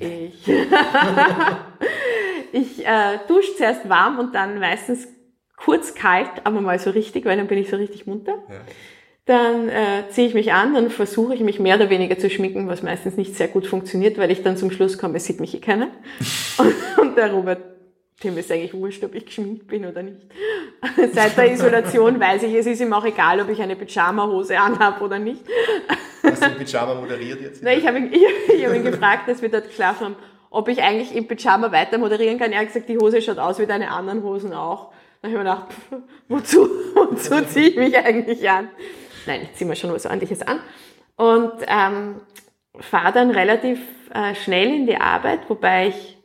Ich, 0.00 0.48
ich 2.52 2.86
äh, 2.86 3.18
dusche 3.26 3.56
zuerst 3.56 3.88
warm 3.88 4.18
und 4.18 4.34
dann 4.34 4.58
meistens 4.58 5.08
kurz 5.56 5.94
kalt, 5.94 6.30
aber 6.44 6.60
mal 6.60 6.78
so 6.78 6.90
richtig, 6.90 7.24
weil 7.24 7.36
dann 7.36 7.48
bin 7.48 7.58
ich 7.58 7.68
so 7.68 7.76
richtig 7.76 8.06
munter. 8.06 8.34
Ja. 8.48 8.60
Dann 9.26 9.68
äh, 9.68 10.08
ziehe 10.08 10.26
ich 10.26 10.34
mich 10.34 10.54
an, 10.54 10.72
dann 10.72 10.88
versuche 10.88 11.34
ich 11.34 11.40
mich 11.40 11.60
mehr 11.60 11.76
oder 11.76 11.90
weniger 11.90 12.18
zu 12.18 12.30
schminken, 12.30 12.66
was 12.66 12.82
meistens 12.82 13.16
nicht 13.16 13.36
sehr 13.36 13.48
gut 13.48 13.66
funktioniert, 13.66 14.16
weil 14.16 14.30
ich 14.30 14.42
dann 14.42 14.56
zum 14.56 14.70
Schluss 14.70 14.96
komme, 14.96 15.18
es 15.18 15.26
sieht 15.26 15.40
mich 15.40 15.54
eh 15.54 15.60
keiner. 15.60 15.88
und, 16.56 16.74
und 16.98 17.16
der 17.16 17.32
Robert, 17.32 17.60
dem 18.22 18.36
ist 18.36 18.50
eigentlich 18.50 18.74
wurscht, 18.74 19.04
ob 19.04 19.14
ich 19.14 19.26
geschminkt 19.26 19.68
bin 19.68 19.86
oder 19.86 20.02
nicht. 20.02 20.18
Seit 21.12 21.36
der 21.36 21.52
Isolation 21.52 22.18
weiß 22.18 22.42
ich, 22.42 22.54
es 22.54 22.66
ist 22.66 22.80
ihm 22.80 22.92
auch 22.92 23.04
egal, 23.04 23.40
ob 23.40 23.48
ich 23.48 23.62
eine 23.62 23.76
Pyjama-Hose 23.76 24.58
anhabe 24.58 25.04
oder 25.04 25.18
nicht. 25.18 25.42
Hast 26.22 26.42
du 26.42 26.48
den 26.48 26.58
Pyjama 26.58 26.94
moderiert 26.94 27.40
jetzt? 27.40 27.62
Nein, 27.62 27.78
ich 27.78 27.86
habe 27.86 27.98
ihn, 27.98 28.12
ich, 28.12 28.22
ich 28.54 28.66
hab 28.66 28.74
ihn 28.74 28.84
gefragt, 28.84 29.28
dass 29.28 29.40
wir 29.40 29.48
dort 29.48 29.68
geschlafen 29.68 30.06
haben, 30.06 30.16
ob 30.50 30.68
ich 30.68 30.82
eigentlich 30.82 31.14
im 31.14 31.28
Pyjama 31.28 31.70
weiter 31.70 31.98
moderieren 31.98 32.38
kann. 32.38 32.50
Er 32.52 32.60
hat 32.60 32.66
gesagt, 32.66 32.88
die 32.88 32.98
Hose 32.98 33.22
schaut 33.22 33.38
aus 33.38 33.58
wie 33.60 33.66
deine 33.66 33.90
anderen 33.90 34.24
Hosen 34.24 34.52
auch. 34.52 34.92
Dann 35.22 35.32
habe 35.32 35.42
ich 35.42 35.46
mir 35.46 35.50
gedacht, 35.50 35.72
pff, 35.72 36.02
wozu, 36.28 36.68
wozu 36.94 37.44
ziehe 37.46 37.68
ich 37.68 37.76
mich 37.76 37.96
eigentlich 37.96 38.48
an? 38.50 38.68
Nein, 39.26 39.42
ich 39.44 39.54
ziehe 39.54 39.68
mir 39.68 39.76
schon 39.76 39.92
was 39.92 40.06
ordentliches 40.06 40.42
an. 40.42 40.60
Und 41.16 41.52
ähm, 41.66 42.20
fahre 42.80 43.12
dann 43.12 43.30
relativ 43.30 43.80
äh, 44.12 44.34
schnell 44.34 44.74
in 44.74 44.86
die 44.86 44.96
Arbeit, 44.96 45.48
wobei 45.48 45.88
ich 45.88 46.17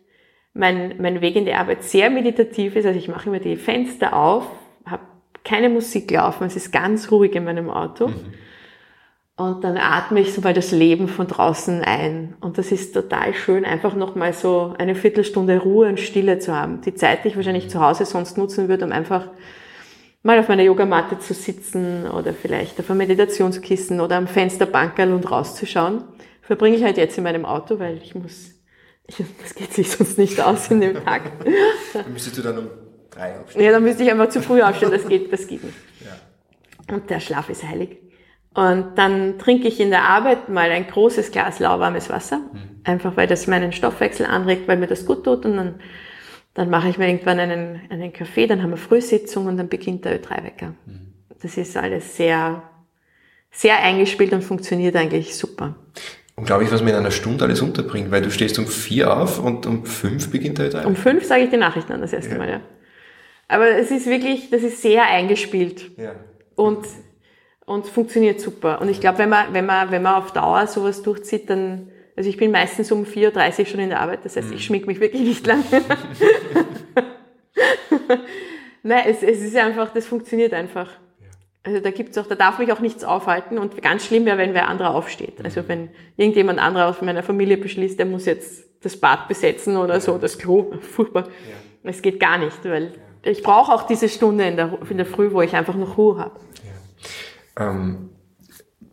mein, 0.53 0.95
mein 0.99 1.21
Weg 1.21 1.35
in 1.35 1.45
die 1.45 1.53
Arbeit 1.53 1.83
sehr 1.83 2.09
meditativ 2.09 2.75
ist. 2.75 2.85
Also 2.85 2.97
ich 2.97 3.07
mache 3.07 3.29
immer 3.29 3.39
die 3.39 3.55
Fenster 3.55 4.15
auf, 4.15 4.47
habe 4.85 5.03
keine 5.43 5.69
Musik 5.69 6.11
laufen, 6.11 6.45
es 6.45 6.55
ist 6.55 6.71
ganz 6.71 7.11
ruhig 7.11 7.35
in 7.35 7.43
meinem 7.43 7.69
Auto. 7.69 8.07
Mhm. 8.07 8.33
Und 9.35 9.63
dann 9.63 9.77
atme 9.77 10.19
ich 10.19 10.31
so 10.31 10.41
mal 10.41 10.53
das 10.53 10.71
Leben 10.71 11.07
von 11.07 11.25
draußen 11.25 11.81
ein. 11.81 12.35
Und 12.39 12.59
das 12.59 12.71
ist 12.71 12.93
total 12.93 13.33
schön, 13.33 13.65
einfach 13.65 13.95
nochmal 13.95 14.31
so 14.33 14.75
eine 14.77 14.93
Viertelstunde 14.93 15.57
Ruhe 15.59 15.87
und 15.87 15.99
Stille 15.99 16.37
zu 16.37 16.55
haben. 16.55 16.81
Die 16.81 16.93
Zeit, 16.93 17.23
die 17.23 17.29
ich 17.29 17.35
wahrscheinlich 17.35 17.67
zu 17.67 17.81
Hause 17.81 18.05
sonst 18.05 18.37
nutzen 18.37 18.69
würde, 18.69 18.85
um 18.85 18.91
einfach 18.91 19.27
mal 20.21 20.37
auf 20.37 20.49
meiner 20.49 20.61
Yogamatte 20.61 21.17
zu 21.17 21.33
sitzen 21.33 22.07
oder 22.07 22.33
vielleicht 22.33 22.79
auf 22.79 22.89
einem 22.91 22.99
Meditationskissen 22.99 24.01
oder 24.01 24.17
am 24.17 24.27
Fensterbankerl 24.27 25.11
und 25.11 25.29
rauszuschauen, 25.29 26.03
verbringe 26.43 26.77
ich 26.77 26.83
halt 26.83 26.97
jetzt 26.97 27.17
in 27.17 27.23
meinem 27.23 27.45
Auto, 27.45 27.79
weil 27.79 27.97
ich 28.03 28.13
muss, 28.13 28.52
ich, 29.07 29.17
das 29.41 29.55
geht 29.55 29.73
sich 29.73 29.91
sonst 29.91 30.17
nicht 30.17 30.39
aus 30.41 30.69
in 30.69 30.81
dem 30.81 31.03
Tag. 31.03 31.23
Dann 31.93 32.13
müsstest 32.13 32.37
du 32.37 32.41
dann 32.41 32.57
um 32.57 32.67
drei 33.09 33.39
aufstehen. 33.39 33.63
Ja, 33.63 33.71
dann 33.71 33.83
müsste 33.83 34.03
ich 34.03 34.11
einfach 34.11 34.29
zu 34.29 34.41
früh 34.41 34.61
aufstehen, 34.61 34.91
das 34.91 35.07
geht, 35.07 35.31
das 35.31 35.47
geht 35.47 35.63
nicht. 35.63 35.77
Ja. 36.01 36.95
Und 36.95 37.09
der 37.09 37.19
Schlaf 37.19 37.49
ist 37.49 37.63
heilig. 37.63 37.97
Und 38.53 38.97
dann 38.97 39.39
trinke 39.39 39.67
ich 39.67 39.79
in 39.79 39.89
der 39.89 40.03
Arbeit 40.03 40.47
mal 40.47 40.69
ein 40.69 40.85
großes 40.85 41.31
Glas 41.31 41.59
lauwarmes 41.59 42.09
Wasser, 42.09 42.37
mhm. 42.37 42.81
einfach 42.83 43.17
weil 43.17 43.25
das 43.27 43.47
meinen 43.47 43.71
Stoffwechsel 43.71 44.27
anregt, 44.27 44.67
weil 44.67 44.77
mir 44.77 44.87
das 44.87 45.05
gut 45.05 45.23
tut. 45.23 45.45
Und 45.45 45.57
dann, 45.57 45.79
dann 46.53 46.69
mache 46.69 46.89
ich 46.89 46.97
mir 46.99 47.07
irgendwann 47.07 47.39
einen, 47.39 47.81
einen 47.89 48.13
Kaffee, 48.13 48.45
dann 48.45 48.61
haben 48.61 48.69
wir 48.69 48.77
Frühsitzung 48.77 49.47
und 49.47 49.57
dann 49.57 49.69
beginnt 49.69 50.05
der 50.05 50.21
Ö3-Wecker. 50.21 50.75
Mhm. 50.85 51.13
Das 51.41 51.57
ist 51.57 51.75
alles 51.75 52.15
sehr, 52.15 52.61
sehr 53.49 53.79
eingespielt 53.79 54.33
und 54.33 54.43
funktioniert 54.43 54.95
eigentlich 54.95 55.35
super. 55.35 55.75
Unglaublich, 56.35 56.71
was 56.71 56.81
man 56.81 56.89
in 56.89 56.95
einer 56.95 57.11
Stunde 57.11 57.45
alles 57.45 57.61
unterbringt, 57.61 58.09
weil 58.11 58.21
du 58.21 58.31
stehst 58.31 58.57
um 58.57 58.67
vier 58.67 59.15
auf 59.15 59.39
und 59.39 59.65
um 59.65 59.85
fünf 59.85 60.31
beginnt 60.31 60.57
der 60.57 60.69
Ö3-Wecker. 60.69 60.87
Um 60.87 60.95
fünf 60.95 61.25
sage 61.25 61.43
ich 61.43 61.49
die 61.49 61.57
Nachrichten 61.57 61.93
an 61.93 62.01
das 62.01 62.11
erste 62.11 62.31
ja. 62.31 62.37
Mal, 62.37 62.49
ja. 62.49 62.61
Aber 63.47 63.67
es 63.69 63.91
ist 63.91 64.07
wirklich, 64.07 64.49
das 64.49 64.63
ist 64.63 64.81
sehr 64.81 65.05
eingespielt. 65.05 65.91
Ja. 65.97 66.15
Und 66.55 66.85
und 67.65 67.87
funktioniert 67.87 68.41
super. 68.41 68.81
Und 68.81 68.89
ich 68.89 68.99
glaube, 68.99 69.19
wenn 69.19 69.29
man, 69.29 69.53
wenn 69.53 69.65
man, 69.65 69.91
wenn 69.91 70.01
man 70.01 70.15
auf 70.15 70.33
Dauer 70.33 70.67
sowas 70.67 71.01
durchzieht, 71.01 71.49
dann, 71.49 71.89
also 72.15 72.29
ich 72.29 72.37
bin 72.37 72.51
meistens 72.51 72.91
um 72.91 73.05
4.30 73.05 73.59
Uhr 73.59 73.65
schon 73.65 73.79
in 73.79 73.89
der 73.89 74.01
Arbeit, 74.01 74.25
das 74.25 74.35
heißt, 74.35 74.49
ich 74.49 74.55
mhm. 74.55 74.59
schmink 74.59 74.87
mich 74.87 74.99
wirklich 74.99 75.21
nicht 75.21 75.47
lange. 75.47 75.63
Nein, 78.83 79.03
es, 79.07 79.23
es 79.23 79.41
ist 79.41 79.55
einfach, 79.55 79.93
das 79.93 80.05
funktioniert 80.05 80.53
einfach. 80.53 80.89
Also 81.63 81.79
da 81.79 81.91
gibt's 81.91 82.17
auch, 82.17 82.27
da 82.27 82.35
darf 82.35 82.59
mich 82.59 82.71
auch 82.73 82.81
nichts 82.81 83.05
aufhalten 83.05 83.57
und 83.57 83.81
ganz 83.81 84.05
schlimm 84.05 84.25
wäre, 84.25 84.37
wenn 84.37 84.53
wer 84.53 84.67
anderer 84.67 84.93
aufsteht. 84.93 85.43
Also 85.43 85.61
mhm. 85.61 85.67
wenn 85.67 85.89
irgendjemand 86.17 86.59
anderer 86.59 86.89
aus 86.89 87.01
meiner 87.01 87.23
Familie 87.23 87.57
beschließt, 87.57 87.97
der 87.97 88.05
muss 88.05 88.25
jetzt 88.25 88.65
das 88.81 88.97
Bad 88.97 89.29
besetzen 89.29 89.77
oder 89.77 90.01
so, 90.01 90.17
das 90.17 90.37
Klo, 90.37 90.73
furchtbar. 90.81 91.23
Ja. 91.23 91.89
Es 91.89 92.01
geht 92.01 92.19
gar 92.19 92.37
nicht, 92.37 92.63
weil 92.65 92.93
ich 93.23 93.43
brauche 93.43 93.71
auch 93.71 93.87
diese 93.87 94.09
Stunde 94.09 94.45
in 94.45 94.57
der, 94.57 94.77
in 94.89 94.97
der 94.97 95.05
Früh, 95.05 95.31
wo 95.31 95.41
ich 95.41 95.55
einfach 95.55 95.75
noch 95.75 95.97
Ruhe 95.97 96.17
habe. 96.17 96.39
Ähm, 97.57 98.09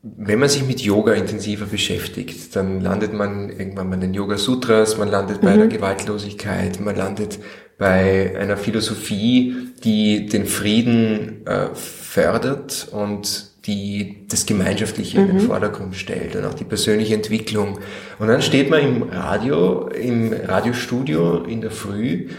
wenn 0.02 0.38
man 0.38 0.48
sich 0.48 0.64
mit 0.64 0.80
Yoga 0.80 1.12
intensiver 1.12 1.66
beschäftigt, 1.66 2.54
dann 2.56 2.80
landet 2.80 3.12
man 3.12 3.50
irgendwann 3.50 3.90
bei 3.90 3.96
den 3.96 4.14
Yoga 4.14 4.38
Sutras, 4.38 4.96
man 4.96 5.08
landet 5.08 5.40
bei 5.40 5.54
mhm. 5.54 5.58
der 5.58 5.68
Gewaltlosigkeit, 5.68 6.80
man 6.80 6.96
landet 6.96 7.38
bei 7.78 8.38
einer 8.38 8.56
Philosophie, 8.56 9.72
die 9.82 10.26
den 10.26 10.46
Frieden 10.46 11.46
äh, 11.46 11.68
fördert 12.10 12.88
und 12.90 13.50
die 13.66 14.26
das 14.28 14.44
Gemeinschaftliche 14.44 15.20
mhm. 15.20 15.22
in 15.22 15.36
den 15.36 15.42
mhm. 15.44 15.46
Vordergrund 15.46 15.94
stellt 15.94 16.34
und 16.34 16.44
auch 16.44 16.54
die 16.54 16.64
persönliche 16.64 17.14
Entwicklung. 17.14 17.78
Und 18.18 18.26
dann 18.26 18.42
steht 18.42 18.68
man 18.68 18.80
im 18.80 19.02
Radio, 19.04 19.86
im 19.86 20.32
Radiostudio 20.32 21.44
in 21.44 21.60
der 21.60 21.70
Früh 21.70 22.30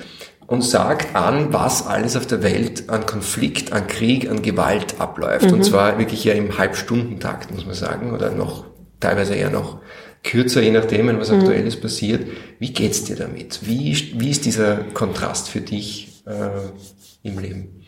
und 0.45 0.61
sagt 0.61 1.15
an, 1.15 1.53
was 1.53 1.87
alles 1.87 2.17
auf 2.17 2.27
der 2.27 2.43
Welt 2.43 2.89
an 2.89 3.05
Konflikt, 3.05 3.71
an 3.71 3.87
Krieg, 3.87 4.29
an 4.29 4.41
Gewalt 4.41 4.99
abläuft. 4.99 5.45
Mhm. 5.45 5.53
Und 5.53 5.63
zwar 5.63 5.97
wirklich 5.97 6.25
ja 6.25 6.33
im 6.33 6.57
Halbstundentakt, 6.57 7.51
muss 7.51 7.65
man 7.65 7.75
sagen, 7.75 8.11
oder 8.11 8.31
noch 8.31 8.65
teilweise 8.99 9.35
eher 9.35 9.51
noch 9.51 9.79
kürzer, 10.21 10.61
je 10.61 10.71
nachdem, 10.71 11.17
was 11.17 11.31
mhm. 11.31 11.39
aktuelles 11.39 11.79
passiert. 11.79 12.27
Wie 12.59 12.73
geht's 12.73 13.05
dir 13.05 13.15
damit? 13.15 13.59
Wie, 13.61 13.95
wie 14.17 14.31
ist 14.31 14.43
dieser 14.43 14.75
Kontrast 14.93 15.47
für 15.47 15.61
dich 15.61 16.23
äh, 16.25 17.27
im 17.27 17.39
Leben? 17.39 17.85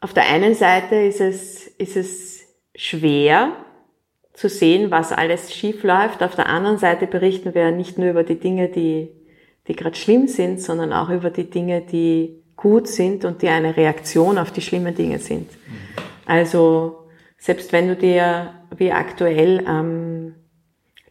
Auf 0.00 0.14
der 0.14 0.28
einen 0.28 0.54
Seite 0.54 0.96
ist 0.96 1.20
es, 1.20 1.66
ist 1.66 1.96
es 1.96 2.40
schwer 2.74 3.52
zu 4.32 4.48
sehen, 4.48 4.90
was 4.90 5.12
alles 5.12 5.54
schief 5.54 5.82
läuft. 5.82 6.22
Auf 6.22 6.34
der 6.34 6.48
anderen 6.48 6.78
Seite 6.78 7.06
berichten 7.06 7.54
wir 7.54 7.70
nicht 7.70 7.98
nur 7.98 8.08
über 8.08 8.22
die 8.22 8.40
Dinge, 8.40 8.68
die, 8.68 9.10
die 9.68 9.76
gerade 9.76 9.96
schlimm 9.96 10.26
sind, 10.26 10.62
sondern 10.62 10.94
auch 10.94 11.10
über 11.10 11.28
die 11.28 11.50
Dinge, 11.50 11.82
die 11.82 12.42
gut 12.56 12.88
sind 12.88 13.26
und 13.26 13.42
die 13.42 13.48
eine 13.48 13.76
Reaktion 13.76 14.38
auf 14.38 14.50
die 14.50 14.62
schlimmen 14.62 14.94
Dinge 14.94 15.18
sind. 15.18 15.50
Also 16.24 17.06
selbst 17.36 17.72
wenn 17.72 17.88
du 17.88 17.96
dir 17.96 18.54
wie 18.76 18.92
aktuell 18.92 19.64
ähm, 19.68 20.34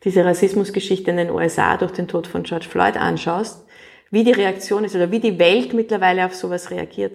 diese 0.04 0.26
Rassismusgeschichte 0.26 1.12
in 1.12 1.18
den 1.18 1.30
USA 1.30 1.78
durch 1.78 1.92
den 1.92 2.08
Tod 2.08 2.26
von 2.26 2.44
George 2.44 2.68
Floyd 2.68 2.98
anschaust, 2.98 3.66
wie 4.10 4.24
die 4.24 4.32
Reaktion 4.32 4.84
ist 4.84 4.96
oder 4.96 5.12
wie 5.12 5.20
die 5.20 5.38
Welt 5.38 5.74
mittlerweile 5.74 6.26
auf 6.26 6.34
sowas 6.34 6.72
reagiert 6.72 7.14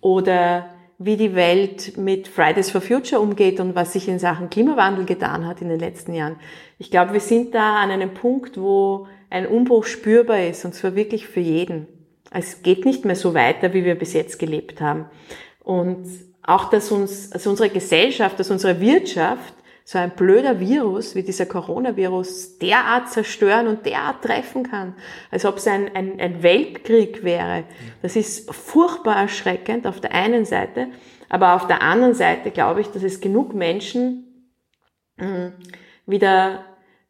oder 0.00 0.70
wie 1.02 1.16
die 1.16 1.34
Welt 1.34 1.96
mit 1.96 2.28
Fridays 2.28 2.70
for 2.70 2.82
Future 2.82 3.22
umgeht 3.22 3.58
und 3.58 3.74
was 3.74 3.94
sich 3.94 4.06
in 4.06 4.18
Sachen 4.18 4.50
Klimawandel 4.50 5.06
getan 5.06 5.46
hat 5.46 5.62
in 5.62 5.70
den 5.70 5.80
letzten 5.80 6.12
Jahren. 6.12 6.36
Ich 6.78 6.90
glaube, 6.90 7.14
wir 7.14 7.20
sind 7.20 7.54
da 7.54 7.76
an 7.76 7.90
einem 7.90 8.12
Punkt, 8.12 8.60
wo 8.60 9.06
ein 9.30 9.46
Umbruch 9.46 9.86
spürbar 9.86 10.44
ist 10.44 10.66
und 10.66 10.74
zwar 10.74 10.94
wirklich 10.94 11.26
für 11.26 11.40
jeden. 11.40 11.86
Es 12.30 12.62
geht 12.62 12.84
nicht 12.84 13.06
mehr 13.06 13.16
so 13.16 13.32
weiter, 13.32 13.72
wie 13.72 13.86
wir 13.86 13.94
bis 13.94 14.12
jetzt 14.12 14.38
gelebt 14.38 14.82
haben. 14.82 15.06
Und 15.64 16.06
auch, 16.42 16.68
dass 16.68 16.92
uns, 16.92 17.30
dass 17.30 17.46
unsere 17.46 17.70
Gesellschaft, 17.70 18.38
dass 18.38 18.50
unsere 18.50 18.78
Wirtschaft 18.82 19.54
so 19.90 19.98
ein 19.98 20.14
blöder 20.14 20.60
Virus 20.60 21.16
wie 21.16 21.24
dieser 21.24 21.46
Coronavirus 21.46 22.58
derart 22.58 23.10
zerstören 23.10 23.66
und 23.66 23.84
derart 23.84 24.22
treffen 24.22 24.62
kann, 24.62 24.94
als 25.32 25.44
ob 25.44 25.56
es 25.56 25.66
ein, 25.66 25.92
ein, 25.96 26.20
ein 26.20 26.44
Weltkrieg 26.44 27.24
wäre. 27.24 27.64
Das 28.00 28.14
ist 28.14 28.54
furchtbar 28.54 29.16
erschreckend 29.16 29.88
auf 29.88 30.00
der 30.00 30.14
einen 30.14 30.44
Seite, 30.44 30.90
aber 31.28 31.56
auf 31.56 31.66
der 31.66 31.82
anderen 31.82 32.14
Seite 32.14 32.52
glaube 32.52 32.82
ich, 32.82 32.86
dass 32.86 33.02
es 33.02 33.20
genug 33.20 33.52
Menschen 33.52 34.52
hm, 35.18 35.54
wieder 36.06 36.64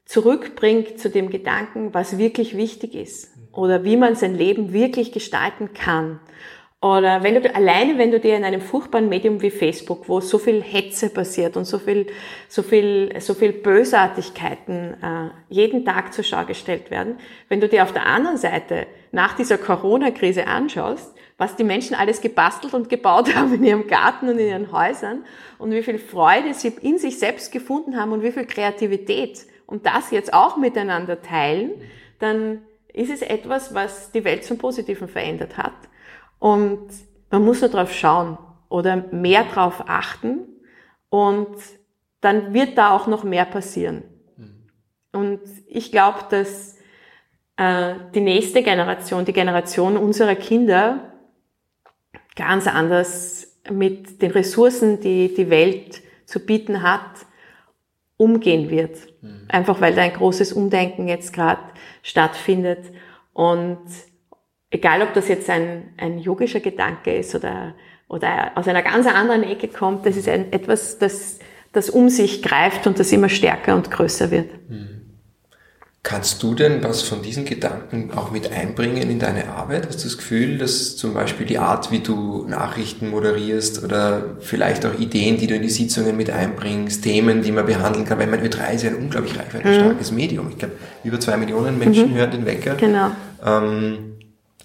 zurückbringt 0.06 0.98
zu 0.98 1.10
dem 1.10 1.28
Gedanken, 1.28 1.92
was 1.92 2.16
wirklich 2.16 2.56
wichtig 2.56 2.94
ist 2.94 3.28
oder 3.52 3.84
wie 3.84 3.98
man 3.98 4.14
sein 4.14 4.34
Leben 4.34 4.72
wirklich 4.72 5.12
gestalten 5.12 5.74
kann. 5.74 6.18
Oder 6.82 7.22
wenn 7.22 7.34
du 7.34 7.54
alleine, 7.54 7.98
wenn 7.98 8.10
du 8.10 8.18
dir 8.18 8.38
in 8.38 8.44
einem 8.44 8.62
furchtbaren 8.62 9.10
Medium 9.10 9.42
wie 9.42 9.50
Facebook, 9.50 10.08
wo 10.08 10.20
so 10.20 10.38
viel 10.38 10.62
Hetze 10.62 11.10
passiert 11.10 11.58
und 11.58 11.66
so 11.66 11.78
viel, 11.78 12.06
so 12.48 12.62
viel, 12.62 13.12
so 13.20 13.34
viel 13.34 13.52
Bösartigkeiten 13.52 14.94
äh, 14.94 15.30
jeden 15.50 15.84
Tag 15.84 16.14
zur 16.14 16.24
Schau 16.24 16.46
gestellt 16.46 16.90
werden, 16.90 17.18
wenn 17.50 17.60
du 17.60 17.68
dir 17.68 17.82
auf 17.82 17.92
der 17.92 18.06
anderen 18.06 18.38
Seite 18.38 18.86
nach 19.12 19.36
dieser 19.36 19.58
Corona-Krise 19.58 20.46
anschaust, 20.46 21.14
was 21.36 21.54
die 21.54 21.64
Menschen 21.64 21.94
alles 21.94 22.22
gebastelt 22.22 22.72
und 22.72 22.88
gebaut 22.88 23.34
haben 23.36 23.52
in 23.56 23.64
ihrem 23.64 23.86
Garten 23.86 24.30
und 24.30 24.38
in 24.38 24.48
ihren 24.48 24.72
Häusern 24.72 25.26
und 25.58 25.72
wie 25.72 25.82
viel 25.82 25.98
Freude 25.98 26.54
sie 26.54 26.72
in 26.80 26.96
sich 26.96 27.18
selbst 27.18 27.52
gefunden 27.52 27.98
haben 28.00 28.12
und 28.12 28.22
wie 28.22 28.32
viel 28.32 28.46
Kreativität 28.46 29.40
und 29.66 29.84
das 29.84 30.10
jetzt 30.12 30.32
auch 30.32 30.56
miteinander 30.56 31.20
teilen, 31.20 31.72
dann 32.20 32.62
ist 32.94 33.10
es 33.10 33.20
etwas, 33.20 33.74
was 33.74 34.12
die 34.12 34.24
Welt 34.24 34.44
zum 34.44 34.56
Positiven 34.56 35.08
verändert 35.08 35.58
hat. 35.58 35.74
Und 36.40 36.88
man 37.30 37.44
muss 37.44 37.60
nur 37.60 37.70
drauf 37.70 37.92
schauen 37.92 38.36
oder 38.68 38.96
mehr 39.12 39.44
drauf 39.44 39.84
achten 39.86 40.40
und 41.08 41.56
dann 42.20 42.52
wird 42.52 42.76
da 42.76 42.90
auch 42.90 43.06
noch 43.06 43.22
mehr 43.22 43.44
passieren. 43.44 44.02
Und 45.12 45.40
ich 45.66 45.90
glaube, 45.90 46.18
dass 46.30 46.76
äh, 47.56 47.94
die 48.14 48.20
nächste 48.20 48.62
Generation, 48.62 49.24
die 49.24 49.32
Generation 49.32 49.96
unserer 49.96 50.34
Kinder, 50.34 51.12
ganz 52.36 52.66
anders 52.66 53.58
mit 53.70 54.22
den 54.22 54.30
Ressourcen, 54.30 55.00
die 55.00 55.34
die 55.34 55.50
Welt 55.50 56.00
zu 56.26 56.40
bieten 56.40 56.82
hat, 56.82 57.26
umgehen 58.16 58.70
wird. 58.70 58.98
Mhm. 59.20 59.46
Einfach 59.48 59.80
weil 59.80 59.94
da 59.94 60.02
ein 60.02 60.12
großes 60.12 60.52
Umdenken 60.52 61.08
jetzt 61.08 61.32
gerade 61.32 61.62
stattfindet. 62.02 62.92
Und 63.32 63.80
egal 64.70 65.02
ob 65.02 65.14
das 65.14 65.28
jetzt 65.28 65.50
ein, 65.50 65.92
ein 65.96 66.18
yogischer 66.18 66.60
Gedanke 66.60 67.14
ist 67.14 67.34
oder, 67.34 67.74
oder 68.08 68.52
aus 68.54 68.68
einer 68.68 68.82
ganz 68.82 69.06
anderen 69.06 69.42
Ecke 69.42 69.68
kommt, 69.68 70.06
das 70.06 70.16
ist 70.16 70.28
ein, 70.28 70.52
etwas, 70.52 70.98
das, 70.98 71.38
das 71.72 71.90
um 71.90 72.08
sich 72.08 72.42
greift 72.42 72.86
und 72.86 72.98
das 72.98 73.12
immer 73.12 73.28
stärker 73.28 73.74
und 73.74 73.90
größer 73.90 74.30
wird. 74.30 74.50
Hm. 74.68 75.00
Kannst 76.02 76.42
du 76.42 76.54
denn 76.54 76.82
was 76.82 77.02
von 77.02 77.20
diesen 77.20 77.44
Gedanken 77.44 78.10
auch 78.16 78.30
mit 78.30 78.50
einbringen 78.50 79.10
in 79.10 79.18
deine 79.18 79.50
Arbeit? 79.50 79.86
Hast 79.86 80.00
du 80.00 80.04
das 80.04 80.16
Gefühl, 80.16 80.56
dass 80.56 80.96
zum 80.96 81.12
Beispiel 81.12 81.44
die 81.44 81.58
Art, 81.58 81.92
wie 81.92 81.98
du 81.98 82.46
Nachrichten 82.48 83.10
moderierst 83.10 83.84
oder 83.84 84.36
vielleicht 84.40 84.86
auch 84.86 84.98
Ideen, 84.98 85.36
die 85.36 85.46
du 85.46 85.54
in 85.56 85.60
die 85.60 85.68
Sitzungen 85.68 86.16
mit 86.16 86.30
einbringst, 86.30 87.04
Themen, 87.04 87.42
die 87.42 87.52
man 87.52 87.66
behandeln 87.66 88.06
kann, 88.06 88.18
weil 88.18 88.28
mein 88.28 88.42
Ö3 88.42 88.76
ist 88.76 88.84
ja 88.84 88.90
ein 88.90 88.96
unglaublich 88.96 89.38
reichweitenstarkes 89.38 90.10
mhm. 90.10 90.16
Medium. 90.16 90.48
Ich 90.48 90.56
glaube, 90.56 90.76
über 91.04 91.20
zwei 91.20 91.36
Millionen 91.36 91.78
Menschen 91.78 92.12
mhm. 92.12 92.16
hören 92.16 92.30
den 92.30 92.46
Wecker. 92.46 92.76
Genau. 92.76 93.10
Ähm, 93.44 94.09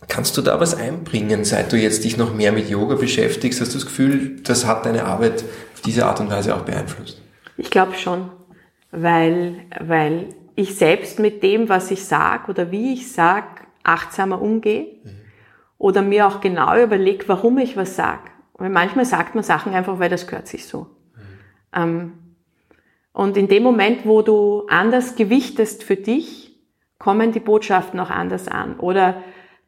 Kannst 0.07 0.37
du 0.37 0.41
da 0.41 0.59
was 0.59 0.75
einbringen, 0.75 1.43
seit 1.45 1.71
du 1.71 1.77
jetzt 1.77 2.03
dich 2.03 2.17
noch 2.17 2.33
mehr 2.33 2.51
mit 2.51 2.69
Yoga 2.69 2.95
beschäftigst? 2.95 3.61
Hast 3.61 3.73
du 3.73 3.77
das 3.77 3.85
Gefühl, 3.85 4.41
das 4.43 4.65
hat 4.65 4.85
deine 4.85 5.05
Arbeit 5.05 5.43
auf 5.73 5.81
diese 5.81 6.05
Art 6.05 6.19
und 6.19 6.29
Weise 6.29 6.55
auch 6.55 6.61
beeinflusst? 6.61 7.21
Ich 7.57 7.69
glaube 7.69 7.95
schon, 7.95 8.29
weil, 8.91 9.55
weil 9.79 10.35
ich 10.55 10.75
selbst 10.75 11.19
mit 11.19 11.43
dem, 11.43 11.69
was 11.69 11.91
ich 11.91 12.05
sage 12.05 12.49
oder 12.49 12.71
wie 12.71 12.93
ich 12.93 13.11
sage, 13.11 13.47
achtsamer 13.83 14.41
umgehe 14.41 14.87
mhm. 15.03 15.09
oder 15.77 16.01
mir 16.01 16.27
auch 16.27 16.41
genau 16.41 16.75
überlege, 16.81 17.27
warum 17.27 17.57
ich 17.57 17.77
was 17.77 17.95
sage. 17.95 18.31
Weil 18.53 18.69
manchmal 18.69 19.05
sagt 19.05 19.35
man 19.35 19.43
Sachen 19.43 19.73
einfach, 19.73 19.99
weil 19.99 20.09
das 20.09 20.27
gehört 20.27 20.47
sich 20.47 20.65
so. 20.65 20.79
Mhm. 20.79 21.21
Ähm, 21.73 22.11
und 23.11 23.37
in 23.37 23.47
dem 23.47 23.63
Moment, 23.63 24.05
wo 24.05 24.21
du 24.21 24.65
anders 24.67 25.15
gewichtest 25.15 25.83
für 25.83 25.95
dich, 25.95 26.45
kommen 26.99 27.31
die 27.31 27.39
Botschaften 27.39 27.99
auch 27.99 28.09
anders 28.09 28.47
an. 28.47 28.77
Oder 28.79 29.21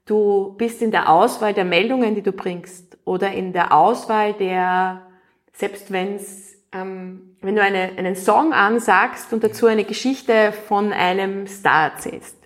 Du 0.08 0.56
bist 0.58 0.82
in 0.82 0.92
der 0.92 1.10
Auswahl 1.10 1.54
der 1.54 1.66
Meldungen, 1.66 2.16
die 2.16 2.22
du 2.22 2.32
bringst 2.32 2.98
oder 3.04 3.34
in 3.34 3.52
der 3.52 3.74
Auswahl 3.74 4.34
der, 4.34 5.06
selbst 5.52 5.92
wenn's, 5.92 6.56
ähm, 6.72 7.36
wenn 7.42 7.56
du 7.56 7.62
eine, 7.62 7.92
einen 7.98 8.16
Song 8.16 8.54
ansagst 8.54 9.34
und 9.34 9.44
dazu 9.44 9.68
eine 9.68 9.84
Geschichte 9.84 10.54
von 10.54 10.94
einem 10.94 11.46
Star 11.46 11.92
erzählst, 11.92 12.38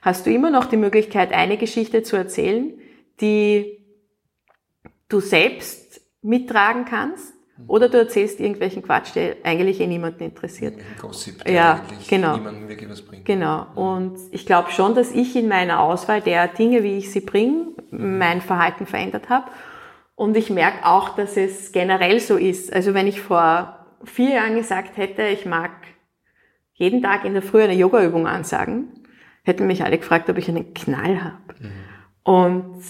hast 0.00 0.24
du 0.24 0.30
immer 0.30 0.50
noch 0.50 0.64
die 0.64 0.78
Möglichkeit, 0.78 1.32
eine 1.32 1.58
Geschichte 1.58 2.02
zu 2.02 2.16
erzählen, 2.16 2.72
die 3.20 3.84
du 5.10 5.20
selbst 5.20 6.00
mittragen 6.22 6.86
kannst 6.86 7.34
oder 7.66 7.88
du 7.88 7.98
erzählst 7.98 8.40
irgendwelchen 8.40 8.82
Quatsch, 8.82 9.14
der 9.14 9.36
eigentlich 9.44 9.80
eh 9.80 9.86
niemanden 9.86 10.24
interessiert. 10.24 10.74
Gossip, 11.00 11.44
der 11.44 11.52
ja, 11.52 11.80
genau. 12.08 12.36
niemandem 12.36 12.68
wirklich 12.68 12.90
was 12.90 13.02
bringt. 13.02 13.24
Genau. 13.24 13.66
Und 13.74 14.18
ich 14.30 14.46
glaube 14.46 14.70
schon, 14.70 14.94
dass 14.94 15.12
ich 15.12 15.36
in 15.36 15.48
meiner 15.48 15.80
Auswahl 15.80 16.20
der 16.20 16.48
Dinge, 16.48 16.82
wie 16.82 16.98
ich 16.98 17.10
sie 17.10 17.20
bringe, 17.20 17.68
mein 17.90 18.40
Verhalten 18.40 18.86
verändert 18.86 19.28
habe. 19.28 19.46
Und 20.14 20.36
ich 20.36 20.50
merke 20.50 20.86
auch, 20.86 21.10
dass 21.10 21.36
es 21.36 21.72
generell 21.72 22.20
so 22.20 22.36
ist. 22.36 22.72
Also 22.72 22.92
wenn 22.92 23.06
ich 23.06 23.20
vor 23.20 23.86
vier 24.04 24.34
Jahren 24.34 24.56
gesagt 24.56 24.96
hätte, 24.96 25.22
ich 25.22 25.46
mag 25.46 25.70
jeden 26.74 27.02
Tag 27.02 27.24
in 27.24 27.34
der 27.34 27.42
Früh 27.42 27.62
eine 27.62 27.74
Yogaübung 27.74 28.26
ansagen, 28.26 29.04
hätten 29.42 29.66
mich 29.66 29.84
alle 29.84 29.98
gefragt, 29.98 30.28
ob 30.28 30.38
ich 30.38 30.48
einen 30.48 30.74
Knall 30.74 31.22
habe. 31.22 31.36
Mhm. 31.58 31.72
Und 32.22 32.82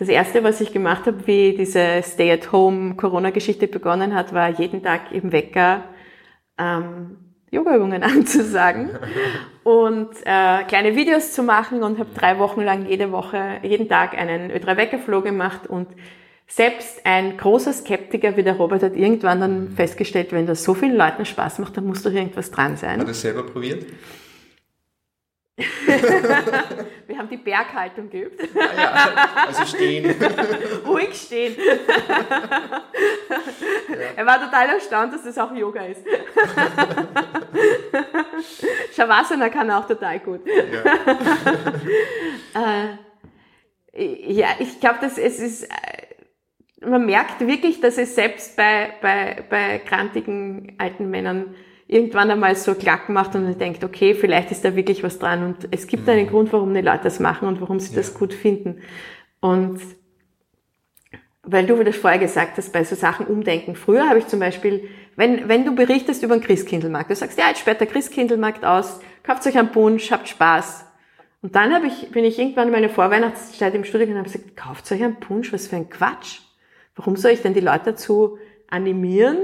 das 0.00 0.08
erste, 0.08 0.42
was 0.42 0.62
ich 0.62 0.72
gemacht 0.72 1.06
habe, 1.06 1.26
wie 1.26 1.54
diese 1.54 2.02
Stay-at-Home-Corona-Geschichte 2.02 3.68
begonnen 3.68 4.14
hat, 4.14 4.32
war 4.32 4.48
jeden 4.48 4.82
Tag 4.82 5.12
im 5.12 5.30
Wecker 5.30 5.84
ähm, 6.56 7.18
Yoga-Übungen 7.50 8.02
anzusagen 8.02 8.90
und 9.62 10.08
äh, 10.24 10.64
kleine 10.64 10.96
Videos 10.96 11.32
zu 11.32 11.42
machen 11.42 11.82
und 11.82 11.98
habe 11.98 12.08
drei 12.14 12.38
Wochen 12.38 12.62
lang 12.62 12.86
jede 12.86 13.12
Woche, 13.12 13.58
jeden 13.62 13.90
Tag 13.90 14.16
einen 14.16 14.50
Ö3-Wecker-Flow 14.50 15.20
gemacht 15.20 15.66
und 15.66 15.88
selbst 16.46 17.04
ein 17.04 17.36
großer 17.36 17.74
Skeptiker 17.74 18.38
wie 18.38 18.42
der 18.42 18.54
Robert 18.54 18.82
hat 18.82 18.96
irgendwann 18.96 19.40
dann 19.40 19.68
festgestellt, 19.76 20.32
wenn 20.32 20.46
das 20.46 20.64
so 20.64 20.72
vielen 20.72 20.96
Leuten 20.96 21.26
Spaß 21.26 21.58
macht, 21.58 21.76
dann 21.76 21.84
muss 21.84 22.02
doch 22.02 22.10
irgendwas 22.10 22.50
dran 22.50 22.78
sein. 22.78 23.00
Hat 23.00 23.06
er 23.06 23.12
selber 23.12 23.42
probiert? 23.42 23.84
Wir 27.06 27.18
haben 27.18 27.28
die 27.28 27.36
Berghaltung 27.36 28.10
geübt. 28.10 28.40
Ah 28.54 28.58
ja, 28.76 29.12
also 29.46 29.64
stehen. 29.64 30.14
Ruhig 30.86 31.14
stehen. 31.14 31.56
Ja. 31.58 32.82
Er 34.16 34.26
war 34.26 34.40
total 34.40 34.70
erstaunt, 34.70 35.14
dass 35.14 35.22
das 35.24 35.38
auch 35.38 35.54
Yoga 35.54 35.82
ist. 35.82 36.02
Shavasana 38.96 39.48
kann 39.48 39.70
auch 39.70 39.86
total 39.86 40.18
gut. 40.20 40.40
Ja, 42.54 42.98
äh, 43.92 44.32
ja 44.32 44.48
ich 44.58 44.80
glaube, 44.80 44.98
dass 45.00 45.18
es 45.18 45.40
ist, 45.40 45.64
äh, 45.64 46.86
man 46.86 47.06
merkt 47.06 47.40
wirklich, 47.40 47.80
dass 47.80 47.98
es 47.98 48.14
selbst 48.14 48.56
bei, 48.56 48.92
bei, 49.02 49.44
bei 49.48 49.78
krantigen 49.78 50.74
alten 50.78 51.10
Männern 51.10 51.54
irgendwann 51.90 52.30
einmal 52.30 52.54
so 52.54 52.74
klack 52.74 53.08
macht 53.08 53.34
und 53.34 53.44
man 53.44 53.58
denkt, 53.58 53.82
okay, 53.82 54.14
vielleicht 54.14 54.52
ist 54.52 54.64
da 54.64 54.76
wirklich 54.76 55.02
was 55.02 55.18
dran 55.18 55.44
und 55.44 55.68
es 55.72 55.88
gibt 55.88 56.08
einen 56.08 56.26
mhm. 56.26 56.30
Grund, 56.30 56.52
warum 56.52 56.72
die 56.72 56.82
Leute 56.82 57.04
das 57.04 57.18
machen 57.18 57.48
und 57.48 57.60
warum 57.60 57.80
sie 57.80 57.90
ja. 57.90 57.96
das 57.96 58.14
gut 58.14 58.32
finden. 58.32 58.80
Und 59.40 59.80
weil 61.42 61.66
du 61.66 61.82
das 61.82 61.96
vorher 61.96 62.20
gesagt 62.20 62.58
hast, 62.58 62.72
bei 62.72 62.84
so 62.84 62.94
Sachen 62.94 63.26
umdenken. 63.26 63.74
Früher 63.74 64.08
habe 64.08 64.20
ich 64.20 64.28
zum 64.28 64.38
Beispiel, 64.38 64.88
wenn, 65.16 65.48
wenn 65.48 65.64
du 65.64 65.74
berichtest 65.74 66.22
über 66.22 66.34
einen 66.34 66.42
Christkindlmarkt, 66.42 67.10
du 67.10 67.16
sagst, 67.16 67.38
ja, 67.38 67.48
jetzt 67.48 67.60
sperrt 67.60 67.80
der 67.80 67.88
Christkindlmarkt 67.88 68.64
aus, 68.64 69.00
kauft 69.24 69.44
euch 69.46 69.58
einen 69.58 69.72
Punsch, 69.72 70.12
habt 70.12 70.28
Spaß. 70.28 70.84
Und 71.42 71.56
dann 71.56 71.74
habe 71.74 71.86
ich, 71.86 72.12
bin 72.12 72.24
ich 72.24 72.38
irgendwann 72.38 72.68
in 72.68 72.72
meine 72.72 72.90
Vorweihnachtszeit 72.90 73.74
im 73.74 73.84
Studio 73.84 74.06
und 74.08 74.18
habe 74.18 74.30
gesagt, 74.30 74.56
kauft 74.56 74.92
euch 74.92 75.02
einen 75.02 75.18
Punsch, 75.18 75.52
was 75.52 75.66
für 75.66 75.76
ein 75.76 75.90
Quatsch. 75.90 76.40
Warum 76.94 77.16
soll 77.16 77.32
ich 77.32 77.42
denn 77.42 77.54
die 77.54 77.60
Leute 77.60 77.86
dazu 77.86 78.38
animieren, 78.68 79.38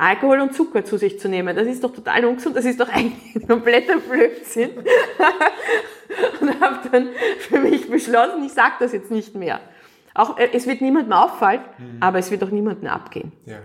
Alkohol 0.00 0.40
und 0.40 0.54
Zucker 0.54 0.84
zu 0.84 0.96
sich 0.96 1.20
zu 1.20 1.28
nehmen? 1.28 1.54
Das 1.54 1.66
ist 1.66 1.84
doch 1.84 1.92
total 1.92 2.24
ungesund, 2.24 2.56
das 2.56 2.64
ist 2.64 2.80
doch 2.80 2.88
eigentlich 2.88 3.36
ein 3.36 3.46
kompletter 3.48 3.98
Blödsinn. 3.98 4.70
und 6.40 6.60
habe 6.60 6.88
dann 6.90 7.08
für 7.38 7.58
mich 7.58 7.88
beschlossen, 7.90 8.44
ich 8.44 8.52
sage 8.52 8.74
das 8.80 8.92
jetzt 8.92 9.10
nicht 9.10 9.34
mehr. 9.34 9.60
Auch, 10.14 10.38
äh, 10.38 10.48
es 10.52 10.66
wird 10.66 10.80
niemandem 10.80 11.12
auffallen, 11.12 11.60
mhm. 11.78 11.98
aber 12.00 12.18
es 12.18 12.30
wird 12.30 12.42
auch 12.42 12.50
niemandem 12.50 12.88
abgehen. 12.88 13.32
Ja. 13.44 13.58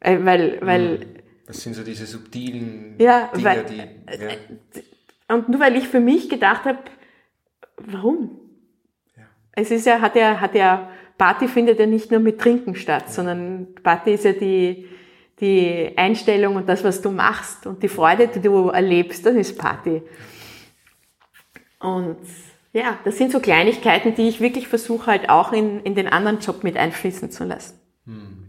Äh, 0.00 0.18
weil, 0.24 0.58
weil, 0.62 0.98
mhm. 0.98 1.04
das 1.46 1.60
sind 1.62 1.74
so 1.74 1.82
diese 1.82 2.06
subtilen 2.06 2.94
ja, 2.98 3.28
Dinge, 3.34 3.44
weil, 3.44 3.64
die, 3.64 3.76
ja. 3.78 4.28
Äh, 4.28 5.34
und 5.34 5.48
nur 5.48 5.60
weil 5.60 5.76
ich 5.76 5.88
für 5.88 6.00
mich 6.00 6.28
gedacht 6.28 6.64
habe, 6.64 6.78
warum? 7.76 8.38
Ja. 9.16 9.24
Es 9.52 9.70
ist 9.70 9.86
ja, 9.86 10.00
hat 10.00 10.14
ja, 10.14 10.40
hat 10.40 10.54
ja, 10.54 10.90
Party 11.18 11.48
findet 11.48 11.80
ja 11.80 11.86
nicht 11.86 12.10
nur 12.10 12.20
mit 12.20 12.40
Trinken 12.40 12.74
statt, 12.74 13.04
ja. 13.06 13.12
sondern 13.12 13.74
Party 13.82 14.12
ist 14.12 14.24
ja 14.24 14.32
die, 14.32 14.86
die 15.40 15.92
Einstellung 15.96 16.56
und 16.56 16.68
das, 16.68 16.82
was 16.82 17.02
du 17.02 17.10
machst 17.10 17.66
und 17.66 17.82
die 17.82 17.88
Freude, 17.88 18.28
die 18.28 18.40
du 18.40 18.68
erlebst, 18.68 19.26
das 19.26 19.34
ist 19.34 19.58
Party. 19.58 20.02
Und 21.80 22.16
ja, 22.72 22.98
das 23.04 23.18
sind 23.18 23.32
so 23.32 23.40
Kleinigkeiten, 23.40 24.14
die 24.14 24.28
ich 24.28 24.40
wirklich 24.40 24.68
versuche 24.68 25.06
halt 25.06 25.28
auch 25.28 25.52
in, 25.52 25.80
in 25.80 25.94
den 25.94 26.08
anderen 26.08 26.40
Job 26.40 26.64
mit 26.64 26.76
einfließen 26.76 27.30
zu 27.30 27.44
lassen. 27.44 27.78
Hm. 28.06 28.46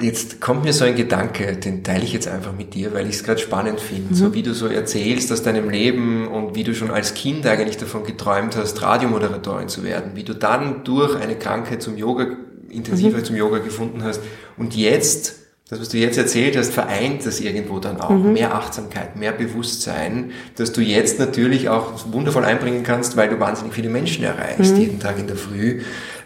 Jetzt 0.00 0.40
kommt 0.40 0.64
mir 0.64 0.72
so 0.72 0.84
ein 0.84 0.94
Gedanke, 0.94 1.56
den 1.56 1.84
teile 1.84 2.04
ich 2.04 2.12
jetzt 2.12 2.26
einfach 2.26 2.52
mit 2.52 2.72
dir, 2.72 2.94
weil 2.94 3.06
ich 3.08 3.16
es 3.16 3.24
gerade 3.24 3.40
spannend 3.40 3.80
finde. 3.80 4.10
Mhm. 4.10 4.14
So 4.14 4.32
wie 4.32 4.42
du 4.42 4.54
so 4.54 4.66
erzählst 4.66 5.30
aus 5.30 5.42
deinem 5.42 5.68
Leben 5.68 6.28
und 6.28 6.54
wie 6.54 6.64
du 6.64 6.74
schon 6.74 6.90
als 6.90 7.14
Kind 7.14 7.46
eigentlich 7.46 7.76
davon 7.76 8.04
geträumt 8.04 8.56
hast, 8.56 8.80
Radiomoderatorin 8.80 9.68
zu 9.68 9.84
werden, 9.84 10.12
wie 10.14 10.24
du 10.24 10.34
dann 10.34 10.84
durch 10.84 11.14
eine 11.16 11.36
Krankheit 11.36 11.82
zum 11.82 11.98
Yoga, 11.98 12.26
intensiver 12.72 13.18
mhm. 13.18 13.24
zum 13.24 13.36
Yoga 13.36 13.58
gefunden 13.58 14.02
hast 14.02 14.20
und 14.56 14.74
jetzt 14.76 15.42
das, 15.72 15.80
was 15.80 15.88
du 15.88 15.96
jetzt 15.96 16.18
erzählt 16.18 16.54
hast, 16.54 16.74
vereint 16.74 17.24
das 17.24 17.40
irgendwo 17.40 17.78
dann 17.78 17.98
auch. 17.98 18.10
Mhm. 18.10 18.34
Mehr 18.34 18.54
Achtsamkeit, 18.54 19.16
mehr 19.16 19.32
Bewusstsein, 19.32 20.32
dass 20.56 20.74
du 20.74 20.82
jetzt 20.82 21.18
natürlich 21.18 21.70
auch 21.70 22.12
wundervoll 22.12 22.44
einbringen 22.44 22.82
kannst, 22.82 23.16
weil 23.16 23.30
du 23.30 23.40
wahnsinnig 23.40 23.72
viele 23.72 23.88
Menschen 23.88 24.22
erreichst, 24.22 24.74
mhm. 24.74 24.80
jeden 24.80 25.00
Tag 25.00 25.18
in 25.18 25.28
der 25.28 25.36
Früh. 25.36 25.80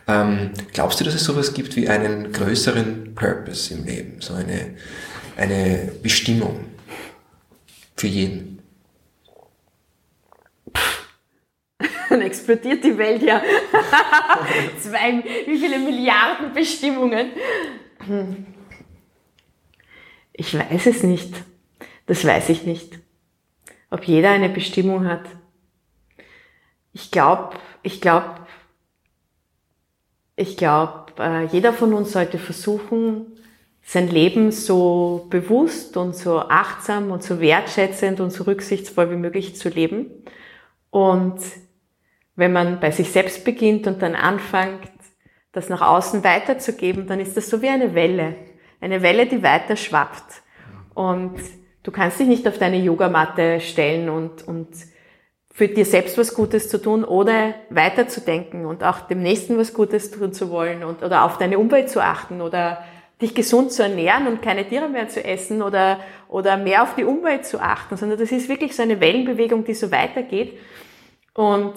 Ähm, 0.08 0.50
glaubst 0.72 0.98
du, 0.98 1.04
dass 1.04 1.14
es 1.14 1.22
sowas 1.22 1.54
gibt 1.54 1.76
wie 1.76 1.88
einen 1.88 2.32
größeren 2.32 3.14
Purpose 3.14 3.72
im 3.72 3.84
Leben, 3.84 4.16
so 4.18 4.34
eine, 4.34 4.74
eine 5.36 5.92
Bestimmung 6.02 6.64
für 7.96 8.08
jeden? 8.08 8.55
Dann 12.08 12.20
explodiert 12.20 12.84
die 12.84 12.96
Welt 12.96 13.22
ja. 13.22 13.42
Zwei, 14.80 15.22
wie 15.46 15.58
viele 15.58 15.78
Milliarden 15.78 16.52
Bestimmungen. 16.52 17.30
Ich 20.32 20.56
weiß 20.56 20.86
es 20.86 21.02
nicht. 21.02 21.34
Das 22.06 22.24
weiß 22.24 22.48
ich 22.50 22.64
nicht. 22.64 22.98
Ob 23.90 24.04
jeder 24.04 24.30
eine 24.30 24.48
Bestimmung 24.48 25.06
hat. 25.06 25.24
Ich 26.92 27.10
glaube, 27.10 27.56
ich 27.82 28.00
glaube, 28.00 28.46
ich 30.36 30.56
glaube, 30.56 31.12
äh, 31.18 31.44
jeder 31.46 31.72
von 31.72 31.92
uns 31.94 32.12
sollte 32.12 32.38
versuchen, 32.38 33.26
sein 33.82 34.08
Leben 34.08 34.50
so 34.50 35.26
bewusst 35.30 35.96
und 35.96 36.16
so 36.16 36.40
achtsam 36.40 37.10
und 37.10 37.22
so 37.22 37.40
wertschätzend 37.40 38.20
und 38.20 38.30
so 38.30 38.44
rücksichtsvoll 38.44 39.10
wie 39.10 39.16
möglich 39.16 39.56
zu 39.56 39.68
leben. 39.68 40.10
Und 40.90 41.38
wenn 42.36 42.52
man 42.52 42.78
bei 42.80 42.90
sich 42.90 43.10
selbst 43.10 43.44
beginnt 43.44 43.86
und 43.86 44.02
dann 44.02 44.14
anfängt, 44.14 44.90
das 45.52 45.68
nach 45.68 45.80
außen 45.80 46.22
weiterzugeben, 46.22 47.06
dann 47.06 47.18
ist 47.18 47.36
das 47.36 47.48
so 47.48 47.62
wie 47.62 47.68
eine 47.68 47.94
Welle 47.94 48.36
eine 48.80 49.02
Welle, 49.02 49.26
die 49.26 49.42
weiter 49.42 49.76
schwappt. 49.76 50.42
Und 50.94 51.34
du 51.82 51.90
kannst 51.90 52.20
dich 52.20 52.26
nicht 52.26 52.46
auf 52.48 52.58
deine 52.58 52.78
Yogamatte 52.78 53.60
stellen 53.60 54.08
und, 54.08 54.46
und 54.46 54.68
für 55.52 55.68
dir 55.68 55.84
selbst 55.84 56.18
was 56.18 56.34
Gutes 56.34 56.68
zu 56.68 56.80
tun 56.80 57.04
oder 57.04 57.54
weiterzudenken 57.70 58.66
und 58.66 58.84
auch 58.84 59.00
dem 59.00 59.22
Nächsten 59.22 59.56
was 59.58 59.72
Gutes 59.72 60.10
tun 60.10 60.32
zu 60.32 60.50
wollen 60.50 60.84
und, 60.84 61.02
oder 61.02 61.24
auf 61.24 61.38
deine 61.38 61.58
Umwelt 61.58 61.88
zu 61.88 62.02
achten 62.02 62.40
oder 62.40 62.84
dich 63.22 63.34
gesund 63.34 63.72
zu 63.72 63.82
ernähren 63.82 64.26
und 64.26 64.42
keine 64.42 64.68
Tiere 64.68 64.90
mehr 64.90 65.08
zu 65.08 65.24
essen 65.24 65.62
oder, 65.62 66.00
oder 66.28 66.58
mehr 66.58 66.82
auf 66.82 66.94
die 66.94 67.04
Umwelt 67.04 67.46
zu 67.46 67.58
achten, 67.58 67.96
sondern 67.96 68.18
das 68.18 68.30
ist 68.30 68.50
wirklich 68.50 68.76
so 68.76 68.82
eine 68.82 69.00
Wellenbewegung, 69.00 69.64
die 69.64 69.72
so 69.72 69.90
weitergeht. 69.90 70.58
Und 71.32 71.74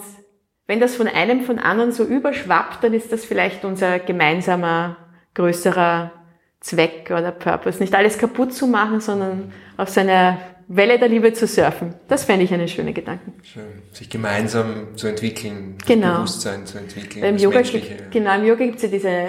wenn 0.70 0.78
das 0.78 0.94
von 0.94 1.08
einem 1.08 1.40
von 1.40 1.58
anderen 1.58 1.90
so 1.90 2.04
überschwappt, 2.04 2.84
dann 2.84 2.94
ist 2.94 3.10
das 3.10 3.24
vielleicht 3.24 3.64
unser 3.64 3.98
gemeinsamer, 3.98 4.96
größerer 5.34 6.12
Zweck 6.60 7.10
oder 7.10 7.32
Purpose. 7.32 7.80
Nicht 7.80 7.92
alles 7.92 8.18
kaputt 8.18 8.54
zu 8.54 8.68
machen, 8.68 9.00
sondern 9.00 9.52
auf 9.76 9.88
seiner 9.88 10.38
Welle 10.68 11.00
der 11.00 11.08
Liebe 11.08 11.32
zu 11.32 11.48
surfen. 11.48 11.96
Das 12.06 12.24
fände 12.24 12.44
ich 12.44 12.54
eine 12.54 12.68
schöne 12.68 12.92
Gedanken. 12.92 13.32
Schön. 13.42 13.82
Sich 13.90 14.08
gemeinsam 14.08 14.96
zu 14.96 15.08
entwickeln, 15.08 15.76
genau. 15.84 16.18
Bewusstsein 16.18 16.64
zu 16.64 16.78
entwickeln. 16.78 17.24
Im 17.24 17.36
Yoga, 17.36 17.62
gibt, 17.62 18.12
genau, 18.12 18.36
im 18.36 18.44
Yoga 18.44 18.64
gibt 18.64 18.76
es 18.76 18.82
ja 18.82 18.88
diese 18.90 19.26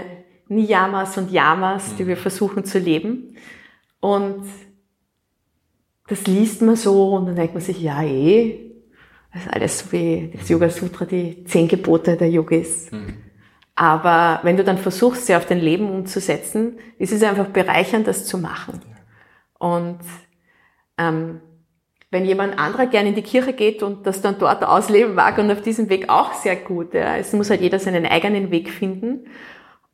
Niyamas 0.47 1.17
und 1.17 1.31
Yamas, 1.31 1.93
mhm. 1.93 1.97
die 1.97 2.07
wir 2.07 2.17
versuchen 2.17 2.65
zu 2.65 2.77
leben. 2.77 3.35
Und 3.99 4.45
das 6.07 6.27
liest 6.27 6.61
man 6.61 6.75
so 6.75 7.15
und 7.15 7.25
dann 7.25 7.35
denkt 7.35 7.55
man 7.55 7.63
sich, 7.63 7.81
ja 7.81 8.03
eh, 8.03 8.70
das 9.33 9.43
ist 9.43 9.53
alles 9.53 9.79
so 9.79 9.91
wie 9.91 10.33
das 10.37 10.49
Yoga 10.49 10.69
Sutra, 10.69 11.05
die 11.05 11.43
zehn 11.45 11.67
Gebote 11.67 12.17
der 12.17 12.29
Yogis. 12.29 12.91
Mhm. 12.91 13.13
Aber 13.75 14.39
wenn 14.43 14.57
du 14.57 14.63
dann 14.63 14.77
versuchst, 14.77 15.25
sie 15.25 15.35
auf 15.35 15.45
dein 15.45 15.59
Leben 15.59 15.89
umzusetzen, 15.89 16.77
ist 16.97 17.13
es 17.13 17.23
einfach 17.23 17.47
bereichernd, 17.47 18.07
das 18.07 18.25
zu 18.25 18.37
machen. 18.37 18.81
Und 19.57 19.99
ähm, 20.97 21.39
wenn 22.11 22.25
jemand 22.25 22.59
anderer 22.59 22.87
gerne 22.87 23.09
in 23.09 23.15
die 23.15 23.21
Kirche 23.21 23.53
geht 23.53 23.81
und 23.81 24.05
das 24.05 24.21
dann 24.21 24.37
dort 24.37 24.63
ausleben 24.63 25.15
mag 25.15 25.37
und 25.37 25.49
auf 25.49 25.61
diesem 25.61 25.89
Weg 25.89 26.09
auch 26.09 26.33
sehr 26.33 26.57
gut. 26.57 26.93
Ja. 26.93 27.15
Es 27.15 27.31
muss 27.31 27.49
halt 27.49 27.61
jeder 27.61 27.79
seinen 27.79 28.05
eigenen 28.05 28.51
Weg 28.51 28.69
finden. 28.69 29.27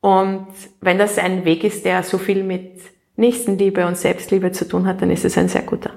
Und 0.02 0.48
wenn 0.82 0.98
das 0.98 1.20
ein 1.20 1.46
Weg 1.46 1.64
ist, 1.64 1.86
der 1.86 2.02
so 2.02 2.18
viel 2.18 2.44
mit 2.44 2.82
Nächstenliebe 3.16 3.86
und 3.86 3.98
Selbstliebe 3.98 4.52
zu 4.52 4.68
tun 4.68 4.88
hat, 4.88 5.02
dann 5.02 5.12
ist 5.12 5.26
es 5.26 5.38
ein 5.38 5.48
sehr 5.48 5.62
guter. 5.62 5.92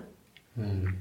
Mhm. 0.57 1.00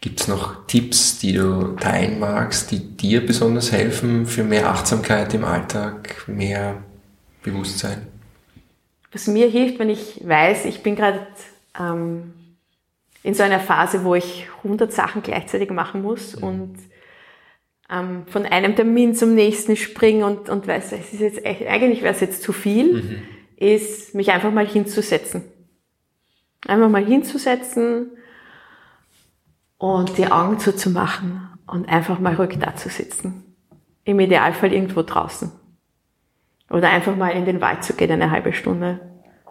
Gibt 0.00 0.20
es 0.20 0.28
noch 0.28 0.66
Tipps, 0.66 1.18
die 1.18 1.34
du 1.34 1.76
teilen 1.76 2.18
magst, 2.18 2.70
die 2.70 2.78
dir 2.78 3.24
besonders 3.24 3.70
helfen 3.70 4.24
für 4.26 4.44
mehr 4.44 4.70
Achtsamkeit 4.70 5.34
im 5.34 5.44
Alltag, 5.44 6.24
mehr 6.26 6.82
Bewusstsein? 7.42 8.06
Was 9.12 9.26
mir 9.26 9.48
hilft, 9.48 9.78
wenn 9.78 9.90
ich 9.90 10.20
weiß, 10.24 10.64
ich 10.64 10.82
bin 10.82 10.96
gerade 10.96 11.26
ähm, 11.78 12.32
in 13.22 13.34
so 13.34 13.42
einer 13.42 13.60
Phase, 13.60 14.04
wo 14.04 14.14
ich 14.14 14.46
100 14.58 14.90
Sachen 14.90 15.22
gleichzeitig 15.22 15.70
machen 15.70 16.00
muss 16.00 16.36
mhm. 16.36 16.42
und 16.42 16.78
ähm, 17.90 18.22
von 18.26 18.46
einem 18.46 18.76
Termin 18.76 19.14
zum 19.14 19.34
nächsten 19.34 19.76
springen 19.76 20.22
und, 20.22 20.48
und 20.48 20.66
weiß, 20.66 20.92
es 20.92 21.12
ist 21.12 21.20
jetzt 21.20 21.44
echt, 21.44 21.66
eigentlich 21.66 22.02
wäre 22.02 22.14
es 22.14 22.20
jetzt 22.20 22.42
zu 22.42 22.52
viel, 22.52 23.02
mhm. 23.02 23.22
ist 23.56 24.14
mich 24.14 24.30
einfach 24.30 24.52
mal 24.52 24.66
hinzusetzen. 24.66 25.44
Einfach 26.66 26.88
mal 26.88 27.04
hinzusetzen, 27.04 28.12
und 29.80 30.18
die 30.18 30.30
Augen 30.30 30.58
zuzumachen 30.58 31.48
und 31.66 31.88
einfach 31.88 32.20
mal 32.20 32.34
ruhig 32.34 32.58
da 32.58 32.76
zu 32.76 32.90
sitzen. 32.90 33.56
Im 34.04 34.20
Idealfall 34.20 34.74
irgendwo 34.74 35.02
draußen. 35.02 35.50
Oder 36.68 36.90
einfach 36.90 37.16
mal 37.16 37.30
in 37.30 37.46
den 37.46 37.62
Wald 37.62 37.82
zu 37.82 37.94
gehen, 37.94 38.10
eine 38.10 38.30
halbe 38.30 38.52
Stunde. 38.52 39.00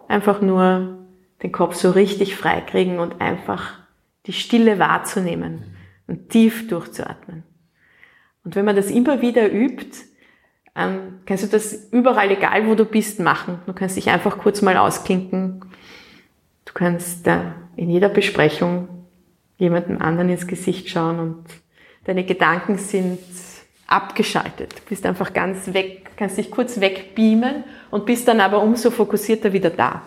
Einfach 0.06 0.40
nur 0.40 1.04
den 1.42 1.50
Kopf 1.50 1.74
so 1.74 1.90
richtig 1.90 2.36
frei 2.36 2.60
kriegen 2.60 3.00
und 3.00 3.20
einfach 3.20 3.80
die 4.26 4.32
Stille 4.32 4.78
wahrzunehmen 4.78 5.64
und 6.06 6.28
tief 6.28 6.68
durchzuatmen. 6.68 7.42
Und 8.44 8.54
wenn 8.54 8.64
man 8.64 8.76
das 8.76 8.88
immer 8.88 9.20
wieder 9.22 9.52
übt, 9.52 9.98
ähm, 10.76 11.22
kannst 11.26 11.42
du 11.42 11.48
das 11.48 11.88
überall, 11.90 12.30
egal 12.30 12.68
wo 12.68 12.76
du 12.76 12.84
bist, 12.84 13.18
machen. 13.18 13.58
Du 13.66 13.72
kannst 13.72 13.96
dich 13.96 14.08
einfach 14.10 14.38
kurz 14.38 14.62
mal 14.62 14.76
ausklinken. 14.76 15.64
Du 16.66 16.72
kannst 16.72 17.26
äh, 17.26 17.50
in 17.74 17.90
jeder 17.90 18.08
Besprechung 18.08 18.99
jemandem 19.60 20.02
anderen 20.02 20.30
ins 20.30 20.48
Gesicht 20.48 20.88
schauen 20.88 21.20
und 21.20 21.44
deine 22.04 22.24
Gedanken 22.24 22.78
sind 22.78 23.20
abgeschaltet. 23.86 24.74
Du 24.74 24.88
bist 24.88 25.06
einfach 25.06 25.32
ganz 25.32 25.72
weg, 25.72 26.10
kannst 26.16 26.38
dich 26.38 26.50
kurz 26.50 26.80
wegbeamen 26.80 27.64
und 27.90 28.06
bist 28.06 28.26
dann 28.26 28.40
aber 28.40 28.62
umso 28.62 28.90
fokussierter 28.90 29.52
wieder 29.52 29.70
da. 29.70 30.02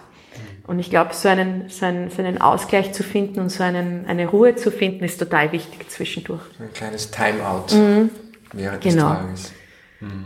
Und 0.65 0.79
ich 0.79 0.89
glaube, 0.89 1.13
so 1.13 1.27
einen, 1.27 1.69
so, 1.69 1.85
einen, 1.85 2.09
so 2.09 2.21
einen 2.21 2.39
Ausgleich 2.39 2.93
zu 2.93 3.03
finden 3.03 3.41
und 3.41 3.49
so 3.49 3.63
einen, 3.63 4.05
eine 4.05 4.27
Ruhe 4.27 4.55
zu 4.55 4.71
finden, 4.71 5.03
ist 5.03 5.19
total 5.19 5.51
wichtig 5.51 5.89
zwischendurch. 5.89 6.41
Ein 6.59 6.71
kleines 6.73 7.11
Timeout 7.11 7.75
mhm. 7.75 8.09
während 8.53 8.81
genau. 8.81 9.09
des 9.09 9.19
Tages. 9.19 9.53
Mhm. 9.99 10.25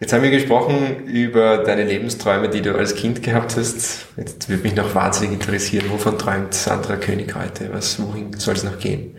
Jetzt 0.00 0.12
haben 0.14 0.22
wir 0.22 0.30
gesprochen 0.30 1.06
über 1.08 1.58
deine 1.58 1.84
Lebensträume, 1.84 2.48
die 2.48 2.62
du 2.62 2.74
als 2.74 2.94
Kind 2.94 3.22
gehabt 3.22 3.58
hast. 3.58 4.06
Jetzt 4.16 4.48
würde 4.48 4.62
mich 4.62 4.74
noch 4.74 4.94
wahnsinnig 4.94 5.34
interessieren, 5.34 5.90
wovon 5.90 6.16
träumt 6.16 6.54
Sandra 6.54 6.96
König 6.96 7.34
heute? 7.34 7.70
Was, 7.70 8.02
wohin 8.02 8.32
soll 8.32 8.54
es 8.54 8.64
noch 8.64 8.78
gehen? 8.78 9.18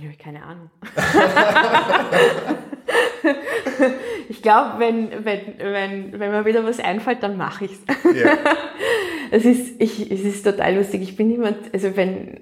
Ja, 0.00 0.10
keine 0.22 0.44
Ahnung. 0.44 0.70
ich 4.28 4.40
glaube, 4.40 4.78
wenn, 4.78 5.24
wenn, 5.24 5.40
wenn, 5.58 6.20
wenn 6.20 6.30
mir 6.30 6.44
wieder 6.44 6.64
was 6.64 6.78
einfällt, 6.78 7.24
dann 7.24 7.36
mache 7.36 7.64
ich 7.64 7.72
es. 7.72 7.80
Ja. 8.16 8.38
es, 9.32 9.44
ist, 9.44 9.80
ich, 9.80 10.12
es 10.12 10.20
ist 10.20 10.44
total 10.44 10.76
lustig. 10.76 11.02
Ich 11.02 11.16
bin 11.16 11.26
niemand, 11.26 11.56
also 11.72 11.96
wenn, 11.96 12.38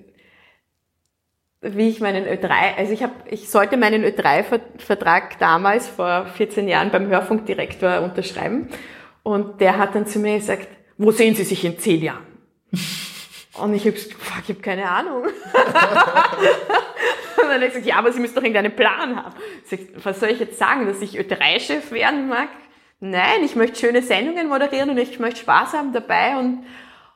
wie 1.63 1.89
ich 1.89 2.01
meinen 2.01 2.25
Ö3, 2.25 2.77
also 2.79 2.93
ich 2.93 3.03
habe, 3.03 3.13
ich 3.29 3.51
sollte 3.51 3.77
meinen 3.77 4.05
Ö3-Vertrag 4.05 5.39
damals 5.39 5.89
vor 5.89 6.27
14 6.27 6.67
Jahren 6.69 6.91
beim 6.91 7.09
Hörfunkdirektor 7.09 8.01
unterschreiben 8.01 8.69
und 9.23 9.61
der 9.61 9.77
hat 9.79 9.95
dann 9.95 10.07
zu 10.07 10.19
mir 10.19 10.37
gesagt, 10.37 10.69
wo 10.97 11.11
sehen 11.11 11.35
Sie 11.35 11.45
sich 11.45 11.65
in 11.65 11.79
10 11.79 12.03
Jahren? 12.03 12.27
Und 13.55 13.75
ich 13.75 13.85
habe 13.85 13.97
fuck, 13.97 14.43
ich 14.45 14.51
habe 14.51 14.61
keine 14.61 14.89
Ahnung. 14.89 15.25
und 15.25 15.33
dann 17.37 17.51
hat 17.51 17.61
er 17.61 17.67
gesagt, 17.67 17.85
ja, 17.85 17.97
aber 17.97 18.13
Sie 18.13 18.21
müssen 18.21 18.37
doch 18.37 18.43
irgendeinen 18.43 18.75
Plan 18.75 19.17
haben. 19.17 19.35
Ich 19.65 19.71
sag, 19.71 19.81
was 20.05 20.21
soll 20.21 20.31
ich 20.31 20.39
jetzt 20.39 20.59
sagen, 20.59 20.87
dass 20.87 21.03
ich 21.03 21.19
Ö3-Chef 21.19 21.91
werden 21.91 22.29
mag? 22.29 22.49
Nein, 23.01 23.43
ich 23.45 23.57
möchte 23.57 23.81
schöne 23.81 24.03
Sendungen 24.03 24.49
moderieren 24.49 24.91
und 24.91 24.99
ich 24.99 25.19
möchte 25.19 25.41
Spaß 25.41 25.73
haben 25.73 25.93
dabei 25.93 26.37
und, 26.39 26.65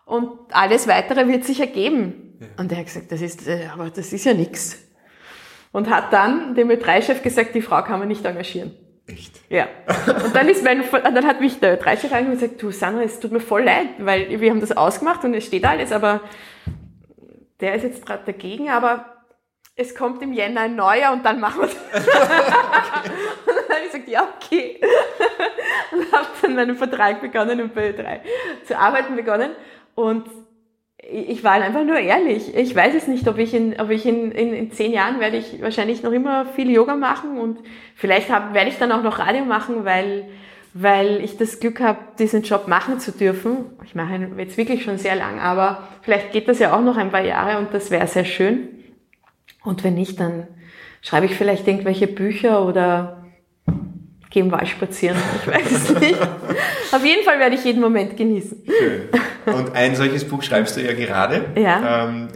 und 0.05 0.30
alles 0.50 0.86
weitere 0.86 1.28
wird 1.28 1.44
sich 1.44 1.61
ergeben. 1.61 2.36
Ja. 2.40 2.46
Und 2.59 2.72
er 2.72 2.78
hat 2.78 2.86
gesagt, 2.86 3.11
das 3.12 3.20
ist, 3.20 3.46
äh, 3.46 3.68
aber 3.72 3.90
das 3.90 4.12
ist 4.12 4.24
ja 4.24 4.34
nix. 4.34 4.78
Und 5.72 5.90
hat 5.90 6.12
dann 6.12 6.55
dem 6.55 6.70
Ö3-Chef 6.70 7.22
gesagt, 7.22 7.55
die 7.55 7.62
Frau 7.62 7.82
kann 7.82 7.98
man 7.98 8.09
nicht 8.09 8.24
engagieren. 8.24 8.76
Echt? 9.07 9.40
Ja. 9.50 9.68
Und 10.24 10.34
dann 10.34 10.48
ist 10.48 10.64
mein, 10.64 10.82
dann 10.90 11.26
hat 11.26 11.40
mich 11.40 11.61
der 11.61 11.80
Ö3-Chef 11.80 12.12
und 12.12 12.30
gesagt, 12.30 12.62
du 12.62 12.70
Sandra, 12.70 13.02
es 13.02 13.20
tut 13.20 13.32
mir 13.32 13.40
voll 13.40 13.64
leid, 13.64 13.88
weil 13.98 14.40
wir 14.40 14.50
haben 14.50 14.61
das 14.61 14.76
ausgemacht 14.76 15.24
und 15.24 15.34
es 15.34 15.44
steht 15.46 15.64
alles, 15.64 15.92
aber 15.92 16.20
der 17.61 17.74
ist 17.74 17.82
jetzt 17.82 18.07
gerade 18.07 18.24
dagegen, 18.24 18.70
aber 18.70 19.14
es 19.76 19.94
kommt 19.94 20.22
im 20.22 20.32
Jänner 20.32 20.62
ein 20.62 20.76
neuer 20.76 21.12
und 21.12 21.24
dann 21.24 21.40
machen 21.40 21.62
wir 21.62 21.68
es. 21.68 21.76
okay. 21.76 22.00
Und 23.46 23.57
dann 23.57 23.76
habe 23.76 23.86
ich 23.86 23.92
gesagt, 23.92 24.09
ja, 24.09 24.28
okay. 24.36 24.80
Und 25.92 26.12
habe 26.12 26.26
dann 26.42 26.55
meinen 26.55 26.76
Vertrag 26.76 27.20
begonnen 27.20 27.61
und 27.61 27.74
bei 27.74 27.90
Ö3 27.90 28.20
zu 28.64 28.78
arbeiten 28.78 29.16
begonnen. 29.16 29.50
Und 29.95 30.24
ich 31.11 31.45
war 31.45 31.53
einfach 31.53 31.84
nur 31.84 31.99
ehrlich. 31.99 32.55
Ich 32.55 32.74
weiß 32.74 32.95
es 32.95 33.07
nicht, 33.07 33.28
ob 33.28 33.38
ich 33.38 33.55
in, 33.55 33.78
ob 33.78 33.90
ich 33.90 34.07
in, 34.07 34.32
in, 34.32 34.53
in 34.55 34.70
zehn 34.72 34.92
Jahren 34.92 35.20
werde 35.20 35.36
ich 35.36 35.61
wahrscheinlich 35.61 36.03
noch 36.03 36.12
immer 36.12 36.47
viel 36.47 36.70
Yoga 36.70 36.97
machen 36.97 37.38
und 37.38 37.59
vielleicht 37.95 38.30
hab, 38.30 38.55
werde 38.55 38.70
ich 38.70 38.78
dann 38.78 38.92
auch 38.92 39.03
noch 39.03 39.18
Radio 39.18 39.45
machen, 39.45 39.84
weil, 39.84 40.28
weil 40.72 41.22
ich 41.22 41.36
das 41.36 41.61
Glück 41.61 41.80
habe, 41.80 41.99
diesen 42.18 42.42
Job 42.42 42.68
machen 42.68 43.01
zu 43.01 43.12
dürfen. 43.12 43.66
Ich 43.84 43.95
mache 43.95 44.14
ihn 44.14 44.38
jetzt 44.38 44.57
wirklich 44.57 44.82
schon 44.82 44.99
sehr 44.99 45.16
lang, 45.16 45.40
aber 45.40 45.88
vielleicht 46.03 46.32
geht 46.32 46.49
das 46.49 46.59
ja 46.59 46.74
auch 46.74 46.82
noch 46.82 46.97
ein 46.97 47.11
paar 47.11 47.24
Jahre 47.24 47.59
und 47.59 47.74
das 47.74 47.90
wäre 47.90 48.07
sehr 48.07 48.24
schön. 48.24 48.68
Und 49.62 49.84
wenn 49.84 49.95
nicht, 49.95 50.20
dann 50.20 50.47
schreibe 51.03 51.26
ich 51.26 51.34
vielleicht 51.34 51.68
irgendwelche 51.68 52.07
Bücher 52.07 52.66
oder 52.66 53.24
gehe 54.35 54.43
im 54.43 54.51
Wald 54.51 54.68
spazieren. 54.68 55.16
Ich 55.41 55.47
weiß 55.47 55.70
es 55.70 56.01
nicht. 56.01 56.18
Auf 56.93 57.05
jeden 57.05 57.24
Fall 57.24 57.39
werde 57.39 57.55
ich 57.55 57.64
jeden 57.64 57.80
Moment 57.80 58.16
genießen. 58.16 58.64
Schön. 58.66 59.55
Und 59.55 59.74
ein 59.74 59.95
solches 59.95 60.26
Buch 60.26 60.43
schreibst 60.43 60.76
du 60.76 60.82
ja 60.82 60.93
gerade. 60.93 61.45
Ja. 61.57 62.09
Ähm, 62.09 62.28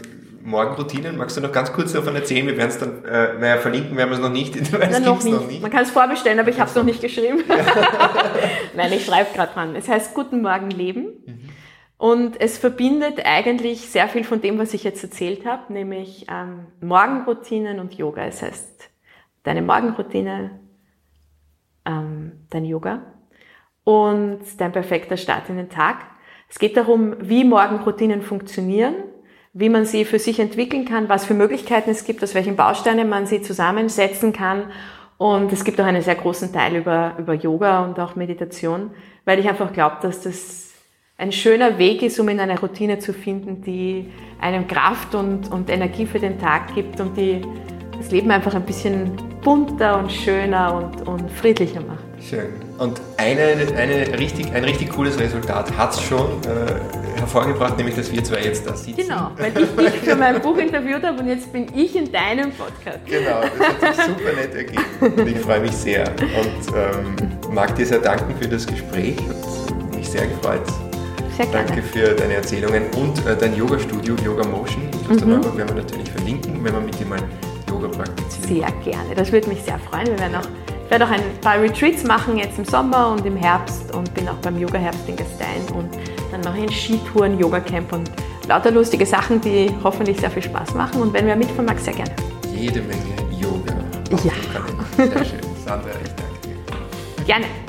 Morgenroutinen, 0.45 1.17
magst 1.17 1.37
du 1.37 1.41
noch 1.41 1.51
ganz 1.51 1.73
kurz 1.73 1.93
davon 1.93 2.15
erzählen? 2.15 2.47
Wir 2.47 2.57
werden 2.57 2.71
es 2.71 2.79
dann, 2.79 3.05
äh, 3.05 3.39
naja, 3.39 3.57
verlinken 3.59 3.97
werden 3.97 4.11
wir 4.11 4.17
es 4.17 4.23
noch 4.23 4.31
nicht. 4.31 4.55
Nein, 4.73 5.03
noch 5.03 5.23
nicht. 5.23 5.35
noch 5.35 5.47
nicht. 5.47 5.61
Man 5.61 5.73
kann 5.73 5.83
es 5.83 5.91
vorbestellen, 5.91 6.39
aber 6.39 6.51
ich 6.51 6.61
habe 6.61 6.71
es 6.71 6.77
noch 6.77 6.85
nicht 6.85 7.01
geschrieben. 7.01 7.43
Nein, 8.77 8.93
ich 8.93 9.05
schreibe 9.05 9.35
gerade 9.35 9.53
dran. 9.53 9.75
Es 9.75 9.89
heißt 9.89 10.15
Guten 10.15 10.41
Morgen 10.41 10.71
Leben. 10.71 11.03
Mhm. 11.27 11.49
Und 11.99 12.41
es 12.41 12.59
verbindet 12.59 13.23
eigentlich 13.25 13.91
sehr 13.91 14.09
viel 14.09 14.23
von 14.23 14.41
dem, 14.41 14.57
was 14.59 14.73
ich 14.73 14.85
jetzt 14.85 15.03
erzählt 15.03 15.45
habe, 15.45 15.73
nämlich 15.73 16.27
ähm, 16.31 16.67
Morgenroutinen 16.81 17.81
und 17.81 17.95
Yoga. 17.95 18.25
Es 18.25 18.41
heißt, 18.41 18.89
deine 19.43 19.63
Morgenroutine 19.63 20.53
ähm, 21.85 22.33
dein 22.51 22.65
Yoga 22.65 23.03
und 23.85 24.41
dein 24.59 24.73
perfekter 24.73 25.17
Start 25.17 25.49
in 25.49 25.57
den 25.57 25.71
Tag. 25.71 26.05
Es 26.49 26.59
geht 26.59 26.77
darum, 26.77 27.17
wie 27.21 27.45
Morgenroutinen 27.45 28.23
funktionieren, 28.23 28.95
wie 29.53 29.69
man 29.69 29.85
sie 29.85 30.05
für 30.05 30.19
sich 30.19 30.41
entwickeln 30.41 30.85
kann, 30.85 31.09
was 31.09 31.27
für 31.27 31.35
Möglichkeiten 31.35 31.91
es 31.91 32.05
gibt, 32.05 32.23
aus 32.23 32.35
welchen 32.35 32.57
Bausteinen 32.57 33.09
man 33.09 33.27
sie 33.27 33.43
zusammensetzen 33.43 34.33
kann. 34.33 34.71
Und 35.19 35.53
es 35.53 35.65
gibt 35.65 35.81
auch 35.81 35.85
einen 35.85 36.03
sehr 36.03 36.15
großen 36.15 36.53
Teil 36.53 36.77
über, 36.77 37.15
über 37.19 37.35
Yoga 37.35 37.85
und 37.85 37.99
auch 37.99 38.15
Meditation, 38.15 38.91
weil 39.25 39.39
ich 39.39 39.49
einfach 39.49 39.73
glaube, 39.73 39.97
dass 40.01 40.21
das 40.21 40.69
ein 41.17 41.33
schöner 41.33 41.79
Weg 41.79 42.03
ist, 42.03 42.21
um 42.21 42.29
in 42.29 42.39
eine 42.39 42.61
Routine 42.61 43.01
zu 43.01 43.13
finden, 43.13 43.61
die 43.63 44.13
einem 44.41 44.69
Kraft 44.69 45.17
und, 45.17 45.51
und 45.51 45.69
Energie 45.69 46.07
für 46.07 46.21
den 46.21 46.39
Tag 46.39 46.75
gibt 46.75 47.01
und 47.01 47.17
die 47.17 47.43
das 47.97 48.13
Leben 48.13 48.31
einfach 48.31 48.55
ein 48.55 48.65
bisschen 48.65 49.17
bunter 49.43 49.99
und 49.99 50.13
schöner 50.13 50.75
und, 50.75 51.09
und 51.09 51.31
friedlicher 51.31 51.81
macht. 51.81 51.99
Schön. 52.21 52.49
Und 52.79 53.01
eine, 53.17 53.57
eine 53.77 54.19
richtig, 54.19 54.53
ein 54.53 54.65
richtig 54.65 54.91
cooles 54.91 55.19
Resultat 55.19 55.77
hat 55.77 55.95
es 55.95 56.03
schon 56.03 56.27
äh, 56.43 57.19
hervorgebracht, 57.19 57.77
nämlich 57.77 57.97
dass 57.97 58.13
wir 58.13 58.23
zwei 58.23 58.41
jetzt 58.41 58.67
da 58.67 58.77
sitzen. 58.77 58.97
Genau, 58.97 59.31
weil 59.37 59.53
ich 59.57 59.93
dich 59.93 60.01
für 60.03 60.17
mein 60.17 60.41
Buch 60.41 60.57
interviewt 60.57 61.03
habe 61.03 61.21
und 61.21 61.29
jetzt 61.29 61.53
bin 61.53 61.67
ich 61.75 61.95
in 61.97 62.11
deinem 62.11 62.51
Podcast. 62.53 62.99
Genau, 63.07 63.41
das 63.41 63.87
hat 63.87 63.97
sich 63.97 64.05
super 64.05 64.33
nett 64.35 64.55
ergeben 64.55 64.85
und 65.01 65.29
ich 65.29 65.39
freue 65.39 65.61
mich 65.61 65.73
sehr 65.73 66.09
und 66.09 66.75
ähm, 66.77 67.55
mag 67.55 67.75
dir 67.77 67.87
sehr 67.87 68.01
danken 68.01 68.35
für 68.41 68.49
das 68.49 68.67
Gespräch 68.67 69.17
und 69.71 69.97
mich 69.97 70.09
sehr 70.09 70.27
gefreut. 70.27 70.67
Sehr 71.37 71.47
gerne. 71.47 71.67
Danke 71.67 71.83
für 71.83 72.15
deine 72.15 72.35
Erzählungen 72.35 72.85
und 72.97 73.25
äh, 73.27 73.37
dein 73.39 73.57
Yoga-Studio, 73.57 74.17
Yoga 74.25 74.47
Motion. 74.49 74.83
Mhm. 75.09 75.43
werden 75.57 75.69
wir 75.69 75.75
natürlich 75.75 76.11
verlinken, 76.11 76.63
wenn 76.63 76.75
man 76.75 76.85
mit 76.85 76.99
dir 76.99 77.07
mal 77.07 77.19
Yoga 77.81 77.89
praktizieren. 77.97 78.61
Sehr 78.61 78.93
gerne, 78.93 79.15
das 79.15 79.33
würde 79.33 79.49
mich 79.49 79.63
sehr 79.63 79.79
freuen. 79.79 80.07
Wir 80.07 80.19
werden 80.19 80.37
auch, 80.37 80.49
ich 80.85 80.91
werde 80.91 81.05
auch 81.05 81.11
ein 81.11 81.23
paar 81.41 81.61
Retreats 81.61 82.05
machen 82.05 82.39
jetzt 82.39 82.59
im 82.59 82.65
Sommer 82.65 83.13
und 83.13 83.25
im 83.25 83.37
Herbst 83.37 83.95
und 83.95 84.13
bin 84.15 84.29
auch 84.29 84.37
beim 84.37 84.59
Yoga 84.59 84.79
Herbst 84.79 85.09
in 85.09 85.17
Gastein 85.17 85.63
und 85.75 85.89
dann 86.31 86.41
mache 86.43 86.59
ich 86.59 86.63
ein 86.65 86.73
Skitouren, 86.73 87.39
Yoga-Camp 87.39 87.93
und 87.93 88.11
lauter 88.49 88.71
lustige 88.71 89.07
Sachen, 89.07 89.41
die 89.41 89.71
hoffentlich 89.83 90.19
sehr 90.19 90.31
viel 90.31 90.43
Spaß 90.43 90.75
machen 90.75 91.03
und 91.03 91.13
wenn 91.13 91.27
wer 91.27 91.37
mitfahren 91.37 91.67
mag, 91.67 91.79
sehr 91.79 91.95
gerne. 91.95 92.13
Jede 92.55 92.81
Menge 92.81 93.03
Yoga. 93.31 93.75
Ja. 94.11 94.33
Sehr 94.97 95.25
schön. 95.25 95.41
Sandra, 95.65 95.91
ich 96.03 96.13
danke 96.15 96.49
dir. 96.49 97.25
Gerne. 97.25 97.68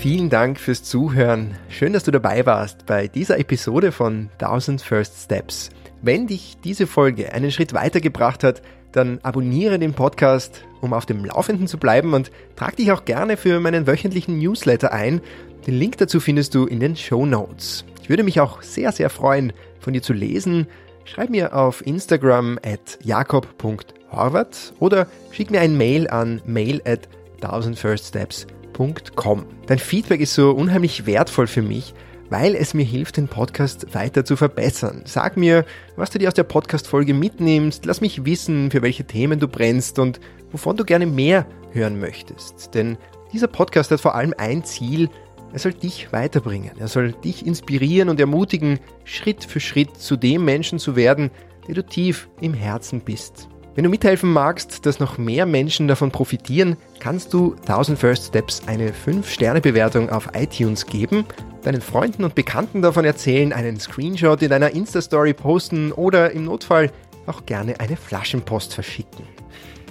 Vielen 0.00 0.30
Dank 0.30 0.60
fürs 0.60 0.84
Zuhören. 0.84 1.56
Schön, 1.68 1.92
dass 1.92 2.04
du 2.04 2.12
dabei 2.12 2.46
warst 2.46 2.86
bei 2.86 3.08
dieser 3.08 3.40
Episode 3.40 3.90
von 3.90 4.28
1000 4.38 4.80
First 4.80 5.24
Steps. 5.24 5.70
Wenn 6.02 6.28
dich 6.28 6.56
diese 6.62 6.86
Folge 6.86 7.32
einen 7.32 7.50
Schritt 7.50 7.72
weitergebracht 7.72 8.44
hat, 8.44 8.62
dann 8.92 9.18
abonniere 9.24 9.76
den 9.80 9.94
Podcast, 9.94 10.62
um 10.80 10.92
auf 10.92 11.04
dem 11.04 11.24
Laufenden 11.24 11.66
zu 11.66 11.78
bleiben 11.78 12.14
und 12.14 12.30
trag 12.54 12.76
dich 12.76 12.92
auch 12.92 13.06
gerne 13.06 13.36
für 13.36 13.58
meinen 13.58 13.88
wöchentlichen 13.88 14.38
Newsletter 14.38 14.92
ein. 14.92 15.20
Den 15.66 15.74
Link 15.74 15.96
dazu 15.96 16.20
findest 16.20 16.54
du 16.54 16.66
in 16.66 16.78
den 16.78 16.94
Show 16.94 17.26
Notes. 17.26 17.84
Ich 18.00 18.08
würde 18.08 18.22
mich 18.22 18.40
auch 18.40 18.62
sehr, 18.62 18.92
sehr 18.92 19.10
freuen, 19.10 19.52
von 19.80 19.94
dir 19.94 20.02
zu 20.02 20.12
lesen. 20.12 20.68
Schreib 21.06 21.28
mir 21.28 21.56
auf 21.56 21.84
Instagram 21.84 22.60
at 22.64 23.00
jakob.horvath 23.02 24.74
oder 24.78 25.08
schick 25.32 25.50
mir 25.50 25.60
ein 25.60 25.76
Mail 25.76 26.08
an 26.08 26.40
mail 26.46 26.80
at 26.84 27.08
1000firststeps.com 27.42 28.57
www.podcast.com. 28.78 29.44
Dein 29.66 29.78
Feedback 29.78 30.20
ist 30.20 30.34
so 30.34 30.52
unheimlich 30.52 31.06
wertvoll 31.06 31.46
für 31.46 31.62
mich, 31.62 31.94
weil 32.30 32.54
es 32.54 32.74
mir 32.74 32.84
hilft, 32.84 33.16
den 33.16 33.28
Podcast 33.28 33.94
weiter 33.94 34.24
zu 34.24 34.36
verbessern. 34.36 35.02
Sag 35.04 35.36
mir, 35.36 35.64
was 35.96 36.10
du 36.10 36.18
dir 36.18 36.28
aus 36.28 36.34
der 36.34 36.44
Podcast-Folge 36.44 37.14
mitnimmst, 37.14 37.84
lass 37.84 38.00
mich 38.00 38.24
wissen, 38.24 38.70
für 38.70 38.82
welche 38.82 39.04
Themen 39.04 39.40
du 39.40 39.48
brennst 39.48 39.98
und 39.98 40.20
wovon 40.52 40.76
du 40.76 40.84
gerne 40.84 41.06
mehr 41.06 41.46
hören 41.72 41.98
möchtest. 42.00 42.74
Denn 42.74 42.96
dieser 43.32 43.48
Podcast 43.48 43.90
hat 43.90 44.00
vor 44.00 44.14
allem 44.14 44.34
ein 44.38 44.64
Ziel, 44.64 45.10
er 45.52 45.58
soll 45.58 45.72
dich 45.72 46.12
weiterbringen, 46.12 46.72
er 46.78 46.88
soll 46.88 47.12
dich 47.12 47.46
inspirieren 47.46 48.10
und 48.10 48.20
ermutigen, 48.20 48.80
Schritt 49.04 49.44
für 49.44 49.60
Schritt 49.60 49.96
zu 49.96 50.16
dem 50.16 50.44
Menschen 50.44 50.78
zu 50.78 50.94
werden, 50.94 51.30
der 51.66 51.74
du 51.74 51.84
tief 51.84 52.28
im 52.40 52.54
Herzen 52.54 53.00
bist. 53.00 53.48
Wenn 53.78 53.84
du 53.84 53.90
mithelfen 53.90 54.32
magst, 54.32 54.86
dass 54.86 54.98
noch 54.98 55.18
mehr 55.18 55.46
Menschen 55.46 55.86
davon 55.86 56.10
profitieren, 56.10 56.76
kannst 56.98 57.32
du 57.32 57.54
1000 57.60 57.96
First 57.96 58.26
Steps 58.26 58.62
eine 58.66 58.90
5-Sterne-Bewertung 58.90 60.10
auf 60.10 60.30
iTunes 60.34 60.84
geben, 60.84 61.24
deinen 61.62 61.80
Freunden 61.80 62.24
und 62.24 62.34
Bekannten 62.34 62.82
davon 62.82 63.04
erzählen, 63.04 63.52
einen 63.52 63.78
Screenshot 63.78 64.42
in 64.42 64.50
deiner 64.50 64.72
Insta-Story 64.72 65.32
posten 65.32 65.92
oder 65.92 66.32
im 66.32 66.46
Notfall 66.46 66.90
auch 67.28 67.46
gerne 67.46 67.78
eine 67.78 67.96
Flaschenpost 67.96 68.74
verschicken. 68.74 69.37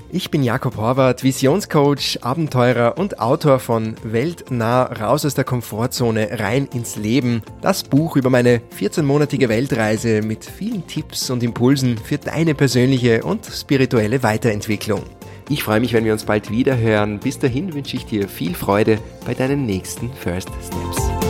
Ich 0.10 0.32
bin 0.32 0.42
Jakob 0.42 0.78
Horvath, 0.78 1.24
Visionscoach, 1.24 2.20
Abenteurer 2.22 2.98
und 2.98 3.20
Autor 3.20 3.60
von 3.60 3.96
Weltnah 4.04 4.84
raus 4.84 5.26
aus 5.26 5.34
der 5.34 5.44
Komfortzone 5.44 6.40
rein 6.40 6.70
ins 6.74 6.96
Leben. 6.96 7.42
Das 7.62 7.84
Buch 7.84 8.16
über 8.16 8.30
meine 8.30 8.62
14-monatige 8.80 9.50
Weltreise 9.50 10.22
mit 10.22 10.46
vielen 10.46 10.88
Tipps 10.88 11.30
und 11.30 11.44
Impulsen 11.44 11.98
für 11.98 12.18
deine 12.18 12.56
persönliche 12.56 13.24
und 13.24 13.46
spirituelle 13.48 14.24
Weiterentwicklung. 14.24 15.04
Ich 15.50 15.64
freue 15.64 15.82
mich, 15.82 15.92
wenn 15.92 16.06
wir 16.06 16.14
uns 16.14 16.24
bald 16.24 16.52
wieder 16.52 16.78
hören. 16.78 17.20
Bis 17.20 17.38
dahin 17.38 17.74
wünsche 17.74 17.98
ich 17.98 18.06
dir 18.06 18.30
viel 18.30 18.56
Freude 18.56 19.00
bei 19.26 19.34
deinen 19.34 19.66
nächsten 19.66 20.10
First 20.14 20.50
Steps. 20.66 21.27